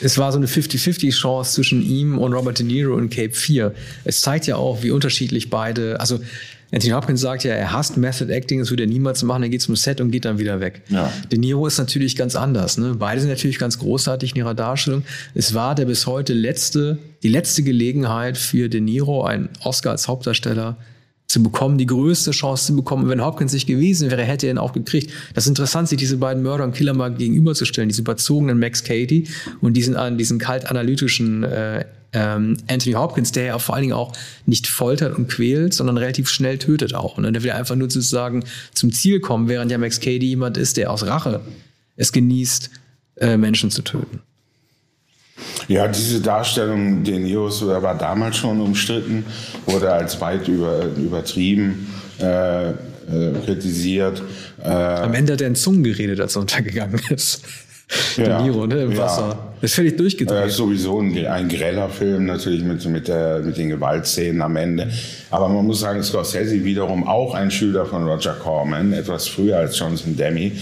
es 0.00 0.18
war 0.18 0.30
so 0.30 0.38
eine 0.38 0.46
50-50-Chance 0.46 1.54
zwischen 1.54 1.82
ihm 1.82 2.16
und 2.18 2.32
Robert 2.32 2.60
De 2.60 2.64
Niro 2.66 2.96
in 2.96 3.10
Cape 3.10 3.32
4. 3.32 3.74
Es 4.04 4.20
zeigt 4.20 4.46
ja 4.46 4.54
auch, 4.54 4.82
wie 4.82 4.92
unterschiedlich 4.92 5.50
beide, 5.50 5.98
also 5.98 6.20
Anthony 6.72 6.92
Hopkins 6.92 7.20
sagt 7.20 7.44
ja, 7.44 7.52
er 7.52 7.72
hasst 7.72 7.96
Method 7.96 8.32
Acting, 8.32 8.60
das 8.60 8.70
würde 8.70 8.84
er 8.84 8.88
niemals 8.88 9.22
machen, 9.22 9.42
er 9.42 9.48
geht 9.48 9.62
zum 9.62 9.76
Set 9.76 10.00
und 10.00 10.10
geht 10.10 10.24
dann 10.24 10.38
wieder 10.38 10.60
weg. 10.60 10.82
Ja. 10.88 11.12
De 11.30 11.38
Niro 11.38 11.66
ist 11.66 11.78
natürlich 11.78 12.16
ganz 12.16 12.36
anders. 12.36 12.78
Ne? 12.78 12.94
Beide 12.98 13.20
sind 13.20 13.30
natürlich 13.30 13.58
ganz 13.58 13.78
großartig 13.78 14.32
in 14.32 14.38
ihrer 14.38 14.54
Darstellung. 14.54 15.02
Es 15.34 15.54
war 15.54 15.74
der 15.74 15.86
bis 15.86 16.06
heute 16.06 16.32
letzte, 16.32 16.98
die 17.22 17.28
letzte 17.28 17.62
Gelegenheit 17.62 18.38
für 18.38 18.68
De 18.68 18.80
Niro, 18.80 19.24
einen 19.24 19.48
Oscar 19.64 19.90
als 19.90 20.06
Hauptdarsteller 20.06 20.76
zu 21.30 21.42
bekommen, 21.44 21.78
die 21.78 21.86
größte 21.86 22.32
Chance 22.32 22.66
zu 22.66 22.76
bekommen. 22.76 23.04
Und 23.04 23.10
wenn 23.10 23.24
Hopkins 23.24 23.52
nicht 23.52 23.66
gewesen 23.66 24.10
wäre, 24.10 24.22
hätte 24.22 24.46
er 24.46 24.52
ihn 24.52 24.58
auch 24.58 24.72
gekriegt. 24.72 25.12
Das 25.34 25.44
ist 25.44 25.48
interessant, 25.48 25.88
sich 25.88 25.98
diese 25.98 26.16
beiden 26.16 26.42
Mörder 26.42 26.64
und 26.64 26.74
Killer 26.74 26.92
mal 26.92 27.14
gegenüberzustellen. 27.14 27.88
Diese 27.88 28.02
überzogenen 28.02 28.58
Max 28.58 28.82
Cady 28.82 29.28
und 29.60 29.74
diesen, 29.74 29.94
an 29.94 30.18
diesen 30.18 30.40
kalt 30.40 30.68
analytischen 30.68 31.44
äh, 31.44 31.84
ähm, 32.12 32.56
Anthony 32.68 32.94
Hopkins, 32.94 33.32
der 33.32 33.44
ja 33.44 33.58
vor 33.58 33.74
allen 33.74 33.82
Dingen 33.82 33.94
auch 33.94 34.12
nicht 34.46 34.66
foltert 34.66 35.16
und 35.16 35.28
quält, 35.28 35.74
sondern 35.74 35.96
relativ 35.96 36.28
schnell 36.28 36.58
tötet 36.58 36.94
auch. 36.94 37.18
Ne? 37.18 37.32
Der 37.32 37.42
will 37.42 37.52
einfach 37.52 37.76
nur 37.76 37.90
sozusagen 37.90 38.44
zum 38.74 38.92
Ziel 38.92 39.20
kommen, 39.20 39.48
während 39.48 39.70
ja 39.70 39.78
Max 39.78 40.00
Cady 40.00 40.26
jemand 40.26 40.56
ist, 40.56 40.76
der 40.76 40.90
aus 40.90 41.06
Rache 41.06 41.40
es 41.96 42.12
genießt, 42.12 42.70
äh, 43.16 43.36
Menschen 43.36 43.70
zu 43.70 43.82
töten. 43.82 44.20
Ja, 45.68 45.88
diese 45.88 46.20
Darstellung 46.20 47.04
De 47.04 47.18
Niros 47.18 47.64
war 47.66 47.96
damals 47.96 48.36
schon 48.36 48.60
umstritten, 48.60 49.24
wurde 49.66 49.92
als 49.92 50.20
weit 50.20 50.48
über, 50.48 50.84
übertrieben 50.96 51.86
äh, 52.18 52.70
äh, 52.70 52.74
kritisiert. 53.44 54.22
Äh, 54.62 54.68
Am 54.68 55.14
Ende 55.14 55.32
hat 55.32 55.40
er 55.40 55.48
in 55.48 55.54
Zungen 55.54 55.82
geredet, 55.82 56.20
als 56.20 56.36
er 56.36 56.42
untergegangen 56.42 57.00
ist. 57.10 57.42
De 58.16 58.28
Ja. 58.28 58.42
Niro, 58.42 58.66
ne, 58.66 58.82
im 58.82 58.92
Ja. 58.92 58.98
Wasser. 58.98 59.50
Ist 59.62 59.74
völlig 59.74 59.94
äh, 59.94 59.96
durchgedreht. 59.96 60.50
sowieso 60.50 61.00
ein, 61.00 61.26
ein 61.26 61.48
greller 61.48 61.88
Film, 61.90 62.24
natürlich 62.24 62.62
mit, 62.62 62.84
mit, 62.86 63.08
der, 63.08 63.40
mit 63.40 63.58
den 63.58 63.68
Gewaltszenen 63.68 64.40
am 64.40 64.56
Ende. 64.56 64.88
Aber 65.30 65.48
man 65.48 65.66
muss 65.66 65.80
sagen, 65.80 66.02
Scorsese 66.02 66.64
wiederum 66.64 67.06
auch 67.06 67.34
ein 67.34 67.50
Schüler 67.50 67.84
von 67.84 68.08
Roger 68.08 68.32
Corman, 68.34 68.92
etwas 68.94 69.28
früher 69.28 69.58
als 69.58 69.78
Jonathan 69.78 70.16
Demme. 70.16 70.52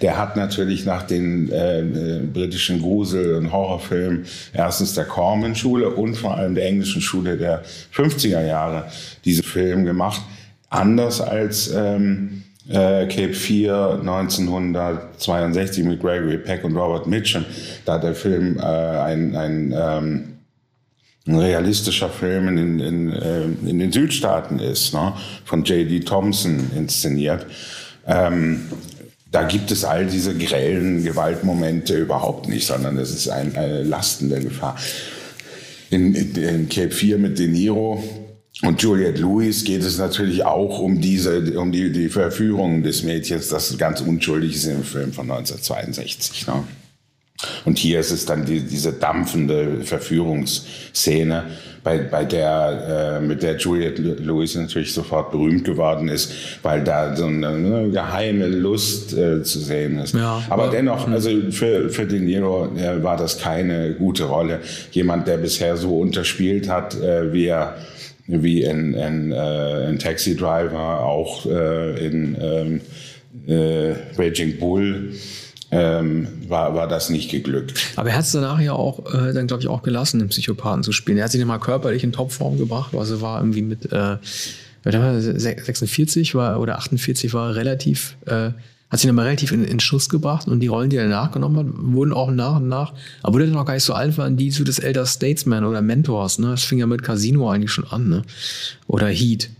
Der 0.00 0.16
hat 0.16 0.36
natürlich 0.36 0.86
nach 0.86 1.02
den 1.02 1.50
äh, 1.50 1.80
äh, 1.80 2.20
britischen 2.32 2.80
Grusel- 2.80 3.34
und 3.34 3.52
Horrorfilmen 3.52 4.24
erstens 4.54 4.94
der 4.94 5.04
Corman-Schule 5.04 5.90
und 5.90 6.14
vor 6.16 6.34
allem 6.36 6.54
der 6.54 6.66
englischen 6.66 7.02
Schule 7.02 7.36
der 7.36 7.62
50er 7.94 8.46
Jahre 8.46 8.84
diese 9.24 9.42
Film 9.42 9.84
gemacht. 9.84 10.22
Anders 10.70 11.20
als 11.20 11.70
ähm, 11.74 12.42
äh, 12.68 13.06
Cape 13.06 13.32
4 13.32 14.00
1962 14.00 15.84
mit 15.84 16.00
Gregory 16.00 16.38
Peck 16.38 16.64
und 16.64 16.76
Robert 16.76 17.06
Mitchum. 17.06 17.44
Da 17.84 17.94
hat 17.94 18.02
der 18.02 18.14
Film 18.14 18.58
äh, 18.58 18.62
ein, 18.62 19.36
ein, 19.36 19.74
ähm, 19.76 20.24
ein 21.26 21.36
realistischer 21.36 22.08
Film 22.08 22.48
in, 22.48 22.80
in, 22.80 23.12
äh, 23.12 23.44
in 23.44 23.78
den 23.78 23.92
Südstaaten 23.92 24.58
ist, 24.58 24.94
ne? 24.94 25.12
von 25.44 25.64
J.D. 25.64 26.00
Thompson 26.00 26.70
inszeniert. 26.76 27.46
Ähm, 28.06 28.68
da 29.30 29.42
gibt 29.42 29.70
es 29.70 29.84
all 29.84 30.06
diese 30.06 30.34
grellen 30.36 31.04
Gewaltmomente 31.04 31.96
überhaupt 31.96 32.48
nicht, 32.48 32.66
sondern 32.66 32.96
es 32.96 33.10
ist 33.10 33.28
ein, 33.28 33.56
eine 33.56 33.82
lastende 33.82 34.40
Gefahr. 34.40 34.76
In, 35.90 36.14
in, 36.14 36.34
in 36.34 36.68
Cape 36.68 36.90
4 36.90 37.18
mit 37.18 37.38
De 37.38 37.46
Niro 37.46 38.02
und 38.62 38.80
Juliette 38.80 39.20
Lewis 39.20 39.64
geht 39.64 39.82
es 39.82 39.98
natürlich 39.98 40.44
auch 40.44 40.78
um 40.78 41.00
diese, 41.00 41.58
um 41.58 41.72
die, 41.72 41.92
die 41.92 42.08
Verführung 42.08 42.82
des 42.82 43.02
Mädchens, 43.02 43.48
das 43.48 43.76
ganz 43.76 44.00
unschuldig 44.00 44.54
ist 44.54 44.64
im 44.64 44.82
Film 44.82 45.12
von 45.12 45.30
1962. 45.30 46.46
Ne? 46.46 46.64
Und 47.66 47.78
hier 47.78 48.00
ist 48.00 48.10
es 48.10 48.24
dann 48.24 48.46
die, 48.46 48.60
diese 48.60 48.92
dampfende 48.94 49.82
Verführungsszene, 49.82 51.44
bei, 51.84 51.98
bei 51.98 52.24
der, 52.24 53.20
äh, 53.20 53.24
mit 53.24 53.44
der 53.44 53.58
Juliette 53.58 54.02
Lewis 54.02 54.56
natürlich 54.56 54.92
sofort 54.92 55.30
berühmt 55.30 55.62
geworden 55.64 56.08
ist, 56.08 56.32
weil 56.62 56.82
da 56.82 57.14
so 57.14 57.26
eine, 57.26 57.48
eine 57.48 57.90
geheime 57.90 58.48
Lust 58.48 59.12
äh, 59.12 59.44
zu 59.44 59.60
sehen 59.60 59.98
ist. 59.98 60.12
Ja, 60.12 60.42
Aber 60.50 60.64
aber- 60.64 60.72
dennoch, 60.72 61.06
also 61.06 61.30
für, 61.50 61.88
für 61.90 62.06
De 62.06 62.18
Niro 62.18 62.74
äh, 62.76 63.04
war 63.04 63.16
das 63.16 63.38
keine 63.38 63.94
gute 63.94 64.24
Rolle. 64.24 64.62
Jemand, 64.90 65.28
der 65.28 65.36
bisher 65.36 65.76
so 65.76 66.00
unterspielt 66.00 66.68
hat, 66.68 67.00
äh, 67.00 67.32
wie 67.32 67.46
er 67.46 67.76
wie 68.26 68.62
in, 68.62 68.94
in, 68.94 69.32
äh, 69.32 69.88
in 69.88 69.98
Taxi 69.98 70.36
Driver, 70.36 71.00
auch 71.00 71.46
äh, 71.46 72.06
in 72.06 72.36
ähm, 72.40 72.80
äh, 73.46 73.94
Raging 74.16 74.58
Bull, 74.58 75.12
ähm, 75.70 76.28
war, 76.48 76.74
war 76.74 76.88
das 76.88 77.10
nicht 77.10 77.30
geglückt. 77.30 77.74
Aber 77.96 78.10
er 78.10 78.16
hat 78.16 78.24
es 78.24 78.32
danach 78.32 78.60
ja 78.60 78.72
auch, 78.72 79.12
äh, 79.12 79.32
dann 79.32 79.46
glaube 79.46 79.62
ich, 79.62 79.68
auch 79.68 79.82
gelassen, 79.82 80.20
den 80.20 80.28
Psychopathen 80.28 80.82
zu 80.82 80.92
spielen. 80.92 81.18
Er 81.18 81.24
hat 81.24 81.32
sich 81.32 81.40
nicht 81.40 81.48
mal 81.48 81.58
körperlich 81.58 82.04
in 82.04 82.12
Topform 82.12 82.58
gebracht. 82.58 82.94
Also 82.94 83.20
war 83.20 83.40
irgendwie 83.40 83.62
mit 83.62 83.92
äh, 83.92 84.16
warte 84.86 84.98
mal, 85.00 85.20
46 85.20 86.36
war, 86.36 86.60
oder 86.60 86.78
48 86.78 87.34
war 87.34 87.56
relativ, 87.56 88.16
äh, 88.26 88.50
hat 88.88 89.00
sich 89.00 89.08
nochmal 89.08 89.26
relativ 89.26 89.52
in, 89.52 89.64
in 89.64 89.80
Schuss 89.80 90.08
gebracht 90.08 90.46
und 90.46 90.60
die 90.60 90.68
Rollen, 90.68 90.90
die 90.90 90.96
er 90.96 91.08
nachgenommen 91.08 91.56
hat, 91.56 91.66
wurden 91.76 92.12
auch 92.12 92.30
nach 92.30 92.56
und 92.56 92.68
nach, 92.68 92.92
obwohl 93.22 93.42
er 93.42 93.46
dann 93.46 93.56
noch 93.56 93.66
gar 93.66 93.74
nicht 93.74 93.82
so 93.82 93.94
alt 93.94 94.16
war, 94.16 94.30
die 94.30 94.50
so 94.50 94.64
des 94.64 94.78
Elder 94.78 95.06
Statesman 95.06 95.64
oder 95.64 95.82
Mentors, 95.82 96.38
ne? 96.38 96.50
Das 96.50 96.64
fing 96.64 96.78
ja 96.78 96.86
mit 96.86 97.02
Casino 97.02 97.50
eigentlich 97.50 97.72
schon 97.72 97.86
an, 97.86 98.08
ne? 98.08 98.22
Oder 98.86 99.08
Heat. 99.08 99.50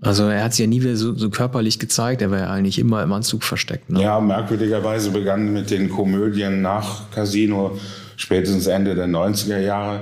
Also 0.00 0.24
er 0.24 0.44
hat 0.44 0.52
sich 0.52 0.60
ja 0.60 0.66
nie 0.66 0.82
wieder 0.82 0.96
so, 0.96 1.14
so 1.14 1.30
körperlich 1.30 1.78
gezeigt, 1.78 2.20
er 2.20 2.30
war 2.30 2.38
ja 2.38 2.50
eigentlich 2.50 2.78
immer 2.78 3.02
im 3.02 3.12
Anzug 3.12 3.42
versteckt. 3.42 3.90
Ne? 3.90 4.02
Ja, 4.02 4.20
merkwürdigerweise 4.20 5.10
begann 5.10 5.52
mit 5.52 5.70
den 5.70 5.88
Komödien 5.88 6.60
nach 6.60 7.10
Casino 7.10 7.78
spätestens 8.16 8.66
Ende 8.66 8.94
der 8.94 9.06
90er 9.06 9.58
Jahre. 9.58 10.00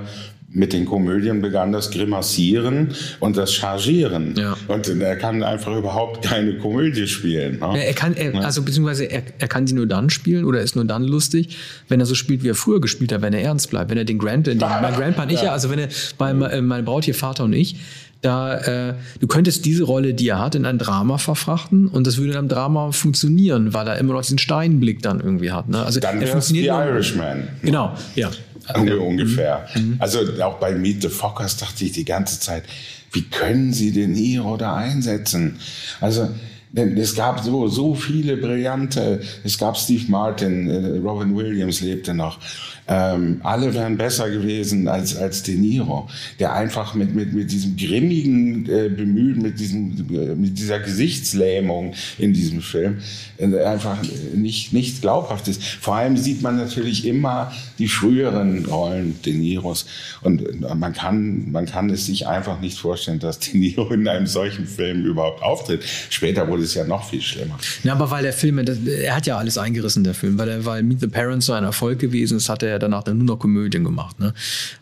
Mit 0.55 0.71
den 0.71 0.85
Komödien 0.85 1.41
begann 1.41 1.71
das 1.71 1.89
Grimassieren 1.89 2.93
und 3.19 3.37
das 3.37 3.53
Chargieren. 3.53 4.35
Ja. 4.37 4.55
Und 4.67 4.87
er 4.87 5.15
kann 5.15 5.41
einfach 5.41 5.75
überhaupt 5.75 6.23
keine 6.23 6.57
Komödie 6.57 7.07
spielen. 7.07 7.59
Ne? 7.59 7.67
Ja, 7.73 7.75
er 7.77 7.93
kann, 7.93 8.15
er, 8.15 8.35
also 8.45 8.61
beziehungsweise 8.61 9.05
er, 9.05 9.23
er 9.39 9.47
kann 9.47 9.65
sie 9.65 9.73
nur 9.73 9.87
dann 9.87 10.09
spielen 10.09 10.45
oder 10.45 10.61
ist 10.61 10.75
nur 10.75 10.85
dann 10.85 11.03
lustig, 11.03 11.57
wenn 11.89 11.99
er 11.99 12.05
so 12.05 12.15
spielt, 12.15 12.43
wie 12.43 12.49
er 12.49 12.55
früher 12.55 12.79
gespielt 12.79 13.11
hat, 13.11 13.21
wenn 13.21 13.33
er 13.33 13.41
ernst 13.41 13.69
bleibt. 13.69 13.89
Wenn 13.89 13.97
er 13.97 14.05
den 14.05 14.19
Grand, 14.19 14.47
den, 14.47 14.57
mein 14.81 14.93
Grandpa 14.93 15.23
und 15.23 15.31
ich, 15.31 15.41
ja, 15.41 15.51
also 15.51 15.69
wenn 15.69 15.79
er 15.79 15.89
bei 16.17 16.31
äh, 16.31 16.61
mein 16.61 16.85
Brauttier 16.85 17.15
Vater 17.15 17.45
und 17.45 17.53
ich, 17.53 17.75
da 18.23 18.57
äh, 18.57 18.93
du 19.19 19.27
könntest 19.27 19.65
diese 19.65 19.83
Rolle, 19.83 20.13
die 20.13 20.29
er 20.29 20.39
hat, 20.39 20.55
in 20.55 20.65
ein 20.65 20.77
Drama 20.77 21.17
verfrachten 21.17 21.87
und 21.87 22.07
das 22.07 22.17
würde 22.17 22.31
in 22.31 22.37
einem 22.37 22.47
Drama 22.47 22.91
funktionieren, 22.91 23.73
weil 23.73 23.87
er 23.87 23.97
immer 23.97 24.13
noch 24.13 24.21
diesen 24.21 24.37
Steinblick 24.37 25.01
dann 25.01 25.19
irgendwie 25.19 25.51
hat. 25.51 25.67
Ne? 25.69 25.83
Also 25.83 25.99
Dann 25.99 26.21
er 26.21 26.27
funktioniert 26.27 26.65
The 26.65 26.89
Irishman. 26.89 27.49
Genau, 27.61 27.93
ja. 28.15 28.31
Unge- 28.69 28.97
ungefähr. 28.97 29.67
Mhm. 29.75 29.95
Also 29.99 30.19
auch 30.43 30.59
bei 30.59 30.71
Meet 30.73 31.01
the 31.03 31.09
Fockers 31.09 31.57
dachte 31.57 31.85
ich 31.85 31.91
die 31.91 32.05
ganze 32.05 32.39
Zeit, 32.39 32.63
wie 33.11 33.23
können 33.23 33.73
sie 33.73 33.91
den 33.91 34.13
Niro 34.13 34.57
da 34.57 34.75
einsetzen? 34.75 35.59
Also 36.01 36.29
denn 36.73 36.97
es 36.97 37.15
gab 37.15 37.39
so, 37.39 37.67
so 37.67 37.93
viele 37.93 38.35
brillante, 38.35 39.21
es 39.43 39.59
gab 39.59 39.77
Steve 39.77 40.05
Martin, 40.07 40.67
äh, 40.67 40.97
Robin 40.97 41.35
Williams 41.35 41.81
lebte 41.81 42.15
noch. 42.15 42.39
Ähm, 42.85 43.39
alle 43.43 43.73
wären 43.73 43.95
besser 43.95 44.29
gewesen 44.29 44.89
als, 44.89 45.15
als 45.15 45.43
De 45.43 45.55
Niro, 45.55 46.09
der 46.39 46.53
einfach 46.53 46.95
mit, 46.95 47.15
mit, 47.15 47.31
mit 47.31 47.49
diesem 47.49 47.77
grimmigen 47.77 48.67
äh, 48.67 48.89
Bemühen, 48.89 49.41
mit, 49.41 49.59
diesem, 49.59 49.95
äh, 50.11 50.35
mit 50.35 50.57
dieser 50.57 50.79
Gesichtslähmung 50.79 51.93
in 52.17 52.33
diesem 52.33 52.61
Film 52.61 52.97
äh, 53.37 53.57
einfach 53.63 53.99
nicht, 54.33 54.73
nicht 54.73 55.01
glaubhaft 55.01 55.47
ist. 55.47 55.63
Vor 55.63 55.95
allem 55.95 56.17
sieht 56.17 56.41
man 56.41 56.57
natürlich 56.57 57.05
immer 57.05 57.53
die 57.79 57.87
früheren 57.87 58.65
Rollen 58.65 59.17
De 59.25 59.33
Niros 59.33 59.85
und 60.21 60.41
äh, 60.41 60.75
man 60.75 60.91
kann, 60.91 61.51
man 61.51 61.65
kann 61.65 61.89
es 61.89 62.07
sich 62.07 62.27
einfach 62.27 62.59
nicht 62.59 62.77
vorstellen, 62.79 63.19
dass 63.19 63.39
De 63.39 63.57
Niro 63.57 63.93
in 63.93 64.07
einem 64.09 64.27
solchen 64.27 64.65
Film 64.65 65.05
überhaupt 65.05 65.41
auftritt. 65.41 65.83
Später 66.09 66.49
wurde 66.49 66.62
es 66.63 66.73
ja 66.73 66.85
noch 66.85 67.09
viel 67.09 67.21
schlimmer. 67.21 67.57
Ja, 67.83 67.93
aber 67.93 68.09
weil 68.11 68.23
der 68.23 68.33
Film, 68.33 68.57
er 68.59 69.15
hat 69.15 69.25
ja 69.25 69.37
alles 69.37 69.57
eingerissen, 69.57 70.03
der 70.03 70.13
Film, 70.13 70.37
weil, 70.37 70.49
er, 70.49 70.65
weil 70.65 70.83
Meet 70.83 71.01
the 71.01 71.07
Parents 71.07 71.45
so 71.45 71.53
ein 71.53 71.63
Erfolg 71.63 71.99
gewesen 71.99 72.37
ist, 72.37 72.49
hat 72.49 72.63
er 72.63 72.69
ja 72.69 72.79
danach 72.79 73.03
dann 73.03 73.17
nur 73.17 73.27
noch 73.27 73.39
Komödien 73.39 73.83
gemacht. 73.83 74.19
Ne? 74.19 74.33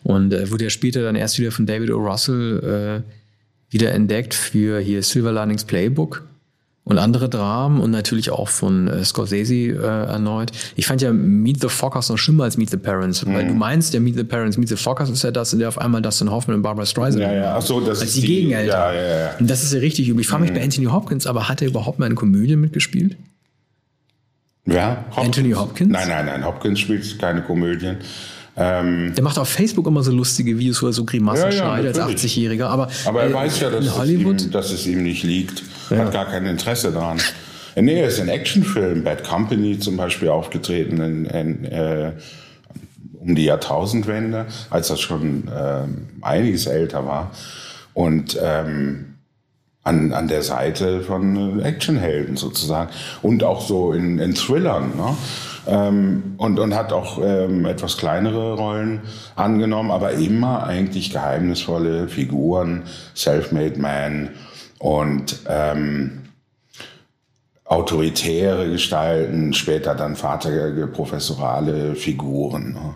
Und 0.02 0.32
äh, 0.32 0.50
wurde 0.50 0.64
ja 0.64 0.70
später 0.70 1.02
dann 1.02 1.16
erst 1.16 1.38
wieder 1.38 1.52
von 1.52 1.66
David 1.66 1.90
O. 1.90 1.98
Russell 1.98 3.02
äh, 3.04 3.72
wieder 3.72 3.92
entdeckt 3.92 4.34
für 4.34 4.80
hier 4.80 5.02
Silver 5.02 5.32
Linings 5.32 5.64
Playbook. 5.64 6.24
Und 6.84 6.98
andere 6.98 7.28
Dramen 7.28 7.80
und 7.80 7.92
natürlich 7.92 8.30
auch 8.30 8.48
von 8.48 8.88
äh, 8.88 9.04
Scorsese 9.04 9.54
äh, 9.54 9.76
erneut. 9.76 10.50
Ich 10.74 10.86
fand 10.86 11.00
ja 11.00 11.12
Meet 11.12 11.60
the 11.60 11.68
Fockers 11.68 12.08
noch 12.08 12.18
schlimmer 12.18 12.42
als 12.44 12.56
Meet 12.56 12.70
the 12.70 12.76
Parents, 12.76 13.24
mhm. 13.24 13.34
weil 13.34 13.46
du 13.46 13.54
meinst, 13.54 13.94
der 13.94 14.00
Meet 14.00 14.16
the 14.16 14.24
Parents, 14.24 14.56
Meet 14.58 14.68
the 14.70 14.76
Fockers 14.76 15.08
ist 15.08 15.22
ja 15.22 15.30
das, 15.30 15.52
in 15.52 15.60
der 15.60 15.68
auf 15.68 15.78
einmal 15.78 16.02
Dustin 16.02 16.30
Hoffman 16.30 16.56
und 16.56 16.62
Barbara 16.62 16.84
Streisand 16.84 17.22
ja, 17.22 17.32
ja. 17.32 17.56
Ach 17.56 17.62
so, 17.62 17.80
das 17.80 18.00
als 18.00 18.08
ist 18.10 18.16
die, 18.16 18.20
die 18.22 18.26
Gegeneltern. 18.26 18.94
Ja, 18.94 19.00
ja, 19.00 19.18
ja. 19.20 19.30
Und 19.38 19.48
das 19.48 19.62
ist 19.62 19.72
ja 19.72 19.78
richtig 19.78 20.08
übel. 20.08 20.20
Ich 20.22 20.26
frage 20.26 20.42
mich 20.42 20.50
Mhm. 20.50 20.56
bei 20.56 20.64
Anthony 20.64 20.86
Hopkins, 20.86 21.26
aber 21.28 21.48
hat 21.48 21.62
er 21.62 21.68
überhaupt 21.68 21.98
mal 22.00 22.06
in 22.10 22.16
Komödien 22.16 22.60
mitgespielt? 22.60 23.16
Wer? 24.64 25.04
Hop- 25.16 25.24
Anthony 25.24 25.52
Hopkins? 25.52 25.92
Nein, 25.92 26.08
nein, 26.08 26.26
nein. 26.26 26.44
Hopkins 26.44 26.80
spielt 26.80 27.18
keine 27.18 27.42
Komödien. 27.42 27.96
Ähm, 28.56 29.12
Der 29.16 29.24
macht 29.24 29.38
auf 29.38 29.48
Facebook 29.48 29.86
immer 29.86 30.02
so 30.02 30.12
lustige 30.12 30.58
Videos, 30.58 30.82
wo 30.82 30.86
er 30.86 30.92
so 30.92 31.04
Grimassen 31.04 31.44
Ja, 31.44 31.50
ja, 31.50 31.62
schneidet 31.62 31.98
als 31.98 31.98
natürlich. 31.98 32.36
80-Jähriger. 32.36 32.66
Aber, 32.66 32.88
aber 33.06 33.22
er 33.22 33.30
äh, 33.30 33.34
weiß 33.34 33.60
ja, 33.60 33.70
dass 33.70 33.80
in 33.80 33.86
es, 33.90 33.96
Hollywood. 33.96 34.42
ihm, 34.42 34.50
dass 34.50 34.70
es 34.72 34.86
ihm 34.86 35.02
nicht 35.02 35.22
liegt. 35.22 35.62
Hat 35.90 36.12
gar 36.12 36.26
kein 36.26 36.46
Interesse 36.46 36.92
daran. 36.92 37.18
Äh, 37.74 37.82
Nee, 37.82 38.00
er 38.00 38.08
ist 38.08 38.18
in 38.18 38.28
Actionfilmen, 38.28 39.02
Bad 39.02 39.24
Company 39.24 39.78
zum 39.78 39.96
Beispiel 39.96 40.28
aufgetreten, 40.28 41.00
in, 41.00 41.24
in, 41.24 41.64
äh, 41.64 42.12
um 43.18 43.34
die 43.34 43.44
Jahrtausendwende, 43.44 44.46
als 44.68 44.88
das 44.88 45.00
schon 45.00 45.50
ähm, 45.54 46.08
einiges 46.20 46.66
älter 46.66 47.06
war. 47.06 47.30
Und 47.94 48.38
ähm, 48.42 49.14
an, 49.84 50.12
an 50.12 50.28
der 50.28 50.42
Seite 50.42 51.00
von 51.00 51.60
äh, 51.60 51.62
Actionhelden 51.64 52.36
sozusagen. 52.36 52.90
Und 53.22 53.42
auch 53.42 53.66
so 53.66 53.92
in, 53.92 54.18
in 54.18 54.34
Thrillern. 54.34 54.92
Ne? 54.96 55.16
Ähm, 55.66 56.34
und, 56.36 56.58
und 56.58 56.74
hat 56.74 56.92
auch 56.92 57.20
ähm, 57.22 57.64
etwas 57.64 57.96
kleinere 57.96 58.54
Rollen 58.54 59.00
angenommen, 59.34 59.90
aber 59.90 60.12
immer 60.12 60.64
eigentlich 60.64 61.10
geheimnisvolle 61.10 62.08
Figuren, 62.08 62.82
Self-Made 63.16 63.78
Man 63.78 64.30
und 64.82 65.42
ähm, 65.46 66.22
autoritäre 67.64 68.68
Gestalten, 68.68 69.54
später 69.54 69.94
dann 69.94 70.16
vaterige 70.16 70.88
professorale 70.88 71.94
Figuren. 71.94 72.72
Ne? 72.72 72.94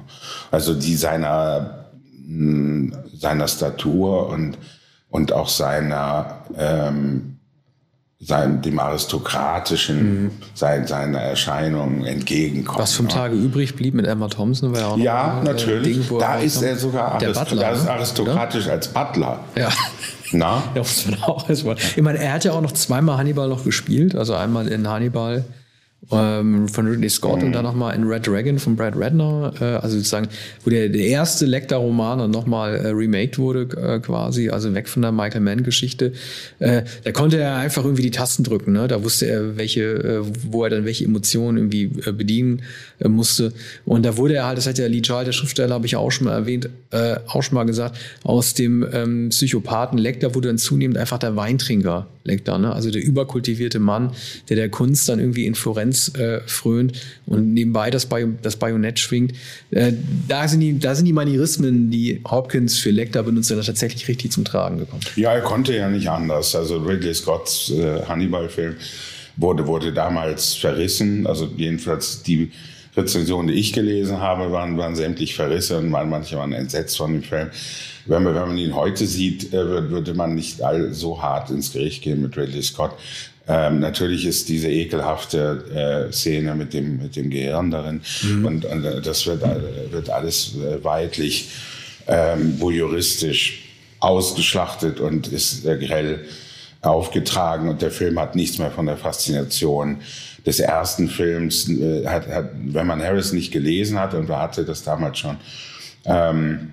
Also 0.51 0.75
die 0.75 0.97
seiner, 0.97 1.87
mh, 2.27 2.97
seiner 3.15 3.47
Statur 3.47 4.29
und, 4.31 4.59
und 5.11 5.33
auch 5.33 5.49
seiner, 5.49 6.43
ähm, 6.59 7.36
sein, 8.27 8.61
dem 8.61 8.81
aristokratischen, 8.81 10.33
sein, 10.53 10.85
seiner 10.87 11.21
Erscheinung 11.21 12.05
entgegenkommen. 12.05 12.81
Was 12.81 12.95
vom 12.95 13.07
ne? 13.07 13.13
Tage 13.13 13.37
übrig 13.37 13.77
blieb 13.77 13.95
mit 13.95 14.05
Emma 14.05 14.27
Thompson, 14.27 14.73
war 14.73 14.81
ja 14.81 14.87
auch 14.89 14.97
noch 14.97 15.05
Ja, 15.05 15.39
ein, 15.39 15.47
äh, 15.47 15.51
natürlich. 15.53 15.99
Ding, 15.99 16.11
wo 16.11 16.19
da 16.19 16.37
ist 16.41 16.61
er 16.61 16.77
sogar 16.77 17.13
arist 17.13 17.35
Butler, 17.35 17.73
ist 17.73 17.85
ne? 17.85 17.91
aristokratisch 17.93 18.69
als 18.69 18.89
Butler. 18.89 19.39
Ja. 19.57 19.69
Na? 20.33 20.61
Ja, 20.75 20.81
muss 20.81 21.07
man 21.07 21.23
auch 21.23 21.49
erstmal. 21.49 21.77
Ich 21.79 22.03
meine, 22.03 22.19
er 22.19 22.33
hat 22.33 22.45
ja 22.45 22.53
auch 22.53 22.61
noch 22.61 22.73
zweimal 22.73 23.17
Hannibal 23.17 23.49
noch 23.49 23.63
gespielt. 23.63 24.17
Also 24.17 24.35
einmal 24.35 24.67
in 24.67 24.89
Hannibal 24.89 25.45
ähm, 26.13 26.69
von 26.69 26.87
Ridley 26.87 27.09
Scott 27.09 27.43
und 27.43 27.53
dann 27.53 27.65
nochmal 27.65 27.95
in 27.97 28.05
Red 28.05 28.27
Dragon 28.27 28.59
von 28.59 28.77
Brad 28.77 28.97
Redner. 28.97 29.53
Äh, 29.61 29.65
also 29.65 29.97
sozusagen, 29.97 30.29
wo 30.65 30.71
der, 30.71 30.89
der 30.89 31.03
erste 31.03 31.47
Lecter-Roman 31.47 32.19
dann 32.19 32.31
nochmal 32.31 32.77
äh, 32.77 32.89
remaked 32.89 33.39
wurde 33.39 33.63
äh, 33.77 33.99
quasi, 33.99 34.51
also 34.51 34.73
weg 34.75 34.89
von 34.89 35.03
der 35.03 35.13
Michael 35.13 35.41
Mann-Geschichte. 35.41 36.13
Äh, 36.61 36.83
da 37.03 37.13
konnte 37.13 37.39
er 37.39 37.57
einfach 37.57 37.85
irgendwie 37.85 38.03
die 38.03 38.11
Tasten 38.11 38.45
drücken. 38.45 38.73
Ne? 38.73 38.87
Da 38.87 39.03
wusste 39.03 39.27
er, 39.27 39.57
welche, 39.57 39.83
äh, 39.83 40.21
wo 40.51 40.65
er 40.65 40.71
dann 40.71 40.85
welche 40.85 41.05
Emotionen 41.05 41.59
irgendwie 41.59 41.91
äh, 42.07 42.13
bedienen 42.13 42.63
äh, 43.01 43.09
musste. 43.09 43.53
Und 43.85 44.05
da 44.05 44.17
wurde 44.17 44.35
er 44.35 44.47
halt, 44.47 44.59
das 44.59 44.67
hat 44.67 44.79
ja 44.79 44.87
Lee 44.87 45.03
Child, 45.03 45.27
der 45.27 45.33
Schriftsteller, 45.33 45.75
habe 45.75 45.87
ich 45.87 45.93
ja 45.93 45.99
auch 45.99 46.11
schon 46.11 46.27
mal 46.27 46.35
erwähnt, 46.35 46.69
äh, 46.93 47.17
auch 47.27 47.43
schon 47.43 47.57
mal 47.57 47.65
gesagt, 47.65 47.99
aus 48.23 48.55
dem 48.55 48.87
ähm, 48.93 49.29
Psychopathen 49.31 49.99
Lecter 49.99 50.35
wurde 50.37 50.49
dann 50.49 50.59
zunehmend 50.59 50.99
einfach 50.99 51.19
der 51.19 51.35
Weintrinker 51.35 52.07
Lecter, 52.27 52.59
ne? 52.59 52.73
also 52.73 52.91
der 52.91 53.03
überkultivierte 53.03 53.79
Mann, 53.79 54.13
der 54.49 54.57
der 54.57 54.69
Kunst 54.69 55.09
dann 55.09 55.19
irgendwie 55.19 55.47
in 55.47 55.55
Florenz 55.55 56.13
äh, 56.15 56.41
frönt 56.47 57.01
und 57.27 57.55
nebenbei 57.55 57.91
das, 57.91 58.07
Bajo 58.07 58.29
das 58.43 58.57
Bajonett 58.57 58.99
schwingt. 58.99 59.33
Äh, 59.71 59.93
da, 60.29 60.49
sind 60.49 60.61
die, 60.61 60.79
da 60.79 60.95
sind 60.95 61.07
die 61.07 61.13
Manierismen, 61.13 61.91
die 61.91 62.21
Hopkins 62.29 62.79
für 62.79 62.91
Lecter 62.91 63.23
benutzt, 63.23 63.51
dann 63.51 63.63
tatsächlich 63.63 64.09
richtig 64.09 64.33
zum 64.33 64.45
Tragen 64.45 64.79
gekommen. 64.79 65.03
Ja, 65.17 65.33
er 65.33 65.43
konnte 65.43 65.75
ja 65.75 65.89
nicht 65.89 66.09
anders. 66.11 66.55
Also 66.55 66.79
Ridley 66.79 67.15
Scotts 67.15 67.71
äh, 67.71 68.03
Hannibal-Film 68.07 68.77
wurde, 69.37 69.67
wurde 69.67 69.93
damals 69.93 70.55
verrissen. 70.55 71.27
Also 71.27 71.49
jedenfalls 71.57 72.23
die 72.23 72.51
Rezensionen, 72.97 73.49
die 73.49 73.61
ich 73.61 73.73
gelesen 73.73 74.21
habe, 74.21 74.51
waren, 74.53 74.79
waren 74.79 74.97
sämtlich 74.97 75.35
verrissen, 75.35 75.91
manche 75.91 76.37
waren 76.37 76.53
entsetzt 76.53 76.97
von 76.97 77.13
dem 77.13 77.23
Film. 77.23 77.51
Wenn 78.07 78.23
man, 78.23 78.35
wenn 78.35 78.49
man 78.49 78.59
ihn 78.59 78.75
heute 78.75 79.07
sieht, 79.07 79.53
äh, 79.53 79.91
würde 79.91 80.15
man 80.15 80.35
nicht 80.35 80.63
all 80.63 80.93
so 80.93 81.21
hart 81.21 81.51
ins 81.51 81.73
Gericht 81.73 82.03
gehen 82.03 82.23
mit 82.23 82.37
Ridley 82.37 82.63
Scott. 82.63 82.93
Ähm, 83.49 83.81
natürlich 83.81 84.27
ist 84.27 84.49
diese 84.49 84.69
ekelhafte 84.69 86.09
äh, 86.09 86.13
Szene 86.13 86.55
mit 86.55 86.73
dem, 86.73 87.03
mit 87.03 87.15
dem 87.15 87.31
Gehirn 87.31 87.71
darin 87.71 88.01
und, 88.45 88.65
und 88.65 88.85
äh, 88.85 89.01
das 89.01 89.27
wird, 89.27 89.43
äh, 89.45 89.93
wird 89.93 90.11
alles 90.11 90.55
weitlich 90.83 91.51
ähm, 92.09 92.61
voyeuristisch 92.61 93.63
ausgeschlachtet 94.01 94.99
und 95.01 95.29
ist 95.29 95.65
äh, 95.65 95.79
grell 95.79 96.25
aufgetragen 96.83 97.69
und 97.69 97.83
der 97.83 97.91
Film 97.91 98.19
hat 98.19 98.35
nichts 98.35 98.59
mehr 98.59 98.71
von 98.71 98.87
der 98.87 98.97
Faszination 98.97 99.99
des 100.47 100.61
ersten 100.61 101.09
Films. 101.09 101.69
Äh, 101.69 102.07
hat, 102.07 102.29
hat, 102.29 102.51
wenn 102.55 102.87
man 102.87 103.03
Harris 103.03 103.33
nicht 103.33 103.53
gelesen 103.53 103.99
hat 103.99 104.15
und 104.15 104.31
hatte 104.31 104.65
das 104.65 104.85
damals 104.85 105.19
schon, 105.19 105.37
ähm, 106.05 106.73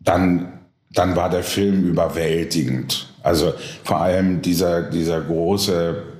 dann, 0.00 0.60
dann 0.90 1.16
war 1.16 1.30
der 1.30 1.44
Film 1.44 1.88
überwältigend. 1.88 3.08
Also 3.22 3.54
vor 3.84 4.00
allem 4.00 4.42
dieser, 4.42 4.82
dieser 4.82 5.20
große 5.20 6.13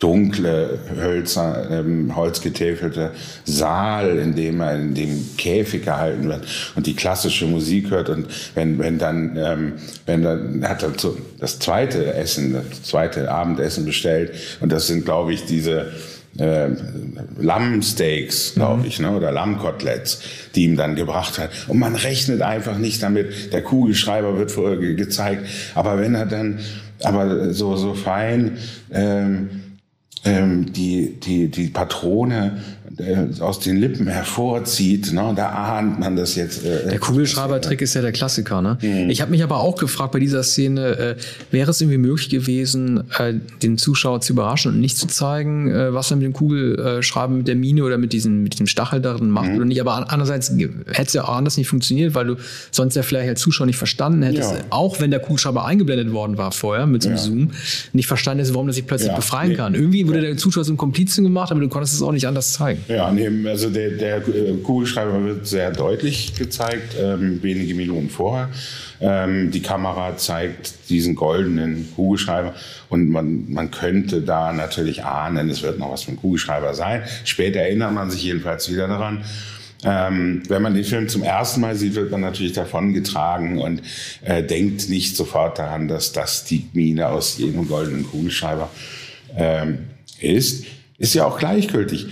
dunkle, 0.00 0.78
hölzer, 0.96 1.68
ähm, 1.70 2.16
holzgetäfelte 2.16 3.10
Saal, 3.44 4.18
in 4.18 4.34
dem 4.34 4.60
er 4.60 4.74
in 4.74 4.94
dem 4.94 5.36
Käfig 5.36 5.84
gehalten 5.84 6.26
wird 6.26 6.46
und 6.74 6.86
die 6.86 6.96
klassische 6.96 7.44
Musik 7.44 7.90
hört 7.90 8.08
und 8.08 8.26
wenn 8.54 8.78
wenn 8.78 8.98
dann 8.98 9.36
ähm, 9.36 9.72
wenn 10.06 10.22
dann 10.22 10.66
hat 10.66 10.82
er 10.82 10.92
so 10.96 11.16
das 11.38 11.58
zweite 11.58 12.14
Essen, 12.14 12.54
das 12.54 12.82
zweite 12.82 13.30
Abendessen 13.30 13.84
bestellt 13.84 14.32
und 14.60 14.72
das 14.72 14.86
sind 14.86 15.04
glaube 15.04 15.34
ich 15.34 15.44
diese 15.44 15.92
äh, 16.38 16.68
Lammsteaks, 17.38 18.54
glaube 18.54 18.86
ich, 18.86 19.00
ne, 19.00 19.10
oder 19.10 19.32
Lammkoteletts, 19.32 20.20
die 20.54 20.64
ihm 20.64 20.76
dann 20.76 20.94
gebracht 20.94 21.38
hat. 21.38 21.50
Und 21.66 21.80
man 21.80 21.96
rechnet 21.96 22.40
einfach 22.40 22.78
nicht 22.78 23.02
damit. 23.02 23.52
Der 23.52 23.62
Kugelschreiber 23.62 24.38
wird 24.38 24.52
vorher 24.52 24.78
ge 24.78 24.94
gezeigt, 24.94 25.44
aber 25.74 25.98
wenn 25.98 26.14
er 26.14 26.26
dann, 26.26 26.60
aber 27.02 27.52
so 27.52 27.76
so 27.76 27.94
fein 27.94 28.58
ähm, 28.92 29.59
ähm, 30.24 30.72
die, 30.72 31.18
die, 31.18 31.48
die 31.48 31.68
Patrone 31.68 32.62
aus 33.40 33.60
den 33.60 33.76
Lippen 33.76 34.06
hervorzieht, 34.08 35.12
ne? 35.12 35.32
da 35.36 35.48
ahnt 35.50 36.00
man 36.00 36.16
das 36.16 36.34
jetzt. 36.34 36.64
Äh, 36.64 36.88
Der 36.88 36.98
Kugelschreiber-Trick 36.98 37.80
ist 37.82 37.94
ja 37.94 38.02
der 38.02 38.12
Klassiker. 38.12 38.60
Ne? 38.62 38.78
Ich 39.08 39.20
habe 39.20 39.30
mich 39.30 39.42
aber 39.42 39.58
auch 39.58 39.76
gefragt 39.76 40.12
bei 40.12 40.18
dieser 40.18 40.42
Szene, 40.42 40.98
äh, 40.98 41.16
wäre 41.50 41.70
es 41.70 41.80
irgendwie 41.80 41.98
möglich 41.98 42.28
gewesen, 42.30 43.04
äh, 43.18 43.34
den 43.62 43.78
Zuschauer 43.78 44.20
zu 44.20 44.32
überraschen 44.32 44.72
und 44.72 44.80
nicht 44.80 44.96
zu 44.98 45.06
zeigen, 45.06 45.70
äh, 45.70 45.94
was 45.94 46.10
er 46.10 46.16
mit 46.16 46.24
dem 46.26 46.32
Kugelschreiber, 46.32 47.32
mit 47.32 47.48
der 47.48 47.56
Mine 47.56 47.84
oder 47.84 47.96
mit 47.96 48.12
diesem, 48.12 48.42
mit 48.42 48.54
diesem 48.54 48.66
Stachel 48.66 49.00
darin 49.00 49.30
macht 49.30 49.50
oder 49.50 49.64
nicht. 49.64 49.80
Aber 49.80 49.94
an- 49.94 50.04
andererseits 50.04 50.50
hätte 50.50 51.02
es 51.06 51.12
ja 51.12 51.24
auch 51.24 51.36
anders 51.36 51.56
nicht 51.56 51.68
funktioniert, 51.68 52.14
weil 52.14 52.26
du 52.26 52.36
sonst 52.70 52.96
ja 52.96 53.02
vielleicht 53.02 53.28
als 53.28 53.40
Zuschauer 53.40 53.66
nicht 53.66 53.78
verstanden 53.78 54.22
hättest, 54.22 54.50
Ja. 54.52 54.58
auch 54.70 55.00
wenn 55.00 55.10
der 55.10 55.20
Kugelschreiber 55.20 55.64
eingeblendet 55.64 56.12
worden 56.12 56.36
war 56.38 56.50
vorher 56.52 56.86
mit 56.86 57.02
so 57.02 57.08
einem 57.08 57.18
Ja. 57.18 57.22
Zoom, 57.24 57.50
nicht 57.92 58.06
verstanden 58.08 58.38
hättest, 58.40 58.54
warum 58.54 58.68
er 58.68 58.72
sich 58.72 58.86
plötzlich 58.86 59.10
Ja, 59.10 59.16
befreien 59.16 59.56
kann. 59.56 59.74
Irgendwie 59.74 60.06
wurde 60.08 60.20
der 60.20 60.36
Zuschauer 60.36 60.64
zum 60.64 60.76
Komplizen 60.76 61.24
gemacht, 61.24 61.50
aber 61.52 61.60
du 61.60 61.68
konntest 61.68 61.94
es 61.94 62.02
auch 62.02 62.12
nicht 62.12 62.26
anders 62.26 62.52
zeigen. 62.52 62.79
Ja, 62.88 63.10
nee, 63.10 63.28
also 63.48 63.70
der, 63.70 63.90
der 63.90 64.16
äh, 64.16 64.54
Kugelschreiber 64.62 65.24
wird 65.24 65.46
sehr 65.46 65.70
deutlich 65.70 66.34
gezeigt, 66.34 66.96
ähm, 67.00 67.42
wenige 67.42 67.74
Minuten 67.74 68.10
vorher. 68.10 68.48
Ähm, 69.00 69.50
die 69.50 69.62
Kamera 69.62 70.16
zeigt 70.16 70.90
diesen 70.90 71.14
goldenen 71.14 71.88
Kugelschreiber 71.94 72.54
und 72.88 73.08
man, 73.08 73.50
man 73.50 73.70
könnte 73.70 74.20
da 74.22 74.52
natürlich 74.52 75.04
ahnen, 75.04 75.48
es 75.50 75.62
wird 75.62 75.78
noch 75.78 75.92
was 75.92 76.02
vom 76.02 76.16
Kugelschreiber 76.16 76.74
sein. 76.74 77.02
Später 77.24 77.60
erinnert 77.60 77.92
man 77.92 78.10
sich 78.10 78.22
jedenfalls 78.22 78.70
wieder 78.70 78.88
daran. 78.88 79.24
Ähm, 79.82 80.42
wenn 80.48 80.60
man 80.60 80.74
den 80.74 80.84
Film 80.84 81.08
zum 81.08 81.22
ersten 81.22 81.62
Mal 81.62 81.74
sieht, 81.74 81.94
wird 81.94 82.10
man 82.10 82.20
natürlich 82.20 82.52
davon 82.52 82.92
getragen 82.92 83.58
und 83.58 83.80
äh, 84.22 84.42
denkt 84.42 84.90
nicht 84.90 85.16
sofort 85.16 85.58
daran, 85.58 85.88
dass 85.88 86.12
das 86.12 86.44
die 86.44 86.68
Mine 86.74 87.08
aus 87.08 87.38
jedem 87.38 87.66
goldenen 87.66 88.06
Kugelschreiber 88.06 88.70
ähm, 89.36 89.86
ist. 90.20 90.66
Ist 91.00 91.14
ja 91.14 91.24
auch 91.24 91.38
gleichgültig. 91.38 92.08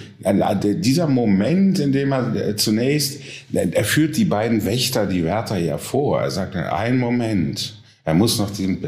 Dieser 0.63 1.09
Moment, 1.09 1.79
in 1.79 1.93
dem 1.93 2.11
er 2.11 2.35
äh, 2.35 2.57
zunächst, 2.57 3.21
er 3.53 3.85
führt 3.85 4.17
die 4.17 4.25
beiden 4.25 4.65
Wächter, 4.65 5.05
die 5.05 5.25
Wärter 5.25 5.59
ja 5.59 5.77
vor. 5.77 6.23
Er 6.23 6.31
sagt, 6.31 6.57
ein 6.57 6.97
Moment. 6.97 7.83
Er 8.05 8.15
muss 8.15 8.39
noch 8.39 8.51
die, 8.51 8.79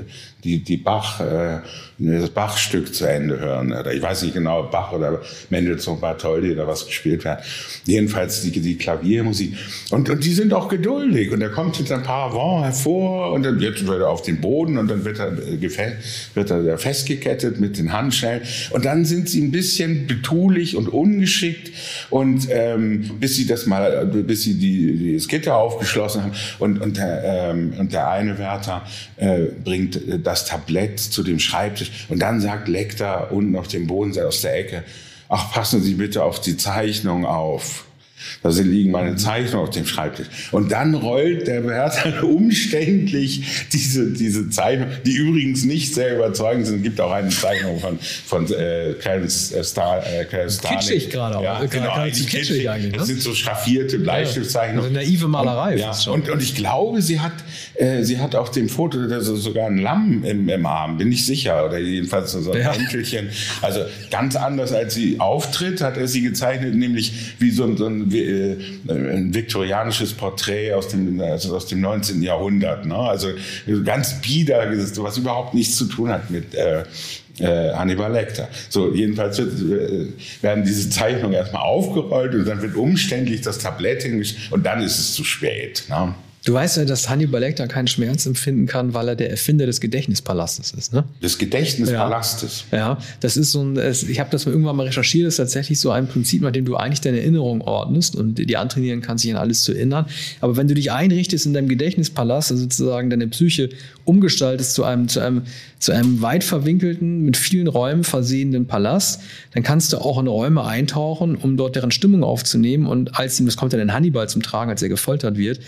die, 0.43 0.65
die 0.65 0.79
Bach, 0.79 1.21
äh, 1.21 1.59
das 2.01 2.31
Bach-Stück 2.31 2.95
zu 2.95 3.05
Ende 3.05 3.39
hören. 3.39 3.73
Oder 3.73 3.93
ich 3.93 4.01
weiß 4.01 4.23
nicht 4.23 4.35
genau, 4.35 4.63
Bach 4.65 4.93
oder 4.93 5.21
Mendelssohn 5.51 6.01
Bartholdy 6.01 6.53
oder 6.53 6.67
was 6.67 6.87
gespielt 6.87 7.25
wird. 7.25 7.41
Jedenfalls 7.85 8.41
die, 8.43 8.51
die 8.51 8.77
Klaviermusik. 8.77 9.55
Und, 9.91 10.09
und 10.09 10.25
die 10.25 10.33
sind 10.33 10.55
auch 10.55 10.69
geduldig. 10.69 11.31
Und 11.31 11.43
er 11.43 11.51
kommt 11.51 11.79
mit 11.79 11.93
ein 11.93 12.03
paar 12.03 12.33
Vent 12.33 12.65
hervor 12.65 13.33
und 13.33 13.43
dann 13.43 13.61
wird 13.61 13.83
er 13.87 14.09
auf 14.09 14.23
den 14.23 14.41
Boden 14.41 14.79
und 14.79 14.89
dann 14.89 15.05
wird 15.05 15.19
er, 15.19 15.33
äh, 15.33 15.97
wird 16.35 16.51
er 16.51 16.79
festgekettet 16.79 17.61
mit 17.61 17.77
den 17.77 17.93
Handschellen. 17.93 18.43
Und 18.71 18.85
dann 18.85 19.05
sind 19.05 19.29
sie 19.29 19.43
ein 19.43 19.51
bisschen 19.51 20.07
betulich 20.07 20.77
und 20.77 20.89
ungeschickt. 20.89 21.71
Und 22.09 22.49
ähm, 22.51 23.11
bis 23.21 23.37
sie 23.37 23.47
das 23.47 23.67
mal, 23.67 24.07
bis 24.07 24.45
sie 24.45 24.55
die, 24.55 24.97
die 24.97 25.15
das 25.15 25.29
Gitter 25.29 25.57
aufgeschlossen 25.57 26.23
haben. 26.23 26.33
Und, 26.59 26.81
und, 26.81 26.97
der, 26.97 27.23
ähm, 27.25 27.75
und 27.79 27.93
der 27.93 28.09
eine 28.09 28.39
Wärter 28.39 28.87
äh, 29.17 29.47
bringt 29.63 30.01
das 30.25 30.47
Tablett 30.47 30.99
zu 30.99 31.23
dem 31.23 31.39
Schreibtisch 31.39 31.90
und 32.09 32.21
dann 32.21 32.41
sagt 32.41 32.69
Lecter 32.69 33.33
unten 33.33 33.57
auf 33.57 33.69
dem 33.69 33.87
Boden 33.87 34.19
aus 34.21 34.41
der 34.41 34.57
Ecke, 34.57 34.85
ach, 35.29 35.53
passen 35.53 35.83
Sie 35.83 35.95
bitte 35.95 36.25
auf 36.25 36.41
die 36.41 36.57
Zeichnung 36.57 37.25
auf. 37.25 37.85
Da 38.43 38.49
liegen 38.49 38.91
meine 38.91 39.17
Zeichnungen 39.17 39.69
auf 39.69 39.75
dem 39.75 39.87
Schreibtisch. 39.87 40.27
Und 40.51 40.73
dann 40.73 40.95
rollt 40.95 41.47
der 41.47 41.67
Wärter 41.67 42.25
umständlich 42.25 43.67
diese, 43.73 44.13
diese 44.13 44.49
Zeichnung, 44.51 44.89
die 45.05 45.13
übrigens 45.13 45.65
nicht 45.65 45.95
sehr 45.95 46.17
überzeugend 46.17 46.67
sind. 46.67 46.79
Es 46.79 46.83
gibt 46.83 47.01
auch 47.01 47.13
eine 47.13 47.29
Zeichnung 47.29 47.79
von, 47.81 47.99
von 48.27 48.53
äh, 48.53 48.95
Clarence 49.01 49.53
äh, 49.53 49.65
Star, 49.65 50.03
äh, 50.07 50.25
Kitschig 50.25 51.11
gerade 51.11 51.39
auch. 51.39 51.43
Ja, 51.43 51.65
genau, 51.65 51.93
eigentlich 51.93 52.27
kitschig 52.29 52.69
eigentlich. 52.69 52.93
Das 52.93 53.03
ne? 53.03 53.15
sind 53.15 53.23
so 53.23 53.35
schraffierte 53.35 53.99
Bleistiftzeichnungen. 53.99 54.93
Ja, 54.95 55.01
also 55.01 55.11
naive 55.11 55.29
Malerei. 55.29 55.73
Und, 55.75 55.79
ja, 55.79 56.13
und, 56.13 56.31
und 56.31 56.43
ich 56.43 56.55
glaube, 56.55 57.03
sie 57.03 57.21
hat, 57.21 57.33
äh, 57.75 58.03
sie 58.03 58.19
hat 58.19 58.35
auf 58.35 58.51
dem 58.51 58.69
Foto 58.69 58.99
sogar 59.21 59.67
ein 59.67 59.79
Lamm 59.79 60.25
im, 60.25 60.49
im 60.49 60.67
Arm, 60.67 60.99
bin 60.99 61.13
ich 61.13 61.27
sicher. 61.27 61.67
Oder 61.67 61.79
jedenfalls 61.79 62.33
so 62.33 62.53
ein 62.53 62.61
ja. 62.61 62.73
Enkelchen. 62.73 63.31
Also 63.63 63.81
ganz 64.11 64.37
anders, 64.37 64.73
als 64.73 64.95
sie 64.95 65.21
auftritt, 65.21 65.81
hat 65.81 65.97
er 65.97 66.09
sie 66.09 66.23
gezeichnet, 66.23 66.75
nämlich 66.75 67.13
wie 67.39 67.51
so, 67.51 67.77
so 67.77 67.87
ein 67.87 68.10
äh, 68.10 68.10
ein 68.13 69.33
viktorianisches 69.33 70.13
Porträt 70.15 70.73
aus 70.73 70.89
dem, 70.89 71.21
also 71.21 71.57
aus 71.57 71.67
dem 71.67 71.81
19. 71.81 72.23
Jahrhundert. 72.23 72.87
Ne? 72.87 72.97
Also 72.97 73.29
ganz 73.85 74.21
bieder, 74.21 74.65
was 74.97 75.19
überhaupt 75.19 75.55
nichts 75.55 75.77
zu 75.77 75.87
tun 75.87 76.11
hat 76.11 76.31
mit 76.31 76.55
äh, 76.55 76.85
äh, 77.39 77.73
Hannibal 77.75 78.13
Lecter. 78.13 78.49
So, 78.69 78.93
jedenfalls 78.95 79.39
wird, 79.39 79.61
äh, 79.61 80.07
werden 80.43 80.65
diese 80.65 80.91
Zeichnungen 80.91 81.35
erstmal 81.35 81.63
aufgerollt 81.63 82.35
und 82.35 82.47
dann 82.47 82.61
wird 82.63 82.77
umständlich 82.77 83.41
das 83.41 83.59
Tablett 83.59 84.03
hingestellt 84.03 84.53
und 84.53 84.65
dann 84.65 84.83
ist 84.83 84.99
es 84.99 85.15
zu 85.15 85.25
spät. 85.25 85.85
Ne? 85.89 86.15
Du 86.45 86.55
weißt 86.55 86.79
ja, 86.79 86.85
dass 86.87 87.09
Hannibal 87.11 87.41
Lecter 87.41 87.69
keinen 87.69 87.87
Schmerz 87.87 88.25
empfinden 88.25 88.67
kann, 88.67 88.95
weil 88.95 89.09
er 89.09 89.17
der 89.17 89.31
Erfinder 89.31 89.67
des 89.67 89.81
Gedächtnispalastes 89.81 90.71
ist, 90.73 90.93
ne? 90.93 91.05
Des 91.23 91.37
Gedächtnispalastes. 91.37 92.65
Ja, 92.73 92.79
ja 92.79 92.99
das 93.21 93.37
ist 93.37 93.53
so 93.53 93.63
ein, 93.63 93.77
ich 93.77 94.21
habe 94.21 94.31
das 94.31 94.47
irgendwann 94.47 94.77
mal 94.77 94.87
recherchiert, 94.87 95.27
das 95.27 95.35
ist 95.35 95.39
tatsächlich 95.39 95.79
so 95.79 95.91
ein 95.91 96.07
Prinzip, 96.07 96.41
nach 96.41 96.53
dem 96.53 96.65
du 96.65 96.77
eigentlich 96.77 97.03
deine 97.03 97.21
Erinnerung 97.21 97.61
ordnest 97.61 98.17
und 98.17 98.37
die 98.37 98.57
antrainieren 98.57 99.03
kannst, 99.03 99.23
sich 99.23 99.33
an 99.33 99.39
alles 99.39 99.63
zu 99.63 99.73
erinnern. 99.73 100.07
Aber 100.41 100.57
wenn 100.57 100.67
du 100.67 100.75
dich 100.75 100.93
einrichtest 100.93 101.45
in 101.45 101.53
deinem 101.53 101.69
Gedächtnispalast, 101.69 102.53
also 102.53 102.63
sozusagen 102.63 103.11
deine 103.11 103.29
Psyche 103.29 103.69
umgestaltest 104.05 104.75
zu 104.75 104.85
einem, 104.85 105.09
zu 105.09 105.21
einem, 105.21 105.43
zu 105.79 105.93
einem 105.93 106.23
weit 106.23 106.43
verwinkelten, 106.43 107.23
mit 107.23 107.37
vielen 107.37 107.69
Räumen 107.69 108.03
versehenen 108.03 108.67
Palast, 108.67 109.21
dann 109.53 109.63
kannst 109.63 109.93
du 109.93 109.99
auch 109.99 110.19
in 110.19 110.27
Räume 110.27 110.65
eintauchen, 110.65 111.37
um 111.37 111.59
dort 111.59 111.77
deren 111.77 111.91
Stimmung 111.91 112.25
aufzunehmen. 112.25 112.87
Und 112.87 113.19
als 113.19 113.39
ihm, 113.39 113.47
das 113.47 113.57
kommt 113.57 113.75
dann 113.75 113.81
in 113.81 113.93
Hannibal 113.93 114.29
zum 114.29 114.43
Tragen, 114.43 114.71
als 114.71 114.83
er 114.83 114.89
gefoltert 114.89 115.37
wird, 115.37 115.61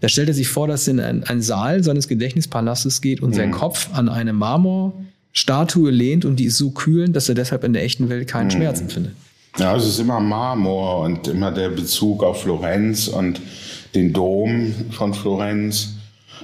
da 0.00 0.08
stellt 0.08 0.28
er 0.28 0.34
sich 0.34 0.48
vor, 0.48 0.66
dass 0.66 0.88
er 0.88 0.94
in 0.94 1.24
einen, 1.24 1.42
Saal 1.42 1.84
seines 1.84 2.08
Gedächtnispalastes 2.08 3.00
geht 3.00 3.22
und 3.22 3.30
mhm. 3.30 3.34
sein 3.34 3.50
Kopf 3.50 3.90
an 3.92 4.08
eine 4.08 4.32
Marmorstatue 4.32 5.90
lehnt 5.90 6.24
und 6.24 6.36
die 6.36 6.44
ist 6.44 6.58
so 6.58 6.70
kühlend, 6.70 7.14
dass 7.16 7.28
er 7.28 7.34
deshalb 7.34 7.64
in 7.64 7.72
der 7.72 7.84
echten 7.84 8.08
Welt 8.08 8.26
keinen 8.28 8.46
mhm. 8.46 8.52
Schmerz 8.52 8.80
empfindet. 8.80 9.12
Ja, 9.58 9.76
es 9.76 9.86
ist 9.86 9.98
immer 9.98 10.20
Marmor 10.20 11.00
und 11.00 11.28
immer 11.28 11.50
der 11.50 11.70
Bezug 11.70 12.22
auf 12.22 12.42
Florenz 12.42 13.08
und 13.08 13.40
den 13.94 14.12
Dom 14.12 14.72
von 14.92 15.12
Florenz. 15.12 15.94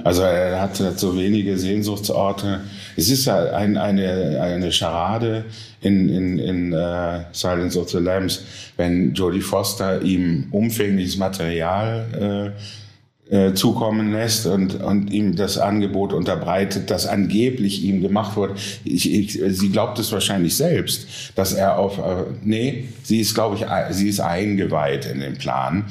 Also 0.04 0.22
er 0.22 0.60
hat, 0.60 0.76
so 0.76 1.16
wenige 1.16 1.56
Sehnsuchtsorte. 1.56 2.60
Es 2.96 3.08
ist 3.08 3.24
ja 3.24 3.52
ein, 3.52 3.78
eine, 3.78 4.40
eine 4.42 4.70
Charade 4.70 5.44
in, 5.80 6.08
in, 6.08 6.38
in 6.38 6.72
uh, 6.74 7.20
Silence 7.32 7.78
of 7.78 7.88
the 7.88 7.98
Lambs, 7.98 8.42
wenn 8.76 9.14
Jodie 9.14 9.40
Foster 9.40 10.02
ihm 10.02 10.48
umfängliches 10.50 11.16
Material 11.16 12.52
äh, 12.54 12.60
äh, 13.28 13.54
zukommen 13.54 14.12
lässt 14.12 14.46
und, 14.46 14.80
und 14.82 15.12
ihm 15.12 15.34
das 15.34 15.58
Angebot 15.58 16.12
unterbreitet, 16.12 16.90
das 16.90 17.06
angeblich 17.06 17.82
ihm 17.82 18.00
gemacht 18.00 18.36
wurde. 18.36 18.54
Ich, 18.84 19.12
ich, 19.12 19.40
sie 19.48 19.70
glaubt 19.70 19.98
es 19.98 20.12
wahrscheinlich 20.12 20.56
selbst, 20.56 21.32
dass 21.34 21.52
er 21.52 21.78
auf, 21.78 21.98
äh, 21.98 22.24
nee, 22.42 22.88
sie 23.02 23.20
ist, 23.20 23.34
glaube 23.34 23.56
ich, 23.56 23.66
sie 23.90 24.08
ist 24.08 24.20
eingeweiht 24.20 25.06
in 25.06 25.20
den 25.20 25.36
Plan. 25.38 25.86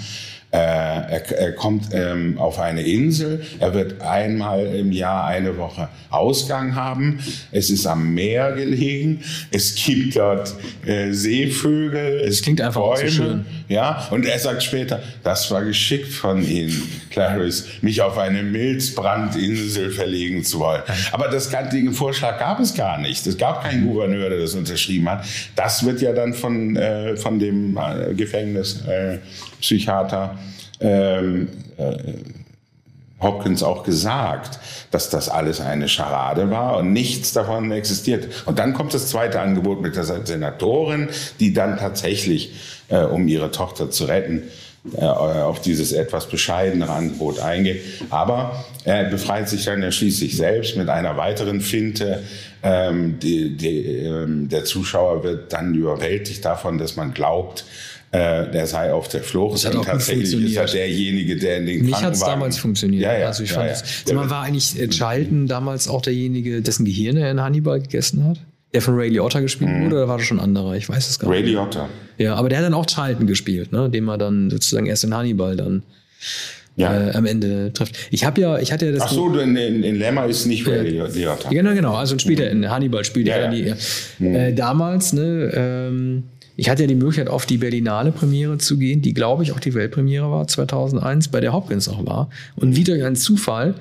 Äh, 0.56 0.58
er, 0.58 1.32
er, 1.38 1.52
kommt 1.52 1.90
ähm, 1.92 2.38
auf 2.38 2.60
eine 2.60 2.82
Insel. 2.82 3.44
Er 3.60 3.74
wird 3.74 4.02
einmal 4.02 4.66
im 4.68 4.94
Jahr 4.94 5.26
eine 5.26 5.58
Woche 5.58 5.90
Ausgang 6.10 6.76
haben. 6.76 7.20
Es 7.52 7.70
ist 7.70 7.86
am 7.86 8.14
Meer 8.14 8.54
gelegen. 8.54 9.22
Es 9.52 9.76
gibt 9.76 10.16
dort 10.16 10.56
äh, 10.86 11.12
Seevögel. 11.12 12.22
Es 12.22 12.42
klingt 12.42 12.62
einfach 12.62 12.80
Bäume. 12.80 13.10
So 13.10 13.24
schön. 13.24 13.46
Ja, 13.68 14.08
und 14.12 14.26
er 14.26 14.40
sagt 14.40 14.64
später, 14.64 15.04
das 15.24 15.52
war 15.52 15.66
geschickt 15.66 16.14
von 16.14 16.42
Ihnen, 16.48 16.82
Clarice, 17.10 17.66
mich 17.82 18.02
auf 18.02 18.18
eine 18.18 18.42
Milzbrandinsel 18.42 19.92
verlegen 19.92 20.46
zu 20.46 20.60
wollen. 20.60 20.84
Aber 21.12 21.28
das, 21.28 21.50
den 21.50 21.92
Vorschlag 21.92 22.40
gab 22.40 22.62
es 22.62 22.74
gar 22.74 22.98
nicht. 22.98 23.28
Es 23.28 23.38
gab 23.38 23.62
keinen 23.62 23.88
Gouverneur, 23.88 24.30
der 24.30 24.40
das 24.40 24.54
unterschrieben 24.54 25.10
hat. 25.10 25.26
Das 25.58 25.86
wird 25.86 26.00
ja 26.00 26.14
dann 26.14 26.34
von, 26.34 26.78
äh, 26.78 27.18
von 27.18 27.40
dem 27.40 27.76
äh, 27.76 28.14
Gefängnispsychiater 29.66 30.38
ähm, 30.80 31.48
äh, 31.78 31.96
Hopkins 33.22 33.64
auch 33.64 33.84
gesagt, 33.84 34.60
dass 34.92 35.10
das 35.10 35.30
alles 35.30 35.62
eine 35.62 35.88
Scharade 35.88 36.52
war 36.52 36.78
und 36.78 36.92
nichts 36.94 37.34
davon 37.34 37.72
existiert. 37.72 38.28
Und 38.46 38.60
dann 38.60 38.74
kommt 38.74 38.94
das 38.94 39.08
zweite 39.08 39.40
Angebot 39.40 39.82
mit 39.82 39.96
der 39.96 40.04
Senatorin, 40.04 41.08
die 41.40 41.54
dann 41.54 41.78
tatsächlich, 41.78 42.54
äh, 42.90 43.00
um 43.00 43.28
ihre 43.28 43.52
Tochter 43.52 43.90
zu 43.90 44.06
retten, 44.06 44.44
äh, 44.98 45.06
auf 45.06 45.62
dieses 45.62 45.94
etwas 45.94 46.28
bescheidenere 46.28 46.92
Angebot 46.92 47.40
eingeht. 47.40 47.82
Aber 48.12 48.64
er 48.84 49.06
befreit 49.06 49.50
sich 49.50 49.66
dann 49.66 49.82
ja 49.82 49.92
schließlich 49.92 50.38
selbst 50.38 50.76
mit 50.78 50.90
einer 50.90 51.18
weiteren 51.18 51.62
Finte. 51.62 52.22
Ähm, 52.62 53.18
die, 53.20 53.56
die, 53.58 53.86
ähm, 54.06 54.50
der 54.50 54.66
Zuschauer 54.66 55.24
wird 55.24 55.54
dann 55.54 55.74
überwältigt 55.74 56.46
davon, 56.46 56.78
dass 56.78 56.96
man 56.98 57.14
glaubt, 57.14 57.66
äh, 58.16 58.50
der 58.50 58.66
sei 58.66 58.94
auf 58.94 59.10
der 59.10 59.24
Flucht. 59.24 59.56
Das 59.56 59.66
hat 59.66 59.76
auch 59.76 59.86
tatsächlich 59.86 60.34
ist 60.34 60.56
er 60.56 60.66
derjenige, 60.66 61.36
der 61.36 61.58
in 61.58 61.66
den 61.66 61.86
Mich 61.86 62.02
hat 62.02 62.14
es 62.14 62.22
damals 62.22 62.58
funktioniert. 62.58 63.04
Ja, 63.04 63.18
ja, 63.18 63.28
also 63.28 63.44
ich 63.44 63.50
ja, 63.50 63.56
fand 63.56 63.70
ja. 63.70 63.78
Das, 64.06 64.14
man 64.14 64.30
war 64.30 64.44
eigentlich 64.44 64.80
äh, 64.80 64.88
Charlton 64.88 65.48
damals 65.48 65.88
auch 65.88 66.02
derjenige, 66.02 66.62
dessen 66.62 66.86
Gehirn 66.86 67.18
er 67.18 67.32
in 67.32 67.42
Hannibal 67.42 67.82
gegessen 67.82 68.24
hat? 68.24 68.40
Der 68.74 68.82
von 68.82 68.96
Ray 68.96 69.10
Liotta 69.10 69.40
gespielt 69.40 69.72
mhm. 69.72 69.86
wurde, 69.86 69.96
oder 69.98 70.08
war 70.08 70.18
das 70.18 70.28
schon 70.28 70.40
ein 70.40 70.44
anderer? 70.44 70.76
Ich 70.76 70.88
weiß 70.88 71.10
es 71.10 71.20
gar 71.20 71.30
nicht. 71.30 71.40
Ray 71.40 71.46
Liotta. 71.50 71.90
Ja, 72.18 72.36
aber 72.36 72.50
der 72.50 72.60
hat 72.60 72.66
dann 72.66 72.74
auch 72.74 72.86
Charlton 72.86 73.28
gespielt, 73.28 73.72
ne? 73.72 73.90
den 73.90 74.06
man 74.06 74.18
dann 74.18 74.50
sozusagen 74.50 74.86
erst 74.86 75.04
in 75.04 75.14
Hannibal 75.14 75.58
dann 75.58 75.84
ja. 76.76 77.10
äh, 77.10 77.12
am 77.12 77.26
Ende 77.26 77.74
trifft. 77.74 77.96
Ich 78.12 78.26
habe 78.26 78.40
ja, 78.40 78.60
ich 78.60 78.72
hatte 78.72 78.86
ja 78.86 78.92
das. 78.92 79.04
Ach 79.04 79.12
so, 79.12 79.38
in, 79.40 79.56
in, 79.56 79.84
in 79.84 79.96
Lemma 79.96 80.26
ist 80.26 80.46
nicht 80.46 80.68
Ray 80.68 80.90
Liotta. 80.90 81.50
Genau, 81.50 81.74
genau. 81.74 81.96
Also 81.96 82.18
später 82.18 82.46
mhm. 82.46 82.64
in 82.64 82.70
Hannibal 82.70 83.04
spielt 83.04 83.28
ja, 83.28 83.36
er 83.36 83.52
ja. 83.54 83.74
die. 83.74 83.74
Mhm. 84.20 84.36
Äh, 84.36 84.54
damals, 84.54 85.14
ne, 85.14 85.52
ähm, 85.54 86.24
ich 86.56 86.70
hatte 86.70 86.84
ja 86.84 86.88
die 86.88 86.96
Möglichkeit, 86.96 87.28
auf 87.28 87.46
die 87.46 87.58
Berlinale 87.58 88.12
Premiere 88.12 88.58
zu 88.58 88.78
gehen, 88.78 89.02
die, 89.02 89.14
glaube 89.14 89.44
ich, 89.44 89.52
auch 89.52 89.60
die 89.60 89.74
Weltpremiere 89.74 90.30
war, 90.30 90.48
2001, 90.48 91.28
bei 91.30 91.42
der 91.42 91.54
Hopkins 91.54 91.90
auch 91.90 92.06
war. 92.06 92.30
Und 92.56 92.76
wie 92.76 92.84
durch 92.84 93.04
einen 93.04 93.16
Zufall 93.16 93.76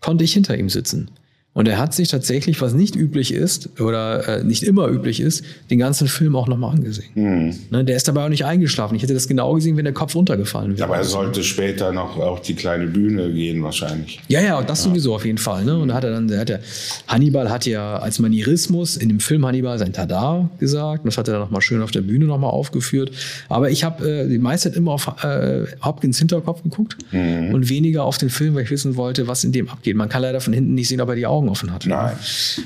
konnte 0.00 0.24
ich 0.24 0.32
hinter 0.32 0.56
ihm 0.56 0.68
sitzen. 0.68 1.10
Und 1.58 1.66
er 1.66 1.76
hat 1.78 1.92
sich 1.92 2.06
tatsächlich, 2.06 2.62
was 2.62 2.72
nicht 2.72 2.94
üblich 2.94 3.34
ist 3.34 3.80
oder 3.80 4.28
äh, 4.28 4.44
nicht 4.44 4.62
immer 4.62 4.86
üblich 4.86 5.18
ist, 5.18 5.44
den 5.72 5.80
ganzen 5.80 6.06
Film 6.06 6.36
auch 6.36 6.46
nochmal 6.46 6.72
angesehen. 6.72 7.08
Mhm. 7.16 7.56
Ne, 7.70 7.84
der 7.84 7.96
ist 7.96 8.06
dabei 8.06 8.26
auch 8.26 8.28
nicht 8.28 8.44
eingeschlafen. 8.44 8.94
Ich 8.94 9.02
hätte 9.02 9.12
das 9.12 9.26
genau 9.26 9.54
gesehen, 9.54 9.76
wenn 9.76 9.82
der 9.82 9.92
Kopf 9.92 10.14
runtergefallen 10.14 10.78
wäre. 10.78 10.84
Aber 10.84 10.98
er 10.98 11.02
sollte 11.02 11.42
später 11.42 11.90
noch 11.90 12.16
auf 12.16 12.42
die 12.42 12.54
kleine 12.54 12.86
Bühne 12.86 13.32
gehen 13.32 13.60
wahrscheinlich. 13.64 14.20
Ja, 14.28 14.40
ja, 14.40 14.62
das 14.62 14.84
ja. 14.84 14.90
sowieso 14.90 15.16
auf 15.16 15.24
jeden 15.24 15.38
Fall. 15.38 15.64
Ne? 15.64 15.76
Und 15.76 15.88
da 15.88 15.94
hat 15.94 16.04
er 16.04 16.12
dann, 16.12 16.30
hat 16.30 16.48
er, 16.48 16.60
Hannibal 17.08 17.50
hat 17.50 17.66
ja 17.66 17.96
als 17.96 18.20
Manierismus 18.20 18.96
in 18.96 19.08
dem 19.08 19.18
Film 19.18 19.44
Hannibal 19.44 19.80
sein 19.80 19.92
Tada 19.92 20.48
gesagt. 20.60 21.02
Und 21.02 21.08
das 21.08 21.18
hat 21.18 21.26
er 21.26 21.32
dann 21.32 21.42
nochmal 21.42 21.60
schön 21.60 21.82
auf 21.82 21.90
der 21.90 22.02
Bühne 22.02 22.26
nochmal 22.26 22.50
aufgeführt. 22.50 23.10
Aber 23.48 23.68
ich 23.68 23.82
habe 23.82 24.08
äh, 24.08 24.28
die 24.28 24.38
meiste 24.38 24.70
Zeit 24.70 24.76
immer 24.76 24.92
auf 24.92 25.08
äh, 25.24 25.64
Hopkins 25.84 26.20
Hinterkopf 26.20 26.62
geguckt 26.62 26.98
mhm. 27.10 27.52
und 27.52 27.68
weniger 27.68 28.04
auf 28.04 28.16
den 28.16 28.30
Film, 28.30 28.54
weil 28.54 28.62
ich 28.62 28.70
wissen 28.70 28.94
wollte, 28.94 29.26
was 29.26 29.42
in 29.42 29.50
dem 29.50 29.68
abgeht. 29.68 29.96
Man 29.96 30.08
kann 30.08 30.22
leider 30.22 30.40
von 30.40 30.52
hinten 30.52 30.74
nicht 30.74 30.86
sehen, 30.86 31.00
ob 31.00 31.08
er 31.08 31.16
die 31.16 31.26
Augen 31.26 31.47
Augen 31.48 31.50
offen 31.50 31.72
hat. 31.72 31.86
Nein. 31.86 32.16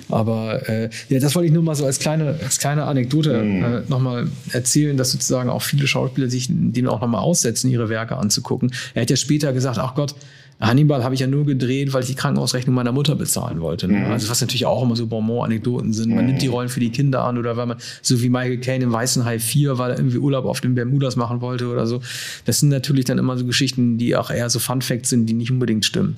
Aber 0.09 0.69
äh, 0.69 0.91
ja, 1.09 1.21
das 1.21 1.35
wollte 1.35 1.47
ich 1.47 1.53
nur 1.53 1.63
mal 1.63 1.75
so 1.75 1.87
als 1.87 1.99
kleine, 1.99 2.39
als 2.43 2.59
kleine 2.59 2.85
Anekdote 2.85 3.43
mhm. 3.43 3.65
äh, 3.65 3.81
nochmal 3.89 4.29
erzählen, 4.53 4.97
dass 4.97 5.13
sozusagen 5.13 5.51
auch 5.51 5.63
viele 5.63 5.87
Schauspieler 5.87 6.29
sich 6.29 6.49
dem 6.51 6.89
auch 6.89 7.01
nochmal 7.01 7.23
aussetzen, 7.23 7.71
ihre 7.71 7.89
Werke 7.89 8.17
anzugucken. 8.17 8.73
Er 8.95 9.03
hat 9.03 9.11
ja 9.11 9.17
später 9.17 9.53
gesagt, 9.53 9.79
ach 9.79 9.95
Gott, 9.95 10.15
Hannibal 10.61 11.03
habe 11.03 11.15
ich 11.15 11.21
ja 11.21 11.27
nur 11.27 11.45
gedreht, 11.45 11.93
weil 11.93 12.03
ich 12.03 12.09
die 12.09 12.15
Krankenhausrechnung 12.15 12.75
meiner 12.75 12.93
Mutter 12.93 13.17
bezahlen 13.17 13.61
wollte. 13.61 13.89
Ne? 13.89 13.99
Mhm. 13.99 14.13
Also 14.13 14.31
was 14.31 14.41
natürlich 14.41 14.65
auch 14.65 14.85
immer 14.85 14.95
so 14.95 15.09
Bonbon-Anekdoten 15.09 15.93
sind. 15.93 16.11
Man 16.11 16.21
mhm. 16.21 16.27
nimmt 16.27 16.43
die 16.43 16.47
Rollen 16.47 16.69
für 16.69 16.79
die 16.79 16.91
Kinder 16.91 17.25
an 17.25 17.37
oder 17.37 17.57
weil 17.57 17.67
man, 17.67 17.79
so 18.01 18.23
wie 18.23 18.29
Michael 18.29 18.59
Caine 18.59 18.85
im 18.85 18.93
Weißen 18.93 19.25
Hai 19.25 19.41
4, 19.41 19.79
weil 19.79 19.91
er 19.91 19.97
irgendwie 19.99 20.19
Urlaub 20.19 20.45
auf 20.45 20.61
den 20.61 20.77
Bermudas 20.77 21.17
machen 21.17 21.41
wollte 21.41 21.67
oder 21.67 21.87
so. 21.89 22.01
Das 22.45 22.61
sind 22.61 22.69
natürlich 22.69 23.07
dann 23.07 23.19
immer 23.19 23.37
so 23.37 23.45
Geschichten, 23.45 23.99
die 23.99 24.15
auch 24.15 24.31
eher 24.31 24.49
so 24.51 24.61
Fun 24.61 24.83
Facts 24.83 25.11
sind, 25.11 25.27
die 25.27 25.35
nicht 25.35 25.51
unbedingt 25.51 25.85
stimmen. 25.85 26.17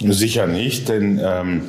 Sicher 0.00 0.46
nicht, 0.46 0.88
denn 0.88 1.20
ähm, 1.22 1.62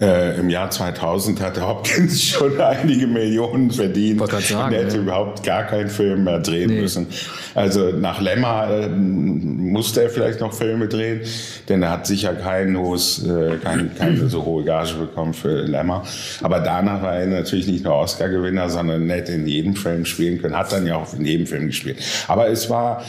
äh, 0.00 0.40
Im 0.40 0.50
Jahr 0.50 0.70
2000 0.70 1.40
hatte 1.40 1.64
Hopkins 1.64 2.20
schon 2.24 2.60
einige 2.60 3.06
Millionen 3.06 3.70
verdient 3.70 4.26
sagen, 4.28 4.64
und 4.64 4.72
hätte 4.72 4.96
ja. 4.96 5.02
überhaupt 5.02 5.44
gar 5.44 5.62
keinen 5.62 5.88
Film 5.88 6.24
mehr 6.24 6.40
drehen 6.40 6.70
nee. 6.70 6.80
müssen. 6.80 7.06
Also 7.54 7.90
nach 7.92 8.20
Lemma 8.20 8.68
äh, 8.70 8.88
musste 8.88 10.02
er 10.02 10.10
vielleicht 10.10 10.40
noch 10.40 10.52
Filme 10.52 10.88
drehen, 10.88 11.20
denn 11.68 11.80
er 11.84 11.92
hat 11.92 12.08
sicher 12.08 12.34
kein 12.34 12.76
hohes, 12.76 13.24
äh, 13.24 13.58
kein, 13.62 13.94
keine 13.96 14.28
so 14.28 14.44
hohe 14.44 14.64
Gage 14.64 14.94
bekommen 14.94 15.32
für 15.32 15.62
Lemma. 15.62 16.02
Aber 16.42 16.58
danach 16.58 17.00
war 17.00 17.14
er 17.14 17.26
natürlich 17.28 17.68
nicht 17.68 17.84
nur 17.84 17.94
Oscar-Gewinner, 17.94 18.68
sondern 18.70 19.08
hätte 19.08 19.30
in 19.30 19.46
jedem 19.46 19.76
Film 19.76 20.04
spielen 20.06 20.42
können. 20.42 20.56
Hat 20.56 20.72
dann 20.72 20.88
ja 20.88 20.96
auch 20.96 21.14
in 21.14 21.24
jedem 21.24 21.46
Film 21.46 21.68
gespielt. 21.68 21.98
Aber 22.26 22.48
es 22.48 22.68
war 22.68 23.04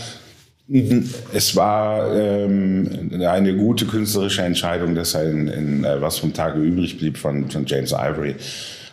es 0.68 1.55
war 1.55 2.11
ähm, 2.16 3.11
eine 3.22 3.55
gute 3.55 3.86
künstlerische 3.86 4.41
Entscheidung, 4.41 4.95
dass 4.95 5.13
er 5.13 5.30
in, 5.30 5.47
in 5.47 5.84
äh, 5.84 6.01
Was 6.01 6.18
vom 6.18 6.34
Tage 6.34 6.59
übrig 6.59 6.97
blieb 6.97 7.18
von, 7.18 7.49
von 7.51 7.66
James 7.66 7.91
Ivory 7.91 8.36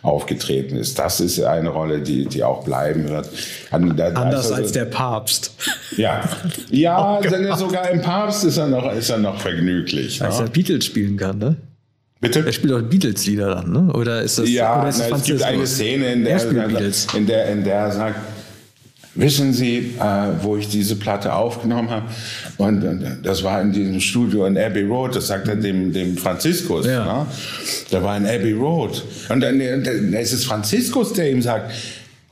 aufgetreten 0.03 0.75
ist. 0.75 0.99
Das 0.99 1.19
ist 1.19 1.41
eine 1.41 1.69
Rolle, 1.69 2.01
die, 2.01 2.25
die 2.25 2.43
auch 2.43 2.63
bleiben 2.63 3.07
wird. 3.09 3.29
Anders 3.71 4.51
also, 4.51 4.53
als 4.55 4.71
der 4.73 4.85
Papst. 4.85 5.55
Ja, 5.97 6.21
ja 6.69 7.19
oh 7.51 7.55
sogar 7.55 7.89
im 7.89 8.01
Papst 8.01 8.43
ist 8.43 8.57
er 8.57 8.67
noch, 8.67 8.93
ist 8.93 9.09
er 9.09 9.17
noch 9.17 9.39
vergnüglich. 9.39 10.21
Als 10.21 10.39
ne? 10.39 10.45
er 10.45 10.49
Beatles 10.49 10.85
spielen 10.85 11.17
kann, 11.17 11.37
ne? 11.39 11.55
Bitte? 12.19 12.45
Er 12.45 12.53
spielt 12.53 12.73
auch 12.73 12.81
Beatles-Lieder 12.81 13.55
dann, 13.55 13.71
ne? 13.71 13.93
Oder 13.93 14.21
ist 14.21 14.39
das? 14.39 14.49
Ja, 14.49 14.79
oder 14.79 14.89
ist 14.89 14.99
das 14.99 15.09
na, 15.09 15.17
es 15.17 15.23
gibt 15.23 15.43
eine 15.43 15.67
Szene, 15.67 16.13
in 16.13 16.23
der, 16.23 16.41
in 17.15 17.27
der, 17.27 17.49
in 17.49 17.63
der 17.63 17.75
er 17.75 17.91
sagt, 17.91 18.15
Wissen 19.15 19.53
Sie, 19.53 19.93
äh, 19.99 20.03
wo 20.41 20.57
ich 20.57 20.69
diese 20.69 20.95
Platte 20.95 21.33
aufgenommen 21.33 21.89
habe? 21.91 22.05
Und 22.57 22.83
äh, 22.83 23.17
das 23.21 23.43
war 23.43 23.61
in 23.61 23.71
diesem 23.71 23.99
Studio 23.99 24.45
in 24.45 24.57
Abbey 24.57 24.83
Road, 24.83 25.15
das 25.15 25.27
sagt 25.27 25.47
er 25.47 25.55
dem, 25.55 25.93
dem 25.93 26.17
Franziskus. 26.17 26.87
Ja. 26.87 27.05
Ne? 27.05 27.25
Da 27.91 28.03
war 28.03 28.17
in 28.17 28.25
Abbey 28.25 28.53
Road. 28.53 29.03
Und 29.29 29.41
dann, 29.41 29.59
dann 29.59 30.13
ist 30.13 30.33
es 30.33 30.45
Franziskus, 30.45 31.13
der 31.13 31.29
ihm 31.29 31.41
sagt, 31.41 31.71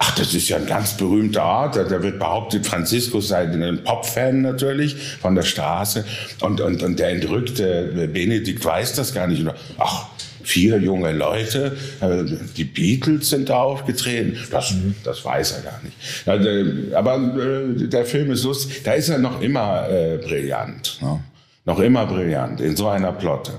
Ach, 0.03 0.15
das 0.15 0.33
ist 0.33 0.49
ja 0.49 0.57
ein 0.57 0.65
ganz 0.65 0.97
berühmter 0.97 1.43
Ort. 1.43 1.75
Da 1.75 2.01
wird 2.01 2.17
behauptet, 2.17 2.65
Franziskus 2.65 3.27
sei 3.27 3.43
ein 3.43 3.83
Pop-Fan 3.83 4.41
natürlich 4.41 4.95
von 5.21 5.35
der 5.35 5.43
Straße. 5.43 6.03
Und, 6.39 6.59
und, 6.59 6.81
und 6.81 6.97
der 6.97 7.09
entrückte 7.09 8.09
Benedikt 8.11 8.65
weiß 8.65 8.95
das 8.95 9.13
gar 9.13 9.27
nicht. 9.27 9.45
Ach, 9.77 10.07
vier 10.43 10.77
junge 10.79 11.11
Leute, 11.11 11.77
äh, 12.01 12.23
die 12.55 12.63
Beatles 12.63 13.29
sind 13.29 13.49
da 13.49 13.61
aufgetreten. 13.61 14.37
Das, 14.51 14.71
mhm. 14.71 14.95
das 15.03 15.23
weiß 15.23 15.51
er 15.53 15.61
gar 15.61 15.81
nicht. 15.83 16.95
Aber 16.95 17.15
äh, 17.15 17.87
der 17.87 18.05
Film 18.05 18.31
ist 18.31 18.43
lustig. 18.43 18.81
Da 18.83 18.93
ist 18.93 19.09
er 19.09 19.19
noch 19.19 19.41
immer 19.41 19.89
äh, 19.89 20.17
brillant. 20.17 20.99
Ne? 21.01 21.19
Noch 21.65 21.79
immer 21.79 22.05
brillant 22.05 22.59
in 22.61 22.75
so 22.75 22.87
einer 22.87 23.11
Plotte. 23.11 23.53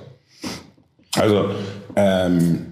Also, 1.14 1.54
ähm, 1.94 2.71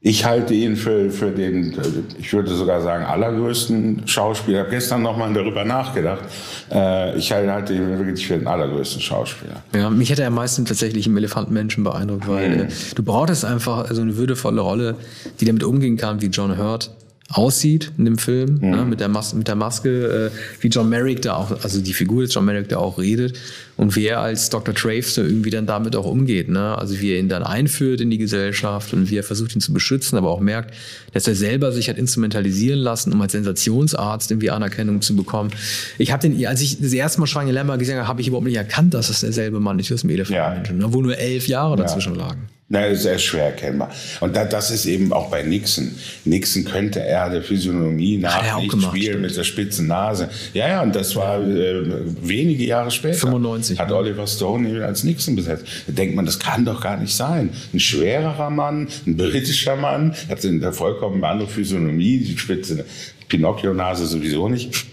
ich 0.00 0.24
halte 0.24 0.54
ihn 0.54 0.76
für, 0.76 1.10
für 1.10 1.32
den, 1.32 1.76
ich 2.18 2.32
würde 2.32 2.54
sogar 2.54 2.80
sagen, 2.80 3.04
allergrößten 3.04 4.06
Schauspieler. 4.06 4.58
Ich 4.58 4.64
habe 4.64 4.70
gestern 4.70 5.02
nochmal 5.02 5.32
darüber 5.34 5.64
nachgedacht. 5.64 6.22
Äh, 6.70 7.18
ich 7.18 7.32
halte 7.32 7.74
ihn 7.74 7.98
wirklich 7.98 8.24
für 8.24 8.38
den 8.38 8.46
allergrößten 8.46 9.00
Schauspieler. 9.00 9.62
Ja, 9.74 9.90
mich 9.90 10.10
hätte 10.10 10.22
er 10.22 10.28
am 10.28 10.34
meisten 10.34 10.64
tatsächlich 10.64 11.08
im 11.08 11.16
Elefantenmenschen 11.16 11.82
beeindruckt, 11.82 12.28
weil 12.28 12.64
mhm. 12.64 12.68
du 12.94 13.02
brauchtest 13.02 13.44
einfach 13.44 13.92
so 13.92 14.00
eine 14.00 14.16
würdevolle 14.16 14.60
Rolle, 14.60 14.94
die 15.40 15.46
damit 15.46 15.64
umgehen 15.64 15.96
kann, 15.96 16.20
wie 16.20 16.26
John 16.26 16.56
Hurt 16.56 16.92
aussieht 17.30 17.92
in 17.98 18.06
dem 18.06 18.16
Film, 18.16 18.54
mhm. 18.54 18.70
ne, 18.70 18.84
mit, 18.86 19.00
der 19.00 19.08
Mas 19.08 19.34
mit 19.34 19.48
der 19.48 19.54
Maske, 19.54 20.30
äh, 20.32 20.62
wie 20.62 20.68
John 20.68 20.88
Merrick 20.88 21.20
da 21.20 21.34
auch, 21.34 21.50
also 21.62 21.80
die 21.82 21.92
Figur 21.92 22.22
des 22.22 22.32
John 22.32 22.46
Merrick 22.46 22.70
da 22.70 22.78
auch 22.78 22.98
redet 22.98 23.38
und 23.76 23.94
wie 23.96 24.06
er 24.06 24.20
als 24.20 24.48
Dr. 24.48 24.74
Traves 24.74 25.18
irgendwie 25.18 25.50
dann 25.50 25.66
damit 25.66 25.94
auch 25.94 26.06
umgeht. 26.06 26.48
Ne? 26.48 26.76
Also 26.78 26.98
wie 27.00 27.12
er 27.12 27.18
ihn 27.18 27.28
dann 27.28 27.42
einführt 27.42 28.00
in 28.00 28.08
die 28.08 28.16
Gesellschaft 28.16 28.94
und 28.94 29.10
wie 29.10 29.18
er 29.18 29.22
versucht, 29.22 29.54
ihn 29.54 29.60
zu 29.60 29.74
beschützen, 29.74 30.16
aber 30.16 30.30
auch 30.30 30.40
merkt, 30.40 30.74
dass 31.12 31.28
er 31.28 31.34
selber 31.34 31.70
sich 31.70 31.90
hat 31.90 31.98
instrumentalisieren 31.98 32.80
lassen, 32.80 33.12
um 33.12 33.20
als 33.20 33.32
Sensationsarzt 33.32 34.30
irgendwie 34.30 34.50
Anerkennung 34.50 35.02
zu 35.02 35.14
bekommen. 35.14 35.50
Ich 35.98 36.12
habe 36.12 36.26
den, 36.26 36.46
als 36.46 36.62
ich 36.62 36.80
das 36.80 36.94
erste 36.94 37.20
Mal 37.20 37.26
Schwein 37.26 37.48
Lemmer 37.48 37.76
gesehen 37.76 37.98
habe, 37.98 38.08
habe 38.08 38.22
ich 38.22 38.28
überhaupt 38.28 38.46
nicht 38.46 38.56
erkannt, 38.56 38.94
dass 38.94 39.08
das 39.08 39.20
derselbe 39.20 39.60
Mann 39.60 39.78
ist, 39.78 39.90
wie 39.90 39.94
aus 39.94 40.00
dem 40.00 40.10
Elefantenmenschen, 40.10 40.80
ja. 40.80 40.86
ne? 40.86 40.94
wo 40.94 41.02
nur 41.02 41.18
elf 41.18 41.46
Jahre 41.46 41.76
dazwischen 41.76 42.14
ja. 42.14 42.26
lagen. 42.26 42.48
Na, 42.70 42.94
sehr 42.94 43.18
schwer 43.18 43.46
erkennbar. 43.46 43.90
Und 44.20 44.36
da, 44.36 44.44
das 44.44 44.70
ist 44.70 44.84
eben 44.84 45.10
auch 45.10 45.30
bei 45.30 45.42
Nixon. 45.42 45.90
Nixon 46.26 46.66
könnte 46.66 47.00
er 47.00 47.30
der 47.30 47.42
Physiognomie 47.42 48.18
nach 48.18 48.58
nicht 48.58 48.70
gemacht, 48.70 48.90
spielen 48.90 49.06
stimmt. 49.06 49.22
mit 49.22 49.36
der 49.38 49.44
spitzen 49.44 49.86
Nase. 49.86 50.28
Ja, 50.52 50.68
ja, 50.68 50.82
und 50.82 50.94
das 50.94 51.16
war 51.16 51.40
äh, 51.40 51.82
wenige 52.20 52.64
Jahre 52.64 52.90
später. 52.90 53.20
95. 53.20 53.78
Hat 53.78 53.90
Oliver 53.90 54.26
Stone 54.26 54.68
ihn 54.68 54.82
als 54.82 55.02
Nixon 55.02 55.34
besetzt. 55.34 55.64
Da 55.86 55.94
denkt 55.94 56.14
man, 56.14 56.26
das 56.26 56.38
kann 56.38 56.66
doch 56.66 56.82
gar 56.82 56.98
nicht 56.98 57.14
sein. 57.14 57.48
Ein 57.72 57.80
schwererer 57.80 58.50
Mann, 58.50 58.88
ein 59.06 59.16
britischer 59.16 59.76
Mann, 59.76 60.14
hat 60.28 60.44
eine 60.44 60.72
vollkommen 60.74 61.24
andere 61.24 61.48
Physiognomie, 61.48 62.18
die 62.18 62.36
spitze 62.36 62.84
Pinocchio-Nase 63.28 64.06
sowieso 64.06 64.46
nicht 64.50 64.86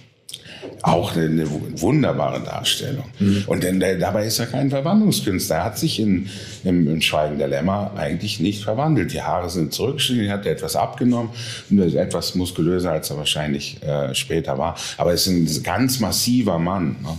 auch 0.81 1.15
eine, 1.15 1.25
eine 1.25 1.47
wunderbare 1.81 2.41
Darstellung. 2.41 3.05
Mhm. 3.19 3.43
Und 3.47 3.63
denn, 3.63 3.79
der, 3.79 3.97
dabei 3.97 4.25
ist 4.25 4.39
er 4.39 4.45
kein 4.45 4.69
Verwandlungskünstler. 4.69 5.57
Er 5.57 5.63
hat 5.65 5.77
sich 5.77 5.99
in, 5.99 6.29
im, 6.63 6.87
im 6.87 7.01
Schweigen 7.01 7.37
der 7.37 7.47
Lämmer 7.47 7.91
eigentlich 7.95 8.39
nicht 8.39 8.63
verwandelt. 8.63 9.13
Die 9.13 9.21
Haare 9.21 9.49
sind 9.49 9.73
zurückgeschnitten, 9.73 10.29
hat 10.29 10.45
etwas 10.45 10.75
abgenommen, 10.75 11.29
etwas 11.69 12.35
muskulöser, 12.35 12.91
als 12.91 13.09
er 13.09 13.17
wahrscheinlich 13.17 13.81
äh, 13.83 14.13
später 14.13 14.57
war. 14.57 14.75
Aber 14.97 15.11
er 15.11 15.15
ist 15.15 15.27
ein 15.27 15.63
ganz 15.63 15.99
massiver 15.99 16.59
Mann. 16.59 16.97
Ne? 17.01 17.17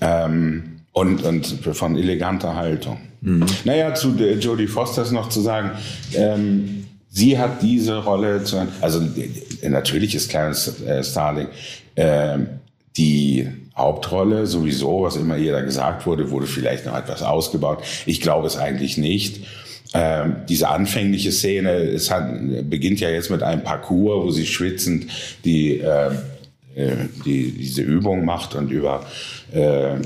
Ähm, 0.00 0.62
und, 0.92 1.22
und 1.22 1.46
von 1.46 1.96
eleganter 1.96 2.56
Haltung. 2.56 2.98
Mhm. 3.20 3.46
Naja, 3.64 3.94
zu 3.94 4.10
Jodie 4.10 4.66
Foster 4.66 5.10
noch 5.12 5.28
zu 5.28 5.40
sagen, 5.40 5.72
ähm, 6.14 6.86
sie 7.10 7.38
hat 7.38 7.62
diese 7.62 7.98
Rolle, 7.98 8.42
zu, 8.44 8.66
also 8.80 9.02
natürlich 9.62 10.14
ist 10.14 10.30
Clarence 10.30 10.80
äh, 10.82 11.04
Starling 11.04 11.48
äh, 11.94 12.38
die 13.00 13.48
Hauptrolle 13.74 14.46
sowieso, 14.46 15.02
was 15.02 15.16
immer 15.16 15.36
jeder 15.36 15.62
gesagt 15.62 16.04
wurde, 16.06 16.30
wurde 16.30 16.46
vielleicht 16.46 16.84
noch 16.84 16.96
etwas 16.96 17.22
ausgebaut. 17.22 17.82
Ich 18.04 18.20
glaube 18.20 18.46
es 18.46 18.58
eigentlich 18.58 18.98
nicht. 18.98 19.40
Ähm, 19.94 20.36
diese 20.48 20.68
anfängliche 20.68 21.32
Szene, 21.32 21.70
es 21.70 22.10
hat, 22.10 22.30
beginnt 22.68 23.00
ja 23.00 23.08
jetzt 23.08 23.30
mit 23.30 23.42
einem 23.42 23.64
Parcours, 23.64 24.26
wo 24.26 24.30
sie 24.30 24.46
schwitzend 24.46 25.06
die, 25.44 25.80
äh, 25.80 26.10
äh 26.76 26.96
die 27.24 27.52
diese 27.52 27.82
Übung 27.82 28.24
macht 28.24 28.54
und 28.54 28.70
über 28.70 29.06
äh, 29.52 29.96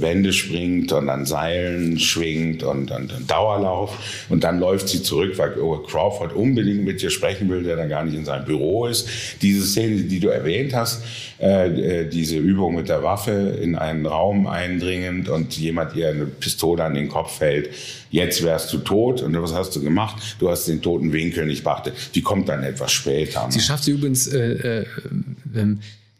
Wände 0.00 0.32
springt 0.32 0.92
und 0.92 1.08
an 1.08 1.26
Seilen 1.26 1.98
schwingt 1.98 2.62
und, 2.62 2.90
und 2.90 3.12
Dauerlauf. 3.26 4.26
Und 4.28 4.44
dann 4.44 4.60
läuft 4.60 4.88
sie 4.88 5.02
zurück, 5.02 5.36
weil 5.36 5.54
Crawford 5.86 6.32
unbedingt 6.34 6.84
mit 6.84 7.02
ihr 7.02 7.10
sprechen 7.10 7.48
will, 7.48 7.62
der 7.62 7.76
dann 7.76 7.88
gar 7.88 8.04
nicht 8.04 8.16
in 8.16 8.24
seinem 8.24 8.44
Büro 8.44 8.86
ist. 8.86 9.08
Diese 9.42 9.64
Szene, 9.64 10.02
die 10.02 10.20
du 10.20 10.28
erwähnt 10.28 10.74
hast, 10.74 11.02
äh, 11.38 12.02
äh, 12.02 12.08
diese 12.08 12.38
Übung 12.38 12.76
mit 12.76 12.88
der 12.88 13.02
Waffe 13.02 13.58
in 13.60 13.76
einen 13.76 14.06
Raum 14.06 14.46
eindringend 14.46 15.28
und 15.28 15.56
jemand 15.58 15.94
ihr 15.94 16.08
eine 16.08 16.26
Pistole 16.26 16.82
an 16.82 16.94
den 16.94 17.08
Kopf 17.08 17.40
hält, 17.40 17.70
jetzt 18.10 18.42
wärst 18.42 18.72
du 18.72 18.78
tot. 18.78 19.22
Und 19.22 19.40
was 19.40 19.52
hast 19.52 19.76
du 19.76 19.82
gemacht? 19.82 20.36
Du 20.38 20.48
hast 20.48 20.66
den 20.66 20.80
toten 20.80 21.12
Winkel 21.12 21.46
nicht 21.46 21.64
beachtet. 21.64 21.94
Die 22.14 22.22
kommt 22.22 22.48
dann 22.48 22.62
etwas 22.62 22.92
später. 22.92 23.46
Sie 23.50 23.60
schafft 23.60 23.84
sie 23.84 23.92
übrigens 23.92 24.28
äh, 24.28 24.82
äh, 24.82 24.86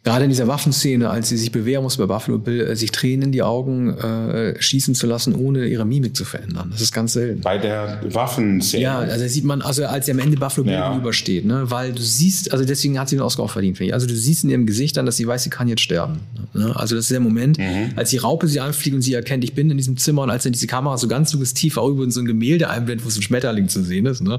Gerade 0.07 0.23
in 0.23 0.31
dieser 0.31 0.47
Waffenszene, 0.47 1.11
als 1.11 1.31
sie 1.31 1.37
sich 1.37 1.51
bewähren 1.51 1.83
muss 1.83 1.97
bei 1.97 2.07
Buffalo 2.07 2.39
Bill, 2.39 2.61
äh, 2.61 2.77
sich 2.77 2.93
Tränen 2.93 3.23
in 3.23 3.33
die 3.33 3.43
Augen 3.43 3.93
äh, 3.99 4.55
schießen 4.57 4.95
zu 4.95 5.05
lassen, 5.05 5.35
ohne 5.35 5.67
ihre 5.67 5.85
Mimik 5.85 6.15
zu 6.15 6.25
verändern. 6.25 6.69
Das 6.71 6.81
ist 6.81 6.93
ganz 6.93 7.15
selten. 7.15 7.41
Bei 7.41 7.59
der 7.59 8.01
Waffenszene? 8.13 8.85
Ja, 8.85 8.99
also 8.99 9.27
sieht 9.27 9.43
man, 9.43 9.63
also 9.63 9.85
als 9.85 10.07
sie 10.07 10.13
am 10.13 10.21
Ende 10.21 10.37
Buffalo 10.37 10.63
Bill 10.63 10.75
ja. 10.75 10.91
gegenübersteht, 10.91 11.45
ne? 11.45 11.73
weil 11.73 11.91
du 11.91 12.03
siehst, 12.03 12.53
also 12.53 12.65
deswegen 12.65 13.01
hat 13.01 13.09
sie 13.09 13.17
den 13.17 13.23
Oscar 13.23 13.43
auch 13.43 13.51
verdient, 13.51 13.79
finde 13.79 13.89
ich. 13.89 13.95
Also 13.95 14.07
du 14.07 14.15
siehst 14.15 14.45
in 14.45 14.51
ihrem 14.51 14.65
Gesicht 14.67 14.97
dann, 14.97 15.07
dass 15.07 15.17
sie 15.17 15.27
weiß, 15.27 15.43
sie 15.43 15.51
kann 15.51 15.67
jetzt 15.67 15.83
sterben. 15.83 16.21
Ne? 16.55 16.73
Also 16.77 16.95
das 16.95 17.07
ist 17.07 17.11
der 17.11 17.19
Moment, 17.19 17.59
mhm. 17.59 17.91
als 17.97 18.11
die 18.11 18.19
Raupe 18.19 18.47
sie 18.47 18.61
anfliegt 18.61 18.95
und 18.95 19.03
sie 19.03 19.15
erkennt, 19.15 19.43
ich 19.43 19.55
bin 19.55 19.69
in 19.73 19.77
diesem 19.77 19.97
Zimmer 19.97 20.23
und 20.23 20.31
als 20.31 20.45
dann 20.45 20.53
diese 20.53 20.69
Kamera 20.69 20.99
so 20.99 21.09
ganz 21.09 21.33
suggestiv 21.33 21.79
auch 21.79 21.89
über 21.89 22.09
so 22.13 22.21
ein 22.21 22.27
Gemälde 22.27 22.71
einblendet, 22.71 23.05
wo 23.05 23.11
so 23.11 23.19
ein 23.19 23.23
Schmetterling 23.23 23.69
zu 23.69 23.83
sehen 23.83 24.07
ist. 24.07 24.23
Ne? 24.23 24.39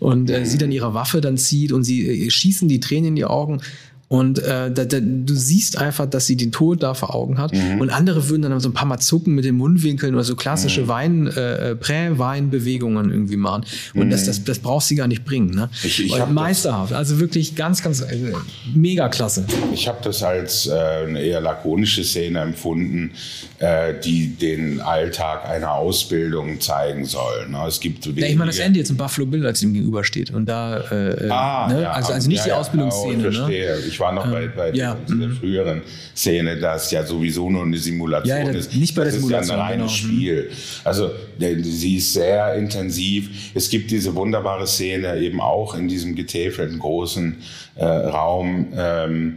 Und 0.00 0.28
äh, 0.28 0.40
mhm. 0.40 0.44
sie 0.44 0.58
dann 0.58 0.72
ihre 0.72 0.92
Waffe 0.92 1.20
dann 1.20 1.38
zieht 1.38 1.70
und 1.70 1.84
sie 1.84 2.26
äh, 2.26 2.30
schießen 2.30 2.66
die 2.66 2.80
Tränen 2.80 3.10
in 3.10 3.14
die 3.14 3.26
Augen 3.26 3.60
Und 4.08 4.38
äh, 4.38 4.70
da, 4.70 4.84
da, 4.84 4.98
du 5.00 5.34
siehst 5.34 5.78
einfach, 5.78 6.06
dass 6.06 6.26
sie 6.26 6.36
den 6.36 6.52
Tod 6.52 6.82
da 6.82 6.94
vor 6.94 7.14
Augen 7.14 7.38
hat. 7.38 7.52
Mhm. 7.54 7.80
Und 7.80 7.90
andere 7.90 8.28
würden 8.28 8.42
dann 8.42 8.60
so 8.60 8.68
ein 8.68 8.72
paar 8.74 8.86
Mal 8.86 8.98
zucken 8.98 9.34
mit 9.34 9.44
den 9.44 9.56
Mundwinkeln 9.56 10.14
oder 10.14 10.24
so 10.24 10.36
klassische 10.36 10.82
Mhm. 10.82 10.88
Wein, 10.88 11.26
äh, 11.28 11.74
Prä-Wein-Bewegungen 11.74 13.10
irgendwie 13.10 13.36
machen. 13.36 13.64
Und 13.94 14.10
das, 14.10 14.24
das, 14.24 14.44
das 14.44 14.58
brauchst 14.58 14.90
du 14.90 14.94
gar 14.96 15.06
nicht 15.08 15.24
bringen. 15.24 15.50
Ne? 15.50 15.62
Mhm. 15.66 15.68
Ich- 15.82 16.04
ich 16.04 16.12
hab 16.12 16.26
das- 16.28 16.34
meisterhaft. 16.34 16.92
Also 16.92 17.18
wirklich 17.18 17.54
ganz, 17.56 17.82
ganz 17.82 18.00
äh, 18.02 18.32
mega 18.74 19.08
klasse. 19.08 19.46
Ich 19.72 19.88
habe 19.88 19.98
das 20.02 20.22
als 20.22 20.66
äh, 20.66 20.72
eine 20.72 21.20
eher 21.20 21.40
lakonische 21.40 22.04
Szene 22.04 22.40
empfunden, 22.40 23.12
äh, 23.58 23.94
die 24.04 24.28
den 24.28 24.80
Alltag 24.80 25.46
einer 25.48 25.72
Ausbildung 25.72 26.60
zeigen 26.60 27.04
soll. 27.06 27.48
Ne? 27.48 27.58
Es 27.66 27.80
gibt 27.80 28.04
so 28.04 28.10
Ja, 28.10 28.26
ich 28.26 28.36
meine, 28.36 28.50
das 28.50 28.58
Ende 28.60 28.78
jetzt 28.78 28.90
in 28.90 28.96
Buffalo 28.96 29.26
Bill, 29.26 29.46
als 29.46 29.62
ihm 29.62 29.72
gegenübersteht. 29.72 30.30
Und 30.30 30.46
da, 30.46 30.78
äh, 30.90 31.28
Ah, 31.30 31.68
ne? 31.72 31.82
ja, 31.82 31.92
also, 31.92 32.12
also 32.12 32.28
nicht 32.28 32.38
ja, 32.38 32.44
die 32.44 32.50
ja, 32.50 32.56
Ausbildungsszene. 32.58 33.14
oh, 33.14 33.16
ne? 33.22 33.28
ich 33.28 33.36
verstehe. 33.36 33.78
Ich 33.88 34.00
war 34.04 34.12
noch 34.12 34.30
bei, 34.30 34.48
bei 34.48 34.70
ja, 34.72 34.96
mhm. 35.08 35.20
der 35.20 35.30
früheren 35.30 35.82
Szene, 36.14 36.58
das 36.58 36.90
ja 36.90 37.04
sowieso 37.04 37.50
nur 37.50 37.62
eine 37.62 37.78
Simulation 37.78 38.36
Ja, 38.36 38.44
ja, 38.44 38.50
ist. 38.50 38.74
nicht 38.74 38.94
bei 38.94 39.02
der 39.02 39.12
das 39.12 39.20
Simulation, 39.20 39.42
ist 39.42 39.48
ja 39.50 39.54
ein 39.54 39.80
reines 39.80 40.00
genau. 40.00 40.12
Mhm. 40.12 40.16
Spiel. 40.16 40.50
Also 40.84 41.10
der, 41.40 41.64
sie 41.64 41.96
ist 41.96 42.12
sehr 42.12 42.54
intensiv. 42.54 43.52
Es 43.54 43.68
gibt 43.70 43.90
diese 43.90 44.14
wunderbare 44.14 44.66
Szene 44.66 45.18
eben 45.18 45.40
auch 45.40 45.74
in 45.74 45.88
diesem 45.88 46.14
getäfelten 46.14 46.78
großen 46.78 47.36
äh, 47.76 47.84
Raum. 47.84 48.68
Ähm, 48.76 49.36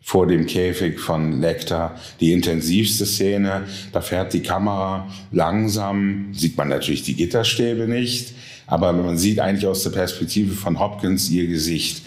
vor 0.00 0.28
dem 0.28 0.46
Käfig 0.46 1.00
von 1.00 1.40
Lecter 1.40 1.96
die 2.20 2.30
intensivste 2.32 3.04
Szene. 3.04 3.64
Da 3.90 4.00
fährt 4.00 4.34
die 4.34 4.40
Kamera 4.40 5.08
langsam, 5.32 6.28
sieht 6.32 6.56
man 6.56 6.68
natürlich 6.68 7.02
die 7.02 7.16
Gitterstäbe 7.16 7.88
nicht, 7.88 8.32
aber 8.68 8.92
man 8.92 9.18
sieht 9.18 9.40
eigentlich 9.40 9.66
aus 9.66 9.82
der 9.82 9.90
Perspektive 9.90 10.54
von 10.54 10.78
Hopkins 10.78 11.28
ihr 11.28 11.48
Gesicht 11.48 12.02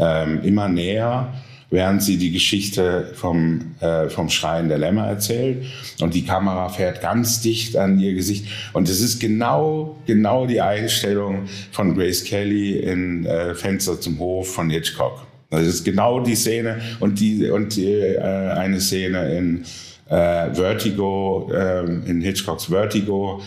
ähm, 0.00 0.42
immer 0.42 0.68
näher, 0.68 1.32
während 1.70 2.02
sie 2.02 2.16
die 2.18 2.32
Geschichte 2.32 3.10
vom, 3.14 3.74
äh, 3.80 4.08
vom 4.08 4.28
Schreien 4.30 4.68
der 4.68 4.78
Lämmer 4.78 5.06
erzählt. 5.06 5.64
Und 6.00 6.14
die 6.14 6.24
Kamera 6.24 6.68
fährt 6.68 7.00
ganz 7.00 7.40
dicht 7.40 7.76
an 7.76 7.98
ihr 7.98 8.14
Gesicht. 8.14 8.46
Und 8.72 8.88
es 8.88 9.00
ist 9.00 9.20
genau, 9.20 9.96
genau 10.06 10.46
die 10.46 10.60
Einstellung 10.60 11.44
von 11.72 11.94
Grace 11.94 12.24
Kelly 12.24 12.78
in 12.78 13.26
äh, 13.26 13.54
Fenster 13.54 14.00
zum 14.00 14.18
Hof 14.18 14.54
von 14.54 14.70
Hitchcock. 14.70 15.26
Das 15.50 15.66
ist 15.66 15.84
genau 15.84 16.20
die 16.20 16.34
Szene 16.34 16.80
und 17.00 17.20
die 17.20 17.48
und 17.48 17.76
die, 17.76 17.92
äh, 17.92 18.18
eine 18.18 18.80
Szene 18.80 19.36
in 19.36 19.64
äh, 20.08 20.52
Vertigo, 20.52 21.50
äh, 21.52 21.84
in 21.84 22.20
Hitchcocks 22.20 22.66
Vertigo, 22.66 23.40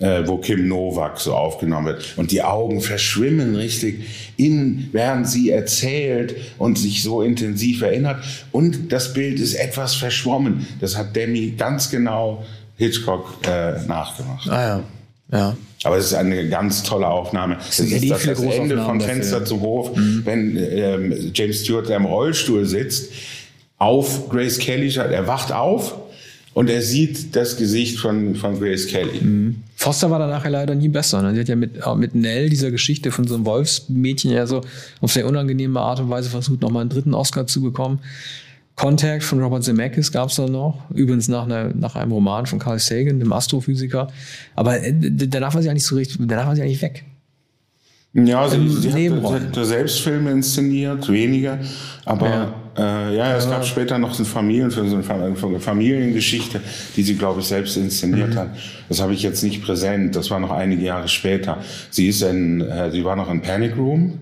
äh, 0.00 0.26
wo 0.26 0.38
Kim 0.38 0.66
Novak 0.66 1.20
so 1.20 1.34
aufgenommen 1.34 1.86
wird 1.86 2.14
und 2.16 2.32
die 2.32 2.42
Augen 2.42 2.80
verschwimmen 2.80 3.54
richtig 3.54 4.32
in, 4.36 4.88
während 4.92 5.28
sie 5.28 5.50
erzählt 5.50 6.34
und 6.58 6.78
sich 6.78 7.02
so 7.02 7.22
intensiv 7.22 7.82
erinnert 7.82 8.24
und 8.50 8.92
das 8.92 9.12
Bild 9.12 9.38
ist 9.38 9.54
etwas 9.54 9.94
verschwommen. 9.94 10.66
Das 10.80 10.96
hat 10.96 11.14
Demi 11.14 11.54
ganz 11.56 11.90
genau 11.90 12.44
Hitchcock 12.76 13.46
äh, 13.46 13.82
nachgemacht. 13.86 14.48
Ah 14.48 14.62
ja, 14.62 14.82
ja. 15.32 15.56
Aber 15.84 15.96
es 15.96 16.06
ist 16.06 16.14
eine 16.14 16.48
ganz 16.48 16.82
tolle 16.82 17.06
Aufnahme. 17.06 17.58
Es 17.68 17.78
sind 17.78 17.90
ja 17.90 17.96
ist 17.96 18.10
das, 18.10 18.24
das 18.24 18.40
Ende 18.40 18.82
von. 18.82 19.00
Fenster 19.00 19.44
zum 19.44 19.60
Hof, 19.60 19.92
wenn 20.24 20.56
ähm, 20.56 21.32
James 21.34 21.62
Stewart 21.62 21.88
im 21.88 22.04
Rollstuhl 22.04 22.66
sitzt, 22.66 23.12
auf 23.78 24.28
Grace 24.28 24.58
Kelly 24.58 24.90
schaut. 24.90 25.10
Er 25.10 25.26
wacht 25.26 25.52
auf 25.52 25.94
und 26.60 26.68
er 26.68 26.82
sieht 26.82 27.34
das 27.34 27.56
Gesicht 27.56 27.98
von, 27.98 28.34
von 28.34 28.60
Grace 28.60 28.86
Kelly. 28.86 29.54
Foster 29.76 30.10
war 30.10 30.18
dann 30.18 30.28
nachher 30.28 30.50
leider 30.50 30.74
nie 30.74 30.90
besser. 30.90 31.22
Ne? 31.22 31.32
Sie 31.32 31.40
hat 31.40 31.48
ja 31.48 31.56
mit, 31.56 31.82
auch 31.82 31.96
mit 31.96 32.14
Nell, 32.14 32.50
dieser 32.50 32.70
Geschichte 32.70 33.10
von 33.10 33.26
so 33.26 33.34
einem 33.34 33.46
Wolfsmädchen, 33.46 34.30
ja 34.30 34.46
so 34.46 34.60
auf 35.00 35.10
sehr 35.10 35.26
unangenehme 35.26 35.80
Art 35.80 36.00
und 36.00 36.10
Weise 36.10 36.28
versucht, 36.28 36.60
nochmal 36.60 36.82
einen 36.82 36.90
dritten 36.90 37.14
Oscar 37.14 37.46
zu 37.46 37.62
bekommen. 37.62 38.00
Contact 38.76 39.22
von 39.22 39.40
Robert 39.42 39.64
Zemeckis 39.64 40.12
gab 40.12 40.28
es 40.28 40.36
dann 40.36 40.52
noch. 40.52 40.82
Übrigens 40.90 41.28
nach, 41.28 41.44
einer, 41.44 41.74
nach 41.74 41.96
einem 41.96 42.12
Roman 42.12 42.44
von 42.44 42.58
Carl 42.58 42.78
Sagan, 42.78 43.20
dem 43.20 43.32
Astrophysiker. 43.32 44.08
Aber 44.54 44.82
äh, 44.82 44.92
danach 44.92 45.54
war 45.54 45.62
sie 45.62 45.70
eigentlich 45.70 45.86
so 45.86 45.96
richtig, 45.96 46.18
danach 46.20 46.46
war 46.46 46.56
sie 46.56 46.62
eigentlich 46.62 46.82
weg. 46.82 47.04
Ja, 48.12 48.46
sie, 48.50 48.68
sie 48.68 49.10
hat, 49.10 49.22
hat 49.22 49.66
selbst 49.66 50.00
Filme 50.00 50.30
inszeniert, 50.30 51.10
wenige. 51.10 51.58
Aber 52.04 52.28
Ja. 52.28 52.54
Ja, 52.80 53.10
äh, 53.10 53.16
ja 53.16 53.36
es 53.36 53.48
gab 53.48 53.64
später 53.64 53.98
noch 53.98 54.16
einen 54.16 54.26
Familienfilm, 54.26 54.88
so 54.88 54.94
eine 54.96 55.04
Fa- 55.04 55.14
eine 55.46 55.60
Familiengeschichte, 55.60 56.60
die 56.96 57.02
sie, 57.02 57.16
glaube 57.16 57.40
ich, 57.40 57.46
selbst 57.46 57.76
Mhm. 57.76 57.84
inszeniert 57.84 58.36
hat. 58.36 58.50
Das 58.88 59.00
habe 59.00 59.12
ich 59.14 59.22
jetzt 59.22 59.42
nicht 59.42 59.62
präsent. 59.62 60.16
Das 60.16 60.30
war 60.30 60.40
noch 60.40 60.50
einige 60.50 60.82
Jahre 60.84 61.08
später. 61.08 61.58
Sie 61.90 62.08
ist 62.08 62.22
in, 62.22 62.60
äh, 62.60 62.90
sie 62.90 63.04
war 63.04 63.16
noch 63.16 63.30
in 63.30 63.40
Panic 63.42 63.76
Room. 63.76 64.18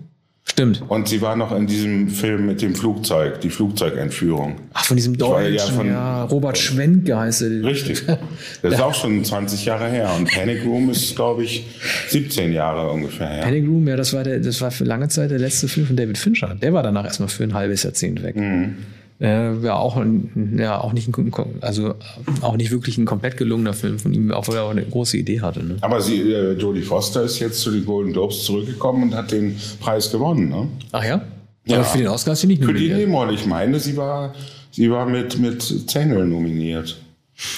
Stimmt. 0.51 0.81
Und 0.87 1.07
sie 1.07 1.21
war 1.21 1.35
noch 1.35 1.55
in 1.55 1.67
diesem 1.67 2.09
Film 2.09 2.45
mit 2.47 2.61
dem 2.61 2.73
Flugzeug, 2.75 3.39
die 3.41 3.49
Flugzeugentführung. 3.49 4.55
Ach, 4.73 4.83
von 4.83 4.97
diesem 4.97 5.17
Deutschen, 5.17 5.53
ja 5.87 5.91
ja, 5.91 6.21
von- 6.27 6.29
Robert 6.31 6.57
Schwenke 6.57 7.17
heißt 7.17 7.43
er. 7.43 7.63
Richtig. 7.63 8.03
Das 8.61 8.73
ist 8.73 8.81
auch 8.81 8.93
schon 8.93 9.23
20 9.23 9.65
Jahre 9.65 9.87
her. 9.89 10.09
Und 10.17 10.29
Panic 10.29 10.65
Room 10.65 10.89
ist, 10.89 11.15
glaube 11.15 11.43
ich, 11.43 11.65
17 12.09 12.51
Jahre 12.51 12.89
ungefähr 12.89 13.27
her. 13.29 13.43
Panic 13.43 13.65
Room, 13.67 13.87
ja, 13.87 13.95
das 13.95 14.11
war, 14.13 14.23
der, 14.23 14.39
das 14.39 14.59
war 14.61 14.71
für 14.71 14.83
lange 14.83 15.07
Zeit 15.07 15.31
der 15.31 15.39
letzte 15.39 15.67
Film 15.67 15.85
von 15.87 15.95
David 15.95 16.17
Fincher. 16.17 16.55
Der 16.61 16.73
war 16.73 16.83
danach 16.83 17.05
erstmal 17.05 17.29
für 17.29 17.43
ein 17.43 17.53
halbes 17.53 17.83
Jahrzehnt 17.83 18.21
weg. 18.23 18.35
Mhm. 18.35 18.77
Äh, 19.21 19.57
ja, 19.59 19.75
auch, 19.75 19.97
ein, 19.97 20.57
ja, 20.57 20.79
auch 20.79 20.93
nicht, 20.93 21.09
ein, 21.09 21.33
also 21.59 21.95
auch 22.41 22.55
nicht 22.55 22.71
wirklich 22.71 22.97
ein 22.97 23.05
komplett 23.05 23.35
gelungener 23.35 23.73
Film 23.73 23.99
von 23.99 24.13
ihm, 24.13 24.31
obwohl 24.31 24.55
er 24.55 24.63
auch 24.63 24.69
eine 24.69 24.85
große 24.85 25.17
Idee 25.17 25.41
hatte. 25.41 25.61
Ne? 25.61 25.77
Aber 25.81 25.99
sie, 25.99 26.21
äh, 26.31 26.53
Jodie 26.53 26.83
Foster 26.83 27.23
ist 27.23 27.39
jetzt 27.39 27.59
zu 27.59 27.71
den 27.71 27.85
Golden 27.85 28.13
Globes 28.13 28.43
zurückgekommen 28.43 29.03
und 29.03 29.15
hat 29.15 29.31
den 29.31 29.57
Preis 29.81 30.09
gewonnen. 30.09 30.49
Ne? 30.49 30.69
Ach 30.93 31.03
ja? 31.03 31.21
Ja. 31.65 31.75
Aber 31.75 31.83
für 31.83 31.97
den 31.97 32.07
Oscar 32.07 32.31
ist 32.31 32.41
sie 32.41 32.47
nicht 32.47 32.63
Für 32.63 32.73
die 32.73 32.87
nominiert. 32.87 32.97
Nebenrolle, 32.99 33.33
ich 33.33 33.45
meine, 33.45 33.79
sie 33.79 33.97
war, 33.97 34.33
sie 34.71 34.89
war 34.89 35.05
mit, 35.05 35.37
mit 35.37 35.89
Zengel 35.89 36.25
nominiert. 36.25 36.97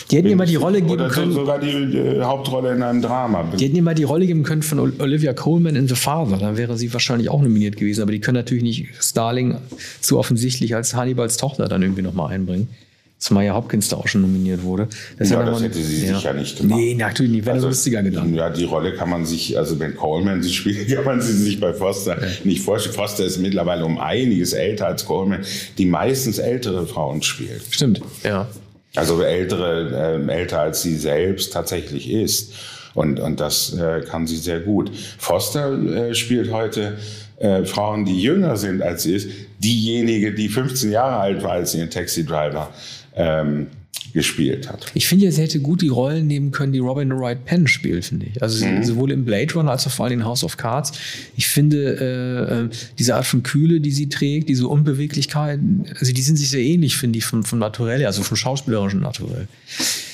Die 0.09 0.17
hätten 0.17 0.27
ihr 0.27 0.35
mal 0.35 0.45
die 0.45 0.55
Rolle 0.57 0.81
geben 0.81 1.07
können. 1.09 1.31
sogar 1.31 1.59
die 1.59 1.69
äh, 1.69 2.21
Hauptrolle 2.21 2.73
in 2.73 2.83
einem 2.83 3.01
Drama. 3.01 3.51
Die 3.57 3.65
hätten 3.65 3.83
mal 3.83 3.95
die 3.95 4.03
Rolle 4.03 4.27
geben 4.27 4.43
können 4.43 4.61
von 4.61 4.79
Ol- 4.79 4.93
Olivia 4.99 5.33
Coleman 5.33 5.75
in 5.75 5.87
The 5.87 5.95
Father. 5.95 6.37
Dann 6.37 6.57
wäre 6.57 6.77
sie 6.77 6.91
wahrscheinlich 6.93 7.29
auch 7.29 7.41
nominiert 7.41 7.77
gewesen. 7.77 8.01
Aber 8.03 8.11
die 8.11 8.19
können 8.19 8.37
natürlich 8.37 8.63
nicht 8.63 8.87
Starling 8.99 9.57
zu 10.01 10.19
offensichtlich 10.19 10.75
als 10.75 10.93
Hannibals 10.93 11.37
Tochter 11.37 11.67
dann 11.67 11.81
irgendwie 11.81 12.01
nochmal 12.03 12.31
einbringen. 12.33 12.67
Zumal 13.17 13.45
ja 13.45 13.53
Hopkins 13.53 13.87
da 13.87 13.97
auch 13.97 14.07
schon 14.07 14.21
nominiert 14.21 14.63
wurde. 14.63 14.87
ist 15.19 15.29
Ja, 15.29 15.45
das 15.45 15.61
hätte 15.61 15.77
sie 15.77 15.95
sicher 16.07 16.33
nicht 16.33 16.57
gemacht. 16.57 16.79
Nee, 16.79 16.95
natürlich 16.95 17.31
nicht. 17.31 17.45
Wäre 17.45 17.55
also, 17.57 17.67
lustiger 17.67 18.01
gedacht. 18.01 18.25
Ja, 18.33 18.49
die 18.49 18.63
Rolle 18.63 18.93
kann 18.95 19.11
man 19.11 19.27
sich, 19.27 19.55
also 19.59 19.79
wenn 19.79 19.95
Coleman 19.95 20.41
sie 20.41 20.51
spielt, 20.51 20.89
kann 20.95 21.05
man 21.05 21.21
sie 21.21 21.33
sich 21.33 21.59
bei 21.59 21.71
Foster 21.71 22.17
nicht 22.43 22.63
vorstellen. 22.63 22.95
Foster 22.95 23.23
ist 23.23 23.37
mittlerweile 23.37 23.85
um 23.85 23.99
einiges 23.99 24.53
älter 24.53 24.87
als 24.87 25.05
Coleman, 25.05 25.41
die 25.77 25.85
meistens 25.85 26.39
ältere 26.39 26.87
Frauen 26.87 27.21
spielt. 27.21 27.61
Stimmt, 27.69 28.01
ja. 28.23 28.47
Also 28.95 29.21
ältere, 29.21 30.15
ähm, 30.15 30.29
älter 30.29 30.59
als 30.59 30.81
sie 30.81 30.95
selbst 30.95 31.53
tatsächlich 31.53 32.09
ist. 32.09 32.53
Und, 32.93 33.19
und 33.19 33.39
das 33.39 33.73
äh, 33.73 34.01
kann 34.01 34.27
sie 34.27 34.35
sehr 34.35 34.59
gut. 34.59 34.91
Foster 35.17 35.71
äh, 35.71 36.13
spielt 36.13 36.51
heute 36.51 36.97
äh, 37.37 37.63
Frauen, 37.63 38.03
die 38.03 38.21
jünger 38.21 38.57
sind 38.57 38.81
als 38.81 39.03
sie 39.03 39.15
ist. 39.15 39.29
Diejenige, 39.59 40.33
die 40.33 40.49
15 40.49 40.91
Jahre 40.91 41.17
alt 41.17 41.43
war, 41.43 41.53
als 41.53 41.71
sie 41.71 41.79
in 41.79 41.89
Taxi 41.89 42.25
Driver 42.25 42.69
ähm, 43.15 43.67
gespielt 44.13 44.69
hat. 44.69 44.85
Ich 44.93 45.07
finde, 45.07 45.31
sie 45.31 45.41
hätte 45.41 45.59
gut 45.59 45.81
die 45.81 45.87
Rollen 45.87 46.27
nehmen 46.27 46.51
können, 46.51 46.73
die 46.73 46.79
Robin 46.79 47.11
Wright 47.17 47.45
Penn 47.45 47.67
spielt, 47.67 48.05
finde 48.05 48.27
ich. 48.27 48.41
Also 48.41 48.65
Mhm. 48.65 48.83
sowohl 48.83 49.11
im 49.11 49.25
Blade 49.25 49.53
Runner 49.53 49.71
als 49.71 49.85
auch 49.87 49.91
vor 49.91 50.05
allem 50.05 50.19
in 50.19 50.25
House 50.25 50.43
of 50.43 50.57
Cards. 50.57 50.91
Ich 51.37 51.47
finde, 51.47 51.95
äh, 51.99 52.65
äh, 52.65 52.69
diese 52.99 53.15
Art 53.15 53.25
von 53.25 53.43
Kühle, 53.43 53.79
die 53.79 53.91
sie 53.91 54.09
trägt, 54.09 54.49
diese 54.49 54.67
Unbeweglichkeit, 54.67 55.59
also 55.99 56.13
die 56.13 56.21
sind 56.21 56.37
sich 56.37 56.49
sehr 56.49 56.61
ähnlich, 56.61 56.97
finde 56.97 57.19
ich, 57.19 57.25
vom, 57.25 57.43
vom 57.43 57.59
Naturell, 57.59 58.05
also 58.05 58.23
vom 58.23 58.37
schauspielerischen 58.37 58.99
Naturell. 59.01 59.47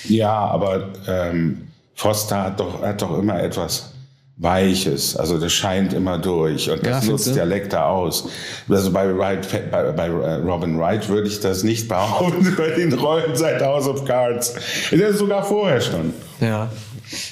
Ja, 0.08 0.34
aber 0.34 0.94
ähm, 1.08 1.58
Foster 1.96 2.44
hat 2.44 2.60
doch, 2.60 2.82
hat 2.82 3.02
doch 3.02 3.18
immer 3.20 3.42
etwas 3.42 3.92
Weiches. 4.40 5.18
Also 5.18 5.40
das 5.40 5.52
scheint 5.52 5.94
immer 5.94 6.20
durch. 6.20 6.70
Und 6.70 6.86
Ja, 6.86 6.92
das 6.92 7.06
findest 7.06 7.28
nutzt 7.28 7.38
der 7.38 7.46
Lecter 7.46 7.88
aus. 7.88 8.30
Also 8.70 8.92
bei, 8.92 9.18
Wright, 9.18 9.48
bei, 9.72 9.92
bei 9.92 10.08
äh, 10.08 10.36
Robin 10.36 10.80
Wright 10.80 11.10
würde 11.10 11.28
ich 11.28 11.40
das 11.40 11.64
nicht 11.64 11.88
behaupten 11.88 12.56
bei 12.58 12.70
den 12.70 12.94
Rollen 12.94 13.36
seit 13.36 13.62
House 13.64 13.88
of 13.88 14.06
Cards. 14.06 14.54
Das 14.92 15.00
ist 15.00 15.18
sogar 15.18 15.44
vorher 15.44 15.82
schon. 15.82 16.14
Ja. 16.40 16.70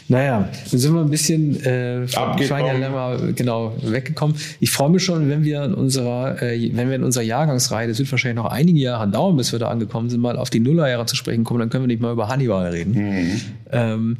Naja, 0.08 0.50
dann 0.72 0.80
sind 0.80 0.94
wir 0.94 1.02
ein 1.02 1.10
bisschen 1.10 1.64
äh, 1.64 2.08
vom 2.08 2.24
Abgekommen. 2.24 2.48
Schwein 2.48 2.66
der 2.66 2.90
Lämmer 2.90 3.18
genau 3.36 3.76
weggekommen. 3.84 4.36
Ich 4.60 4.72
freue 4.72 4.90
mich 4.90 5.04
schon, 5.04 5.30
wenn 5.30 5.44
wir 5.44 5.64
in 5.64 5.74
unserer, 5.74 6.42
äh, 6.42 6.72
wenn 6.74 6.88
wir 6.88 6.96
in 6.96 7.04
unserer 7.04 7.24
Jahrgangsreihe, 7.24 7.88
das 7.88 8.00
wird 8.00 8.10
wahrscheinlich 8.10 8.42
noch 8.42 8.50
einige 8.50 8.80
Jahre 8.80 9.08
dauern, 9.10 9.36
bis 9.36 9.52
wir 9.52 9.60
da 9.60 9.68
angekommen 9.68 10.10
sind, 10.10 10.22
mal 10.22 10.38
auf 10.38 10.50
die 10.50 10.62
Nullerjahre 10.62 11.06
zu 11.06 11.16
sprechen 11.18 11.44
kommen, 11.44 11.60
dann 11.60 11.70
können 11.70 11.84
wir 11.84 11.88
nicht 11.88 12.02
mal 12.02 12.14
über 12.14 12.30
Hannibal 12.30 12.72
reden. 12.72 13.42
Ähm, 13.72 14.18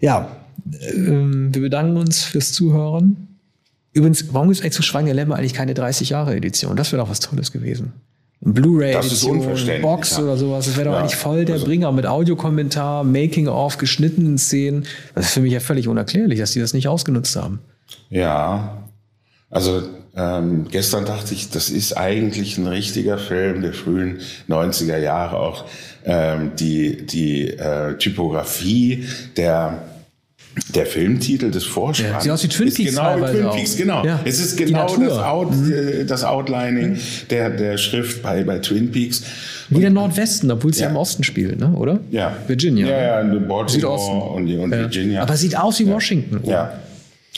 ja, 0.00 0.28
ähm, 0.94 1.54
wir 1.54 1.62
bedanken 1.62 1.96
uns 1.96 2.24
fürs 2.24 2.52
Zuhören. 2.52 3.28
Übrigens, 3.92 4.32
warum 4.32 4.50
es 4.50 4.60
eigentlich 4.60 4.74
zu 4.74 4.82
Schwein 4.82 5.06
der 5.06 5.14
Lämmer 5.14 5.36
eigentlich 5.36 5.54
keine 5.54 5.74
30 5.74 6.10
Jahre 6.10 6.36
Edition? 6.36 6.76
Das 6.76 6.92
wäre 6.92 7.02
doch 7.02 7.10
was 7.10 7.20
Tolles 7.20 7.50
gewesen. 7.52 7.92
Ist 8.40 8.54
Blu-ray-Edition, 8.54 9.80
Box 9.80 10.16
ja. 10.16 10.22
oder 10.22 10.36
sowas. 10.36 10.66
Das 10.66 10.76
wäre 10.76 10.86
doch 10.86 10.92
Ja, 10.92 11.00
eigentlich 11.00 11.16
voll 11.16 11.44
der 11.44 11.54
also- 11.54 11.66
Bringer 11.66 11.90
mit 11.92 12.06
Audiokommentar, 12.06 13.04
Making-of, 13.04 13.78
geschnittenen 13.78 14.38
Szenen. 14.38 14.84
Das 15.14 15.26
ist 15.26 15.32
für 15.32 15.40
mich 15.40 15.52
ja 15.52 15.60
völlig 15.60 15.88
unerklärlich, 15.88 16.38
dass 16.38 16.52
die 16.52 16.60
das 16.60 16.74
nicht 16.74 16.88
ausgenutzt 16.88 17.34
haben. 17.36 17.60
Ja. 18.10 18.82
Also 19.50 19.82
ähm, 20.14 20.66
gestern 20.70 21.04
dachte 21.04 21.34
ich, 21.34 21.50
das 21.50 21.70
ist 21.70 21.96
eigentlich 21.96 22.58
ein 22.58 22.66
richtiger 22.66 23.18
Film 23.18 23.62
der 23.62 23.72
frühen 23.72 24.18
90er 24.48 24.98
Jahre 24.98 25.38
auch. 25.38 25.64
Ähm, 26.04 26.52
die 26.58 27.04
die 27.04 27.48
äh, 27.48 27.96
Typografie 27.96 29.04
der 29.36 29.82
der 30.74 30.86
Filmtitel 30.86 31.50
des 31.50 31.64
Vorspanns 31.64 32.10
ja, 32.10 32.20
sieht 32.20 32.32
aus 32.32 32.42
wie 32.44 32.48
Twin 32.48 32.72
Peaks 32.72 32.94
genau 32.94 33.26
Twin 33.26 33.50
Peaks, 33.50 33.76
genau. 33.76 34.04
Ja, 34.04 34.20
es 34.24 34.40
ist 34.40 34.56
genau 34.56 34.96
das, 34.96 35.18
Out, 35.18 35.52
mhm. 35.54 36.06
das 36.06 36.24
Outlining 36.24 36.92
mhm. 36.92 36.98
der, 37.30 37.50
der 37.50 37.76
Schrift 37.76 38.22
bei, 38.22 38.42
bei 38.42 38.58
Twin 38.58 38.90
Peaks. 38.90 39.22
Wie 39.68 39.80
der 39.80 39.90
Nordwesten, 39.90 40.50
obwohl 40.50 40.72
sie 40.72 40.82
ja. 40.82 40.88
im 40.88 40.96
Osten 40.96 41.24
spielt, 41.24 41.58
ne? 41.58 41.72
oder? 41.72 42.00
Ja. 42.10 42.36
Virginia. 42.46 42.86
Ja, 42.86 43.22
ja, 43.22 43.38
Baltimore 43.38 44.32
und, 44.32 44.48
und 44.48 44.72
ja. 44.72 44.78
Virginia. 44.78 45.22
Aber 45.22 45.36
sieht 45.36 45.56
aus 45.56 45.78
wie 45.80 45.86
Washington. 45.88 46.40
Ja. 46.48 46.72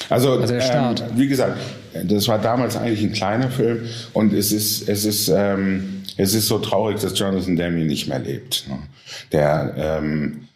Also, 0.09 0.39
also. 0.39 0.55
Ähm, 0.55 0.95
wie 1.17 1.27
gesagt, 1.27 1.59
das 2.05 2.29
war 2.29 2.39
damals 2.39 2.77
eigentlich 2.77 3.03
ein 3.03 3.13
kleiner 3.13 3.51
Film 3.51 3.81
und 4.13 4.33
es 4.33 4.53
ist, 4.53 4.89
es 4.89 5.05
ist, 5.05 5.29
ähm, 5.29 6.03
es 6.17 6.35
ist 6.35 6.47
so 6.47 6.59
traurig, 6.59 7.01
dass 7.01 7.19
Jonathan 7.19 7.57
Demme 7.57 7.85
nicht 7.85 8.09
mehr 8.09 8.21
lebt. 8.21 8.67
Ne? 8.69 8.79
Der, 9.33 9.75
ähm, 9.77 10.49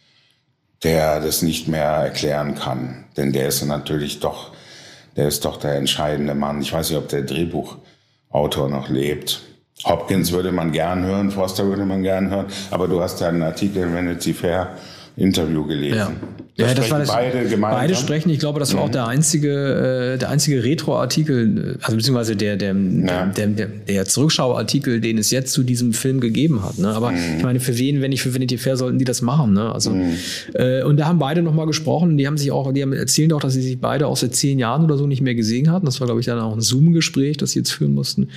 der 0.83 1.19
das 1.19 1.41
nicht 1.41 1.67
mehr 1.67 1.83
erklären 1.83 2.55
kann. 2.55 3.05
Denn 3.17 3.31
der 3.31 3.47
ist 3.47 3.63
natürlich 3.65 4.19
doch, 4.19 4.51
der 5.15 5.27
ist 5.27 5.45
doch 5.45 5.57
der 5.57 5.75
entscheidende 5.75 6.35
Mann. 6.35 6.61
Ich 6.61 6.73
weiß 6.73 6.89
nicht, 6.89 6.97
ob 6.97 7.07
der 7.09 7.23
Drehbuchautor 7.23 8.69
noch 8.69 8.89
lebt. 8.89 9.41
Hopkins 9.85 10.31
würde 10.31 10.51
man 10.51 10.71
gern 10.71 11.03
hören, 11.03 11.31
Foster 11.31 11.65
würde 11.65 11.85
man 11.85 12.03
gern 12.03 12.29
hören, 12.29 12.45
aber 12.71 12.87
du 12.87 13.01
hast 13.01 13.19
ja 13.19 13.27
einen 13.27 13.43
Artikel 13.43 13.83
in 13.83 13.93
Vanity 13.93 14.33
Fair 14.33 14.77
Interview 15.15 15.65
gelesen. 15.65 16.19
Ja. 16.21 16.52
Da 16.55 16.67
ja, 16.67 16.73
das 16.75 16.91
war 16.91 16.99
das, 16.99 17.07
beide 17.07 17.49
gemeinsam. 17.49 17.81
Beide 17.81 17.95
sprechen. 17.95 18.29
Ich 18.29 18.37
glaube, 18.37 18.59
das 18.59 18.73
war 18.73 18.81
mhm. 18.81 18.85
auch 18.85 18.91
der 18.91 19.07
einzige, 19.07 20.13
äh, 20.13 20.17
der 20.19 20.29
einzige 20.29 20.63
Retro-Artikel, 20.63 21.79
also 21.81 21.97
beziehungsweise 21.97 22.35
der, 22.35 22.57
der, 22.57 22.75
ja. 22.75 23.25
der, 23.25 23.47
der, 23.47 23.67
der 23.67 24.05
Zurückschauartikel, 24.05 25.01
den 25.01 25.17
es 25.17 25.31
jetzt 25.31 25.51
zu 25.51 25.63
diesem 25.63 25.93
Film 25.93 26.19
gegeben 26.19 26.63
hat. 26.63 26.77
Ne? 26.77 26.89
Aber 26.89 27.09
mhm. 27.09 27.37
ich 27.37 27.43
meine, 27.43 27.59
für 27.59 27.79
wen, 27.79 28.01
wenn 28.01 28.11
nicht 28.11 28.21
für 28.21 28.35
Vanity 28.35 28.59
Fair, 28.59 28.77
sollten 28.77 28.99
die 28.99 29.05
das 29.05 29.23
machen. 29.23 29.53
Ne? 29.53 29.73
Also, 29.73 29.89
mhm. 29.89 30.13
äh, 30.53 30.83
und 30.83 30.97
da 30.97 31.07
haben 31.07 31.17
beide 31.17 31.41
nochmal 31.41 31.65
gesprochen. 31.65 32.19
Die 32.19 32.27
haben 32.27 32.37
sich 32.37 32.51
auch, 32.51 32.71
die 32.71 32.83
haben 32.83 32.93
erzählen 32.93 33.33
auch, 33.33 33.41
dass 33.41 33.53
sie 33.53 33.63
sich 33.63 33.81
beide 33.81 34.05
auch 34.05 34.17
seit 34.17 34.35
zehn 34.35 34.59
Jahren 34.59 34.83
oder 34.83 34.95
so 34.95 35.07
nicht 35.07 35.21
mehr 35.21 35.33
gesehen 35.33 35.71
hatten. 35.71 35.87
Das 35.87 36.01
war, 36.01 36.05
glaube 36.05 36.19
ich, 36.19 36.27
dann 36.27 36.39
auch 36.39 36.53
ein 36.53 36.61
Zoom-Gespräch, 36.61 37.37
das 37.37 37.51
sie 37.51 37.59
jetzt 37.59 37.71
führen 37.71 37.95
mussten. 37.95 38.27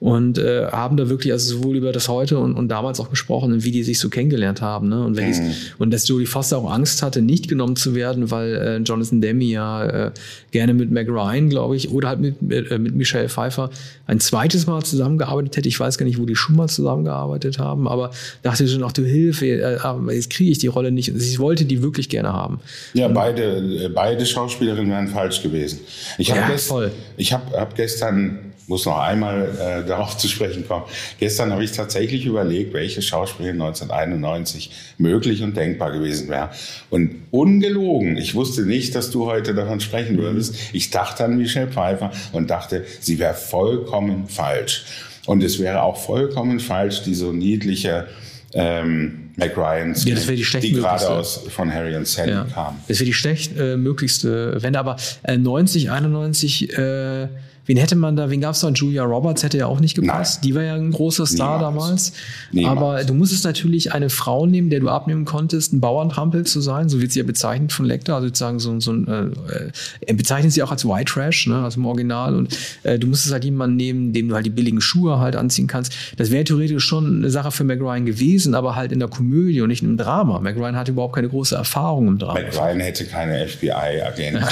Und 0.00 0.38
äh, 0.38 0.68
haben 0.68 0.96
da 0.96 1.10
wirklich 1.10 1.34
also 1.34 1.58
sowohl 1.58 1.76
über 1.76 1.92
das 1.92 2.08
heute 2.08 2.38
und, 2.38 2.54
und 2.54 2.68
damals 2.68 2.98
auch 2.98 3.10
gesprochen, 3.10 3.62
wie 3.62 3.72
die 3.72 3.82
sich 3.82 3.98
so 3.98 4.08
kennengelernt 4.08 4.62
haben. 4.62 4.88
Ne? 4.88 5.04
Und, 5.04 5.18
welches, 5.18 5.40
mhm. 5.40 5.52
und 5.76 5.92
dass 5.92 6.08
Jodie 6.08 6.24
Foster 6.24 6.56
auch 6.56 6.72
Angst 6.72 7.02
hatte, 7.02 7.20
nicht 7.20 7.46
genommen 7.46 7.57
genommen 7.58 7.76
zu 7.76 7.94
werden, 7.94 8.30
weil 8.30 8.54
äh, 8.54 8.76
Jonathan 8.78 9.20
Demme 9.20 9.44
ja 9.44 9.84
äh, 9.84 10.10
gerne 10.52 10.74
mit 10.74 10.90
Meg 10.90 11.08
Ryan, 11.08 11.48
glaube 11.48 11.76
ich, 11.76 11.90
oder 11.90 12.08
halt 12.08 12.20
mit, 12.20 12.36
äh, 12.50 12.78
mit 12.78 12.94
Michelle 12.94 13.28
Pfeiffer 13.28 13.70
ein 14.06 14.20
zweites 14.20 14.66
Mal 14.66 14.82
zusammengearbeitet 14.84 15.56
hätte. 15.56 15.68
Ich 15.68 15.78
weiß 15.78 15.98
gar 15.98 16.06
nicht, 16.06 16.18
wo 16.18 16.24
die 16.24 16.36
schon 16.36 16.56
mal 16.56 16.68
zusammengearbeitet 16.68 17.58
haben, 17.58 17.88
aber 17.88 18.12
dachte 18.42 18.68
schon, 18.68 18.84
ach 18.84 18.92
du 18.92 19.02
Hilfe, 19.04 19.46
äh, 19.46 19.78
jetzt 20.14 20.30
kriege 20.30 20.50
ich 20.52 20.58
die 20.58 20.68
Rolle 20.68 20.92
nicht. 20.92 21.08
Ich 21.08 21.38
wollte 21.40 21.64
die 21.64 21.82
wirklich 21.82 22.08
gerne 22.08 22.32
haben. 22.32 22.60
Ja, 22.94 23.08
beide, 23.08 23.56
äh, 23.56 23.88
beide 23.88 24.24
Schauspielerinnen 24.24 24.90
wären 24.90 25.08
falsch 25.08 25.42
gewesen. 25.42 25.80
Ich 26.16 26.30
habe 26.30 26.40
ja, 26.40 26.48
gest 26.48 26.72
ich 27.16 27.32
hab, 27.32 27.52
hab 27.52 27.74
gestern 27.74 28.47
muss 28.68 28.84
noch 28.84 28.98
einmal 28.98 29.48
äh, 29.58 29.86
darauf 29.86 30.16
zu 30.16 30.28
sprechen 30.28 30.68
kommen. 30.68 30.84
Gestern 31.18 31.52
habe 31.52 31.64
ich 31.64 31.72
tatsächlich 31.72 32.26
überlegt, 32.26 32.74
welche 32.74 33.02
Schauspielerin 33.02 33.60
1991 33.60 34.70
möglich 34.98 35.42
und 35.42 35.56
denkbar 35.56 35.90
gewesen 35.90 36.28
wäre. 36.28 36.50
Und 36.90 37.16
ungelogen, 37.30 38.16
ich 38.18 38.34
wusste 38.34 38.62
nicht, 38.62 38.94
dass 38.94 39.10
du 39.10 39.26
heute 39.26 39.54
davon 39.54 39.80
sprechen 39.80 40.18
würdest. 40.18 40.54
Ich 40.72 40.90
dachte 40.90 41.24
an 41.24 41.38
Michelle 41.38 41.68
Pfeiffer 41.68 42.12
und 42.32 42.50
dachte, 42.50 42.84
sie 43.00 43.18
wäre 43.18 43.34
vollkommen 43.34 44.28
falsch. 44.28 44.84
Und 45.26 45.42
es 45.42 45.58
wäre 45.58 45.82
auch 45.82 45.96
vollkommen 45.96 46.60
falsch, 46.60 47.02
die 47.02 47.14
so 47.14 47.32
niedliche 47.32 48.06
ähm, 48.54 49.30
Mac 49.36 49.56
Ryans, 49.56 50.04
ja, 50.04 50.14
die, 50.14 50.60
die 50.60 50.72
gerade 50.72 51.08
aus 51.08 51.44
von 51.48 51.72
Harry 51.72 51.94
und 51.96 52.06
Sally 52.06 52.32
ja. 52.32 52.44
kam. 52.44 52.78
Das 52.88 52.98
wäre 52.98 53.06
die 53.06 53.14
schlecht 53.14 53.56
äh, 53.58 53.76
möglichste 53.76 54.60
Wende, 54.62 54.78
aber 54.78 54.96
äh, 55.22 55.36
90, 55.36 55.90
91 55.90 56.76
äh, 56.76 57.28
Wen 57.68 57.76
hätte 57.76 57.96
man 57.96 58.16
da, 58.16 58.30
wen 58.30 58.40
gab 58.40 58.54
es 58.54 58.60
da? 58.60 58.70
Julia 58.70 59.04
Roberts 59.04 59.42
hätte 59.42 59.58
ja 59.58 59.66
auch 59.66 59.78
nicht 59.78 59.94
gepasst. 59.94 60.36
Nein. 60.36 60.48
Die 60.48 60.54
war 60.54 60.62
ja 60.62 60.74
ein 60.74 60.90
großer 60.90 61.26
Star 61.26 61.58
Niemals. 61.58 61.74
damals. 61.74 62.12
Niemals. 62.50 62.78
Aber 62.78 63.04
du 63.04 63.12
musstest 63.12 63.44
natürlich 63.44 63.92
eine 63.92 64.08
Frau 64.08 64.46
nehmen, 64.46 64.70
der 64.70 64.80
du 64.80 64.88
abnehmen 64.88 65.26
konntest, 65.26 65.74
ein 65.74 65.80
Bauerntrampel 65.80 66.46
zu 66.46 66.62
sein. 66.62 66.88
So 66.88 67.02
wird 67.02 67.12
sie 67.12 67.18
ja 67.18 67.26
bezeichnet 67.26 67.74
von 67.74 67.84
Lecter. 67.84 68.14
Also 68.14 68.28
sozusagen 68.28 68.58
so, 68.58 68.80
so 68.80 68.92
ein, 68.92 69.06
äh, 69.06 69.70
er 70.00 70.14
bezeichnet 70.14 70.52
sie 70.52 70.62
auch 70.62 70.70
als 70.70 70.86
White 70.86 71.12
Trash, 71.12 71.46
ne, 71.46 71.62
also 71.62 71.78
im 71.78 71.84
Original. 71.84 72.34
Und 72.36 72.56
äh, 72.84 72.98
du 72.98 73.06
musstest 73.06 73.34
halt 73.34 73.44
jemanden 73.44 73.76
nehmen, 73.76 74.14
dem 74.14 74.30
du 74.30 74.34
halt 74.34 74.46
die 74.46 74.50
billigen 74.50 74.80
Schuhe 74.80 75.18
halt 75.18 75.36
anziehen 75.36 75.66
kannst. 75.66 75.92
Das 76.16 76.30
wäre 76.30 76.44
theoretisch 76.44 76.82
schon 76.82 77.18
eine 77.18 77.28
Sache 77.28 77.50
für 77.50 77.64
Mac 77.64 77.80
Ryan 77.80 78.06
gewesen, 78.06 78.54
aber 78.54 78.76
halt 78.76 78.92
in 78.92 78.98
der 78.98 79.08
Komödie 79.08 79.60
und 79.60 79.68
nicht 79.68 79.82
im 79.82 79.98
Drama. 79.98 80.40
Mac 80.40 80.56
Ryan 80.56 80.74
hatte 80.74 80.92
überhaupt 80.92 81.16
keine 81.16 81.28
große 81.28 81.54
Erfahrung 81.54 82.08
im 82.08 82.18
Drama. 82.18 82.40
Mac 82.40 82.56
Ryan 82.56 82.80
hätte 82.80 83.04
keine 83.04 83.46
FBI-Agentin, 83.46 84.42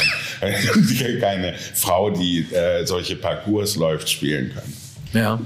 keine 1.21 1.55
Frau, 1.73 2.11
die 2.11 2.41
äh, 2.53 2.85
solche 2.85 3.06
solche 3.07 3.17
Parcours 3.17 3.77
läuft, 3.77 4.09
spielen 4.09 4.51
können. 4.53 4.73
Ja. 5.13 5.41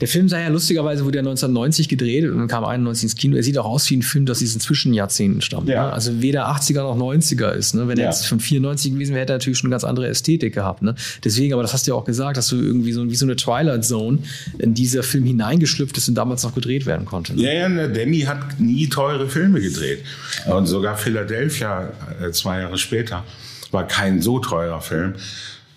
Der 0.00 0.08
Film 0.08 0.28
sei 0.28 0.42
ja 0.42 0.48
lustigerweise 0.48 1.04
wurde 1.04 1.18
ja 1.18 1.20
1990 1.20 1.88
gedreht 1.88 2.24
und 2.24 2.48
kam 2.48 2.64
91 2.64 3.04
ins 3.04 3.14
Kino. 3.14 3.36
Er 3.36 3.42
sieht 3.42 3.56
auch 3.56 3.66
aus 3.66 3.88
wie 3.88 3.96
ein 3.96 4.02
Film, 4.02 4.26
das 4.26 4.40
diesen 4.40 4.60
Zwischenjahrzehnten 4.60 5.42
stammt. 5.42 5.68
Ja. 5.68 5.86
Ne? 5.86 5.92
Also 5.92 6.20
weder 6.20 6.48
80er 6.48 6.82
noch 6.82 6.96
90er 6.96 7.52
ist. 7.52 7.74
Ne? 7.74 7.88
Wenn 7.88 7.98
ja. 7.98 8.04
er 8.04 8.10
jetzt 8.10 8.26
von 8.26 8.40
94 8.40 8.92
gewesen 8.92 9.12
wäre, 9.12 9.22
hätte 9.22 9.32
er 9.32 9.36
natürlich 9.36 9.58
schon 9.58 9.68
eine 9.68 9.74
ganz 9.74 9.84
andere 9.84 10.08
Ästhetik 10.08 10.54
gehabt. 10.54 10.82
Ne? 10.82 10.94
Deswegen, 11.22 11.52
aber 11.52 11.62
das 11.62 11.72
hast 11.72 11.86
du 11.86 11.92
ja 11.92 11.94
auch 11.94 12.04
gesagt, 12.04 12.36
dass 12.36 12.48
du 12.48 12.56
irgendwie 12.56 12.92
so 12.92 13.08
wie 13.08 13.14
so 13.14 13.24
eine 13.24 13.36
Twilight 13.36 13.84
Zone 13.84 14.18
in 14.58 14.74
dieser 14.74 15.02
Film 15.02 15.24
hineingeschlüpft 15.24 15.96
ist 15.96 16.08
und 16.08 16.14
damals 16.14 16.42
noch 16.42 16.54
gedreht 16.54 16.84
werden 16.84 17.06
konnte. 17.06 17.34
Ne? 17.34 17.42
Ja, 17.42 17.52
ja, 17.52 17.68
der 17.68 17.88
Demi 17.88 18.22
hat 18.22 18.60
nie 18.60 18.88
teure 18.88 19.28
Filme 19.28 19.60
gedreht. 19.60 20.02
Und 20.46 20.66
sogar 20.66 20.96
Philadelphia 20.96 21.92
äh, 22.20 22.32
zwei 22.32 22.60
Jahre 22.60 22.76
später 22.76 23.24
war 23.70 23.86
kein 23.86 24.20
so 24.20 24.38
teurer 24.40 24.80
Film. 24.80 25.14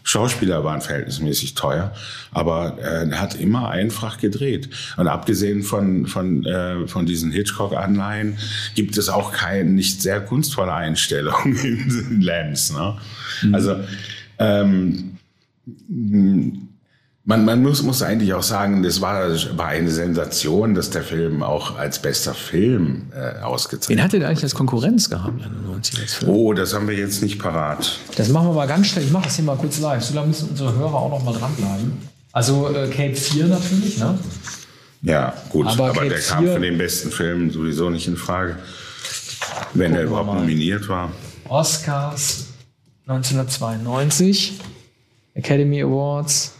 Schauspieler 0.08 0.64
waren 0.64 0.80
verhältnismäßig 0.80 1.53
teuer, 1.55 1.93
aber 2.32 2.78
äh, 2.80 3.10
er 3.10 3.20
hat 3.20 3.36
immer 3.36 3.70
einfach 3.70 4.20
gedreht. 4.20 4.70
Und 4.95 5.10
abgesehen 5.10 5.64
von, 5.64 6.08
von, 6.08 6.45
äh, 6.45 6.88
von 6.88 7.05
diesen 7.05 7.30
Hitchcock-Anleihen 7.34 8.38
gibt 8.74 8.97
es 8.97 9.10
auch 9.10 9.34
keine 9.34 9.70
nicht 9.70 10.01
sehr 10.01 10.22
kunstvolle 10.22 10.74
Einstellungen 10.74 11.58
in 12.10 12.22
Lambs. 12.22 12.72
Ne? 12.72 12.97
Mhm. 13.41 13.53
Also 13.53 13.76
ähm, 14.39 15.18
man, 17.28 17.44
man 17.44 17.62
muss, 17.62 17.84
muss 17.84 18.02
eigentlich 18.02 18.34
auch 18.34 18.42
sagen, 18.42 18.84
das 18.84 19.02
war, 19.02 19.30
war 19.58 19.68
eine 19.68 19.92
Sensation, 19.92 20.74
dass 20.74 20.92
der 20.92 21.04
Film 21.04 21.44
auch 21.44 21.78
als 21.78 22.02
bester 22.02 22.34
Film 22.34 23.12
äh, 23.14 23.42
ausgezeichnet 23.42 23.98
Wen 23.98 24.04
hat 24.04 24.14
er 24.14 24.30
eigentlich 24.30 24.44
als 24.44 24.56
Konkurrenz 24.56 25.10
gehabt 25.10 25.46
in 25.46 25.54
den 25.54 25.66
90 25.66 26.26
Oh, 26.26 26.54
das 26.54 26.74
haben 26.74 26.88
wir 26.88 26.96
jetzt 26.96 27.22
nicht 27.22 27.38
parat. 27.38 28.00
Das 28.16 28.30
machen 28.30 28.48
wir 28.48 28.54
mal 28.54 28.66
ganz 28.66 28.88
schnell. 28.88 29.04
Ich 29.04 29.12
mache 29.12 29.26
das 29.26 29.36
hier 29.36 29.44
mal 29.44 29.58
kurz 29.58 29.78
live. 29.82 30.02
So 30.02 30.16
lange 30.16 30.30
müssen 30.30 30.50
unsere 30.52 30.74
Hörer 30.74 30.96
auch 30.96 31.10
noch 31.10 31.24
mal 31.26 31.38
dranbleiben. 31.38 31.98
Also 32.32 32.70
äh, 32.70 32.88
Cape 32.88 33.16
4 33.16 33.48
natürlich, 33.48 33.98
ne? 33.98 34.18
Ja, 35.02 35.34
gut. 35.50 35.68
Aber, 35.68 35.90
aber 35.90 36.06
der 36.08 36.20
kam 36.20 36.46
für 36.46 36.62
den 36.62 36.78
besten 36.78 37.12
Film 37.12 37.52
sowieso 37.52 37.90
nicht 37.90 38.08
in 38.08 38.16
Frage. 38.16 38.56
Wenn 39.74 39.94
er 39.96 40.04
überhaupt 40.04 40.34
nominiert 40.34 40.88
war. 40.88 41.12
Oscars 41.50 42.46
1992, 43.06 44.62
Academy 45.34 45.84
Awards 45.84 46.57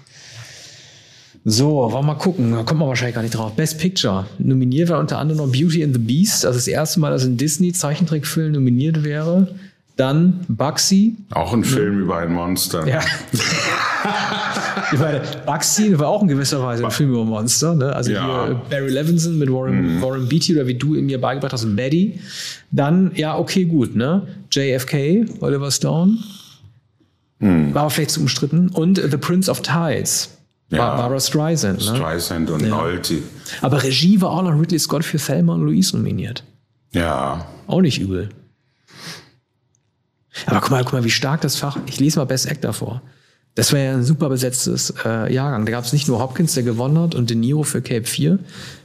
so, 1.50 1.78
wollen 1.78 1.94
wir 1.94 2.02
mal 2.02 2.16
gucken. 2.16 2.52
Da 2.52 2.64
kommt 2.64 2.82
man 2.82 2.90
wahrscheinlich 2.90 3.16
gar 3.16 3.22
nicht 3.22 3.34
drauf. 3.34 3.54
Best 3.54 3.80
Picture. 3.80 4.26
Nominiert 4.38 4.90
war 4.90 5.00
unter 5.00 5.18
anderem 5.18 5.38
noch 5.38 5.50
Beauty 5.50 5.82
and 5.82 5.94
the 5.94 6.00
Beast. 6.00 6.46
Also 6.46 6.58
das 6.58 6.68
erste 6.68 7.00
Mal, 7.00 7.10
dass 7.10 7.24
ein 7.24 7.38
Disney-Zeichentrickfilm 7.38 8.52
nominiert 8.52 9.06
wäre. 9.06 9.56
Dann 9.96 10.42
Bugsy. 10.50 11.16
Auch 11.32 11.54
ein 11.54 11.64
Film 11.64 12.02
über 12.02 12.18
ein 12.18 12.34
Monster. 12.34 12.86
Ja. 12.86 13.00
ich 14.92 15.00
meine, 15.00 15.22
Bugsy 15.46 15.98
war 15.98 16.10
auch 16.10 16.22
in 16.22 16.28
gewisser 16.28 16.62
Weise 16.62 16.84
ein 16.84 16.92
Film 16.92 17.12
über 17.12 17.24
Monster. 17.24 17.76
Ne? 17.76 17.96
Also 17.96 18.12
ja. 18.12 18.48
hier 18.48 18.62
Barry 18.70 18.90
Levinson 18.90 19.40
mit 19.40 19.50
Warren, 19.50 20.00
mhm. 20.00 20.02
Warren 20.02 20.28
Beatty 20.28 20.54
oder 20.54 20.68
wie 20.68 20.76
du 20.76 20.96
in 20.96 21.06
mir 21.06 21.22
beigebracht 21.22 21.54
hast, 21.54 21.78
Betty. 21.78 22.20
Dann, 22.72 23.14
ja, 23.16 23.38
okay, 23.38 23.64
gut. 23.64 23.96
Ne? 23.96 24.28
JFK, 24.52 25.26
Oliver 25.40 25.72
Stone. 25.72 26.18
Mhm. 27.40 27.74
War 27.74 27.84
aber 27.84 27.90
vielleicht 27.90 28.12
zu 28.12 28.20
umstritten. 28.20 28.68
Und 28.68 28.98
The 28.98 29.16
Prince 29.16 29.50
of 29.50 29.62
Tides. 29.62 30.37
Ja. 30.70 30.96
Barbara 30.96 31.20
Streisand. 31.20 31.80
Ne? 31.80 31.96
Streisand 31.96 32.50
und 32.50 32.62
ja. 32.62 32.70
Nolte. 32.70 33.20
Aber 33.62 33.82
Regie 33.84 34.20
war 34.20 34.32
auch 34.32 34.44
noch 34.44 34.60
Ridley 34.60 34.80
Scott 34.80 35.06
für 35.06 35.18
Thelma 35.18 35.54
und 35.54 35.62
Louise 35.62 35.96
nominiert. 35.96 36.44
Ja. 36.92 37.46
Auch 37.68 37.82
nicht 37.82 38.00
übel. 38.00 38.30
Aber 40.46 40.62
guck 40.62 40.72
mal, 40.72 40.84
guck 40.84 40.94
mal, 40.94 41.04
wie 41.04 41.10
stark 41.10 41.42
das 41.42 41.56
Fach. 41.56 41.78
Ich 41.88 42.00
lese 42.00 42.20
mal 42.20 42.26
Best 42.26 42.50
Actor 42.50 42.74
vor. 42.74 43.02
Das 43.56 43.74
war 43.74 43.80
ja 43.80 43.94
ein 43.94 44.04
super 44.04 44.30
besetztes 44.30 44.94
äh, 45.04 45.34
Jahrgang. 45.34 45.66
Da 45.66 45.72
gab 45.72 45.84
es 45.84 45.92
nicht 45.92 46.08
nur 46.08 46.20
Hopkins, 46.20 46.54
der 46.54 46.62
gewonnen 46.62 47.00
hat, 47.00 47.16
und 47.16 47.30
De 47.32 47.36
Niro 47.36 47.64
für 47.64 47.82
Cape 47.82 48.06
4. 48.06 48.38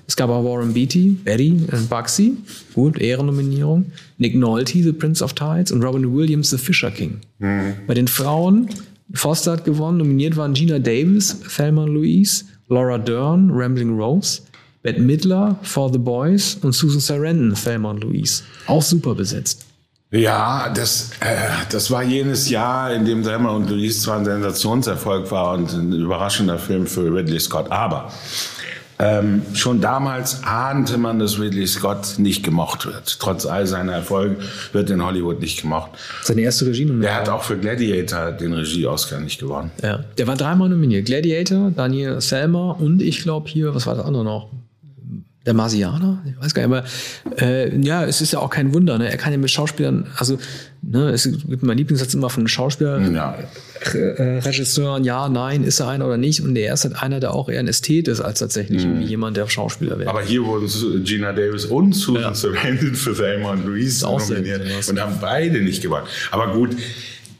Es 0.07 0.17
gab 0.17 0.31
auch 0.31 0.45
Warren 0.45 0.73
Beatty, 0.73 1.11
Betty 1.25 1.67
und 1.71 1.91
Bugsy. 1.91 2.39
Gut, 2.75 2.99
Ehrennominierung. 2.99 3.93
Nick 4.17 4.35
Nolte, 4.35 4.83
The 4.83 4.93
Prince 4.93 5.23
of 5.23 5.35
Tides 5.35 5.73
und 5.73 5.85
Robin 5.85 6.15
Williams, 6.15 6.51
The 6.51 6.59
Fisher 6.59 6.91
King. 6.91 7.21
Mhm. 7.39 7.75
Bei 7.87 7.95
den 7.95 8.09
Frauen 8.09 8.69
Foster 9.15 9.53
hat 9.53 9.65
gewonnen. 9.65 9.99
Nominiert 9.99 10.37
waren 10.37 10.55
Gina 10.55 10.79
Davis, 10.79 11.39
Thelma 11.57 11.85
Louise, 11.85 12.45
Laura 12.69 12.99
Dern, 12.99 13.51
Rambling 13.53 13.99
Rose, 13.99 14.43
Bette 14.83 15.01
Midler, 15.01 15.57
For 15.63 15.93
the 15.93 15.99
Boys 15.99 16.59
und 16.63 16.73
Susan 16.73 17.01
Sarandon, 17.01 17.55
Thelma 17.55 17.93
Louise. 17.93 18.43
Auch 18.67 18.83
super 18.83 19.15
besetzt. 19.15 19.67
Ja, 20.11 20.69
das, 20.69 21.11
äh, 21.21 21.49
das 21.71 21.91
war 21.91 22.03
jenes 22.03 22.51
Jahr, 22.51 22.93
in 22.93 23.07
dem 23.07 23.25
Selma 23.25 23.51
und 23.51 23.71
Louise 23.71 24.03
zwar 24.03 24.19
ein 24.19 24.27
Sensationserfolg 24.27 25.31
war 25.31 25.55
und 25.55 25.73
ein 25.73 25.91
überraschender 25.91 26.59
Film 26.59 26.87
für 26.87 27.11
Ridley 27.11 27.41
Scott, 27.41 27.71
aber 27.71 28.13
ähm, 29.03 29.43
schon 29.53 29.81
damals 29.81 30.45
ahnte 30.45 30.97
man, 30.97 31.19
dass 31.19 31.41
Ridley 31.41 31.67
Scott 31.67 32.15
nicht 32.19 32.45
gemocht 32.45 32.87
wird. 32.87 33.19
Trotz 33.19 33.47
all 33.47 33.67
seiner 33.67 33.95
Erfolge 33.95 34.37
wird 34.73 34.91
in 34.91 35.05
Hollywood 35.05 35.41
nicht 35.41 35.63
gemocht. 35.63 35.91
Seine 36.23 36.43
erste 36.43 36.67
Regie 36.67 36.85
Der 36.85 37.17
hat 37.17 37.29
auch 37.29 37.43
für 37.43 37.59
Gladiator 37.59 38.31
den 38.31 38.53
Regie-Oscar 38.53 39.19
nicht 39.19 39.41
gewonnen. 39.41 39.73
Ja, 39.83 40.05
der 40.19 40.27
war 40.29 40.37
dreimal 40.37 40.69
nominiert. 40.69 41.07
Gladiator, 41.07 41.73
Daniel 41.75 42.21
Selma 42.21 42.71
und 42.73 43.03
ich 43.03 43.23
glaube 43.23 43.49
hier, 43.49 43.75
was 43.75 43.89
war 43.89 43.97
das 43.97 44.05
andere 44.05 44.23
noch? 44.23 44.49
Der 45.45 45.55
Marsianer, 45.55 46.23
ich 46.25 46.39
weiß 46.41 46.55
gar 46.55 46.67
nicht, 46.67 46.77
aber 46.77 47.43
äh, 47.43 47.77
ja, 47.81 48.05
es 48.05 48.21
ist 48.21 48.33
ja 48.33 48.39
auch 48.39 48.51
kein 48.51 48.73
Wunder, 48.75 48.99
ne? 48.99 49.11
Er 49.11 49.17
kann 49.17 49.33
ja 49.33 49.39
mit 49.39 49.51
Schauspielern, 49.51 50.07
also 50.17 50.39
ne, 50.83 51.11
es 51.11 51.25
gibt 51.25 51.65
mein 51.65 51.77
Lieblingssatz 51.77 52.15
immer 52.15 52.31
von 52.31 52.47
Schauspielern, 52.47 53.13
ja. 53.13 53.37
äh, 53.93 54.39
Regisseuren, 54.39 55.03
ja, 55.03 55.29
nein, 55.29 55.65
ist 55.65 55.81
er 55.81 55.89
einer 55.89 56.07
oder 56.07 56.17
nicht? 56.17 56.43
Und 56.43 56.55
der 56.55 56.75
ist 56.75 56.85
halt 56.85 57.03
einer, 57.03 57.19
der 57.19 57.35
auch 57.35 57.49
eher 57.49 57.59
ein 57.59 57.67
Ästhet 57.67 58.07
ist, 58.07 58.21
als 58.21 58.39
tatsächlich 58.39 58.87
mhm. 58.87 59.01
jemand, 59.03 59.37
der 59.37 59.49
Schauspieler 59.49 59.99
wäre. 59.99 60.11
Aber 60.11 60.23
hier 60.23 60.45
wurden 60.45 60.69
Gina 61.05 61.33
Davis 61.33 61.65
und 61.65 61.93
Susan 61.93 62.23
ja. 62.23 62.35
Sarandon 62.35 62.95
für 62.95 63.15
Thelma 63.15 63.53
und 63.53 63.67
Louise 63.67 64.05
nominiert 64.05 64.63
und 64.89 65.01
haben 65.01 65.19
beide 65.21 65.61
nicht 65.61 65.83
gewonnen. 65.83 66.07
Aber 66.31 66.53
gut, 66.53 66.77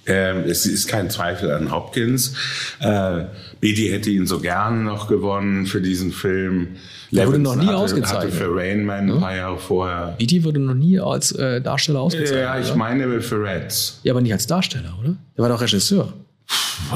äh, 0.07 0.43
es 0.43 0.67
ist 0.67 0.89
kein 0.89 1.11
Zweifel 1.11 1.51
an 1.51 1.71
Hopkins. 1.71 2.35
Äh, 2.81 3.25
Beatty 3.61 3.89
hätte 3.91 4.11
ihn 4.11 4.27
so 4.27 4.41
gern 4.41 4.85
noch 4.85 5.09
gewonnen 5.09 5.67
für 5.67 5.81
diesen 5.81 6.13
Film. 6.13 6.77
Der 7.11 7.27
wurde 7.27 7.39
noch 7.39 7.57
nie 7.57 7.67
hatte, 7.67 7.77
ausgezeichnet. 7.77 8.33
Hatte 8.33 8.33
für 8.33 8.57
Rain 8.57 8.85
Man 8.85 9.11
ein 9.11 9.21
paar 9.21 9.37
Jahre 9.37 9.59
vorher. 9.59 10.15
Beatty 10.19 10.45
wurde 10.45 10.61
noch 10.61 10.75
nie 10.75 10.99
als 10.99 11.33
äh, 11.33 11.61
Darsteller 11.61 12.01
ausgezeichnet. 12.01 12.41
Ja, 12.41 12.59
ich 12.59 12.69
oder? 12.69 12.77
meine 12.77 13.21
für 13.21 13.43
Reds. 13.43 14.01
Ja, 14.03 14.13
aber 14.13 14.23
nicht 14.23 14.33
als 14.33 14.47
Darsteller, 14.47 14.97
oder? 14.99 15.17
Der 15.37 15.43
war 15.43 15.49
doch 15.49 15.61
Regisseur. 15.61 16.13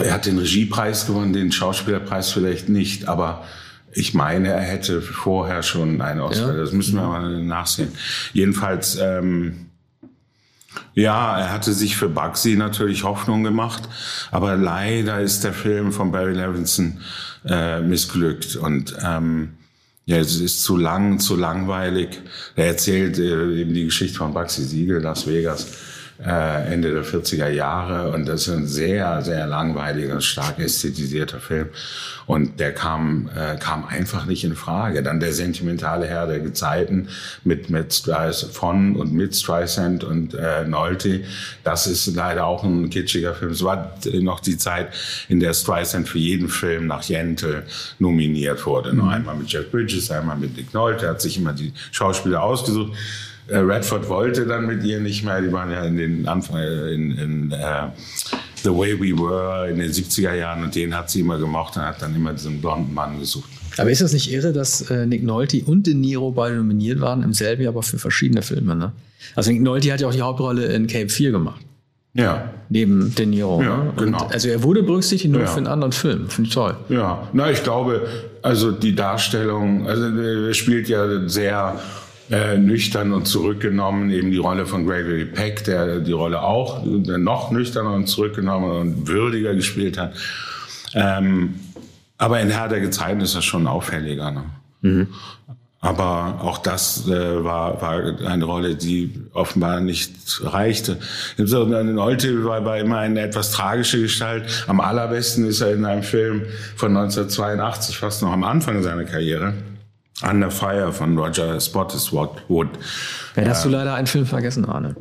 Er 0.02 0.12
hat 0.12 0.26
den 0.26 0.38
Regiepreis 0.38 1.06
gewonnen, 1.06 1.32
den 1.32 1.52
Schauspielerpreis 1.52 2.32
vielleicht 2.32 2.68
nicht, 2.68 3.08
aber 3.08 3.44
ich 3.92 4.12
meine, 4.14 4.48
er 4.48 4.60
hätte 4.60 5.00
vorher 5.00 5.62
schon 5.62 6.00
einen 6.00 6.20
Oscar. 6.20 6.54
Ja. 6.54 6.56
Das 6.60 6.72
müssen 6.72 6.96
wir 6.96 7.06
mal 7.06 7.42
nachsehen. 7.42 7.88
Jedenfalls, 8.32 8.98
ähm, 9.00 9.65
ja, 10.94 11.38
er 11.38 11.52
hatte 11.52 11.72
sich 11.72 11.96
für 11.96 12.08
Bugsy 12.08 12.56
natürlich 12.56 13.04
Hoffnung 13.04 13.44
gemacht, 13.44 13.88
aber 14.30 14.56
leider 14.56 15.20
ist 15.20 15.44
der 15.44 15.52
Film 15.52 15.92
von 15.92 16.12
Barry 16.12 16.34
Levinson 16.34 17.00
äh, 17.46 17.80
missglückt 17.80 18.56
und 18.56 18.96
ähm, 19.02 19.54
ja, 20.06 20.18
es 20.18 20.40
ist 20.40 20.62
zu 20.62 20.76
lang, 20.76 21.18
zu 21.18 21.34
langweilig. 21.34 22.20
Er 22.54 22.66
erzählt 22.66 23.18
äh, 23.18 23.60
eben 23.60 23.74
die 23.74 23.86
Geschichte 23.86 24.18
von 24.18 24.32
Bugsy 24.32 24.62
Siegel, 24.62 25.00
Las 25.00 25.26
Vegas 25.26 25.66
äh, 26.24 26.72
Ende 26.72 26.92
der 26.92 27.04
40er 27.04 27.48
Jahre 27.48 28.12
und 28.12 28.26
das 28.26 28.48
ist 28.48 28.54
ein 28.54 28.66
sehr, 28.66 29.22
sehr 29.22 29.46
langweiliger, 29.46 30.20
stark 30.20 30.58
ästhetisierter 30.58 31.40
Film 31.40 31.68
und 32.26 32.58
der 32.58 32.72
kam, 32.72 33.30
äh, 33.36 33.56
kam 33.56 33.84
einfach 33.84 34.26
nicht 34.26 34.44
in 34.44 34.56
Frage. 34.56 35.02
Dann 35.02 35.20
der 35.20 35.32
sentimentale 35.32 36.06
Herr 36.06 36.26
der 36.26 36.40
Gezeiten 36.40 37.08
mit, 37.44 37.70
mit 37.70 37.94
Streisand, 37.94 38.52
von 38.52 38.96
und 38.96 39.12
mit 39.12 39.36
Streisand 39.36 40.04
und 40.04 40.34
äh, 40.34 40.64
Nolte, 40.64 41.22
das 41.64 41.86
ist 41.86 42.06
leider 42.14 42.46
auch 42.46 42.64
ein 42.64 42.90
kitschiger 42.90 43.34
Film. 43.34 43.52
Es 43.52 43.62
war 43.62 43.94
noch 44.20 44.40
die 44.40 44.58
Zeit, 44.58 44.88
in 45.28 45.40
der 45.40 45.54
Streisand 45.54 46.08
für 46.08 46.18
jeden 46.18 46.48
Film 46.48 46.86
nach 46.86 47.02
Jente 47.02 47.62
nominiert 47.98 48.66
wurde. 48.66 48.92
Mhm. 48.92 49.08
Einmal 49.08 49.36
mit 49.36 49.48
Jeff 49.48 49.70
Bridges, 49.70 50.10
einmal 50.10 50.36
mit 50.36 50.56
Nick 50.56 50.74
Nolte, 50.74 51.08
hat 51.08 51.20
sich 51.20 51.38
immer 51.38 51.52
die 51.52 51.72
Schauspieler 51.92 52.42
ausgesucht. 52.42 52.92
Äh, 53.48 53.58
Redford 53.58 54.08
wollte 54.08 54.46
dann 54.46 54.66
mit 54.66 54.82
ihr 54.84 55.00
nicht 55.00 55.24
mehr. 55.24 55.40
Die 55.40 55.52
waren 55.52 55.70
ja 55.70 55.84
in 55.84 55.96
den 55.96 56.28
Anfang 56.28 56.60
in, 56.60 57.18
in 57.18 57.52
uh, 57.52 57.90
The 58.62 58.70
Way 58.70 59.00
We 59.00 59.18
Were 59.18 59.70
in 59.70 59.78
den 59.78 59.90
70er 59.90 60.34
Jahren 60.34 60.64
und 60.64 60.74
den 60.74 60.94
hat 60.96 61.10
sie 61.10 61.20
immer 61.20 61.38
gemocht 61.38 61.76
und 61.76 61.82
hat 61.82 62.02
dann 62.02 62.14
immer 62.14 62.32
diesen 62.32 62.60
blonden 62.60 62.92
Mann 62.92 63.18
gesucht. 63.20 63.48
Aber 63.78 63.90
ist 63.90 64.00
das 64.00 64.12
nicht 64.12 64.32
irre, 64.32 64.52
dass 64.52 64.90
äh, 64.90 65.06
Nick 65.06 65.22
Nolte 65.22 65.62
und 65.64 65.86
De 65.86 65.94
Niro 65.94 66.32
beide 66.32 66.56
nominiert 66.56 67.00
waren 67.00 67.22
im 67.22 67.32
selben 67.32 67.62
Jahr, 67.62 67.72
aber 67.72 67.82
für 67.82 67.98
verschiedene 67.98 68.42
Filme? 68.42 68.74
Ne? 68.74 68.92
Also 69.34 69.50
Nick 69.52 69.62
Nolte 69.62 69.92
hat 69.92 70.00
ja 70.00 70.08
auch 70.08 70.14
die 70.14 70.22
Hauptrolle 70.22 70.66
in 70.66 70.86
Cape 70.86 71.08
4 71.08 71.30
gemacht. 71.30 71.60
Ja. 72.14 72.50
Neben 72.70 73.14
De 73.14 73.26
Niro. 73.26 73.62
Ja, 73.62 73.84
ne? 73.84 73.92
genau. 73.96 74.26
also 74.26 74.48
er 74.48 74.62
wurde 74.62 74.82
berücksichtigt 74.82 75.32
nur 75.32 75.42
ja. 75.42 75.46
für 75.46 75.58
einen 75.58 75.66
anderen 75.66 75.92
Film. 75.92 76.30
Finde 76.30 76.48
ich 76.48 76.54
toll. 76.54 76.76
Ja, 76.88 77.28
na, 77.32 77.50
ich 77.50 77.62
glaube, 77.62 78.08
also 78.42 78.72
die 78.72 78.94
Darstellung, 78.94 79.86
also 79.86 80.06
er 80.06 80.54
spielt 80.54 80.88
ja 80.88 81.28
sehr 81.28 81.78
äh, 82.30 82.58
nüchtern 82.58 83.12
und 83.12 83.26
zurückgenommen, 83.26 84.10
eben 84.10 84.30
die 84.30 84.38
Rolle 84.38 84.66
von 84.66 84.86
Gregory 84.86 85.26
Peck, 85.26 85.64
der 85.64 86.00
die 86.00 86.12
Rolle 86.12 86.42
auch 86.42 86.84
noch 86.84 87.50
nüchterner 87.50 87.92
und 87.92 88.06
zurückgenommen 88.06 88.70
und 88.70 89.08
würdiger 89.08 89.54
gespielt 89.54 89.98
hat. 89.98 90.14
Ähm, 90.94 91.54
aber 92.18 92.40
in 92.40 92.50
Herr 92.50 92.68
der 92.68 92.80
Gezeiten 92.80 93.20
ist 93.20 93.34
das 93.34 93.44
schon 93.44 93.66
auffälliger. 93.66 94.30
Ne? 94.30 94.44
Mhm. 94.80 95.08
Aber 95.80 96.40
auch 96.42 96.58
das 96.58 97.06
äh, 97.06 97.44
war, 97.44 97.80
war 97.80 98.02
eine 98.26 98.44
Rolle, 98.44 98.74
die 98.74 99.12
offenbar 99.34 99.80
nicht 99.80 100.40
reichte. 100.42 100.98
Nolte 101.36 102.44
war, 102.44 102.64
war 102.64 102.78
immer 102.78 102.98
eine 102.98 103.20
etwas 103.20 103.52
tragische 103.52 104.00
Gestalt. 104.00 104.64
Am 104.66 104.80
allerbesten 104.80 105.46
ist 105.46 105.60
er 105.60 105.74
in 105.74 105.84
einem 105.84 106.02
Film 106.02 106.42
von 106.74 106.96
1982, 106.96 107.98
fast 107.98 108.22
noch 108.22 108.32
am 108.32 108.42
Anfang 108.42 108.82
seiner 108.82 109.04
Karriere. 109.04 109.54
Under 110.22 110.50
Fire 110.50 110.92
von 110.92 111.18
Roger 111.18 111.60
Spottiswoode. 111.60 112.30
Ja, 113.36 113.48
hast 113.48 113.64
du 113.64 113.68
leider 113.68 113.94
einen 113.94 114.06
Film 114.06 114.26
vergessen, 114.26 114.64
Arne. 114.64 114.96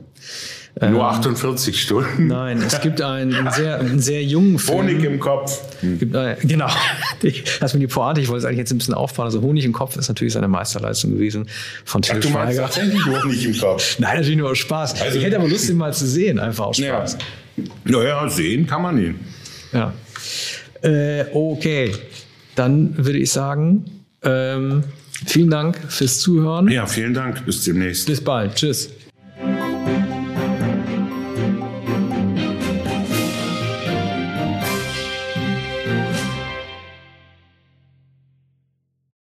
Nur 0.81 1.05
48 1.05 1.67
ähm, 1.67 1.73
Stunden? 1.73 2.27
Nein, 2.27 2.61
es 2.61 2.81
gibt 2.81 3.01
einen 3.01 3.49
sehr, 3.55 3.79
einen 3.79 3.99
sehr 3.99 4.21
jungen 4.21 4.59
Film. 4.59 4.79
Honig 4.79 5.03
im 5.05 5.21
Kopf. 5.21 5.61
Gibt, 5.81 6.13
äh, 6.13 6.35
genau. 6.41 6.67
Das 7.61 7.73
mir 7.73 7.79
die 7.79 7.87
Pointe, 7.87 8.19
ich 8.19 8.27
wollte 8.27 8.39
es 8.39 8.45
eigentlich 8.45 8.57
jetzt 8.57 8.71
ein 8.71 8.77
bisschen 8.77 8.93
aufbauen. 8.93 9.25
Also 9.25 9.41
Honig 9.41 9.63
im 9.63 9.71
Kopf 9.71 9.95
ist 9.95 10.09
natürlich 10.09 10.33
seine 10.33 10.49
Meisterleistung 10.49 11.11
gewesen 11.11 11.47
von 11.85 12.01
Till 12.01 12.15
Ach, 12.17 12.21
du 12.21 12.27
Schweiger. 12.27 12.43
Meinst 12.43 12.59
tatsächlich 12.59 13.05
Honig 13.05 13.45
im 13.45 13.57
Kopf? 13.57 13.95
Nein, 13.99 14.17
natürlich 14.17 14.37
nur 14.37 14.51
aus 14.51 14.57
Spaß. 14.57 15.01
Also, 15.01 15.17
ich 15.17 15.23
hätte 15.23 15.37
aber 15.37 15.47
Lust, 15.47 15.69
ihn 15.69 15.77
mal 15.77 15.93
zu 15.93 16.05
sehen, 16.05 16.39
einfach 16.39 16.65
aus 16.65 16.77
Spaß. 16.77 17.17
Ja, 17.85 18.03
ja 18.03 18.29
sehen 18.29 18.67
kann 18.67 18.81
man 18.81 18.97
ihn. 18.97 19.19
Ja. 19.71 19.93
Äh, 20.81 21.25
okay, 21.33 21.93
dann 22.55 22.97
würde 22.97 23.19
ich 23.19 23.31
sagen, 23.31 23.85
ähm, 24.23 24.83
Vielen 25.25 25.49
Dank 25.49 25.79
fürs 25.87 26.19
Zuhören. 26.19 26.67
Ja, 26.69 26.85
vielen 26.85 27.13
Dank. 27.13 27.45
Bis 27.45 27.63
demnächst. 27.63 28.07
Bis 28.07 28.21
bald. 28.21 28.55
Tschüss. 28.55 28.89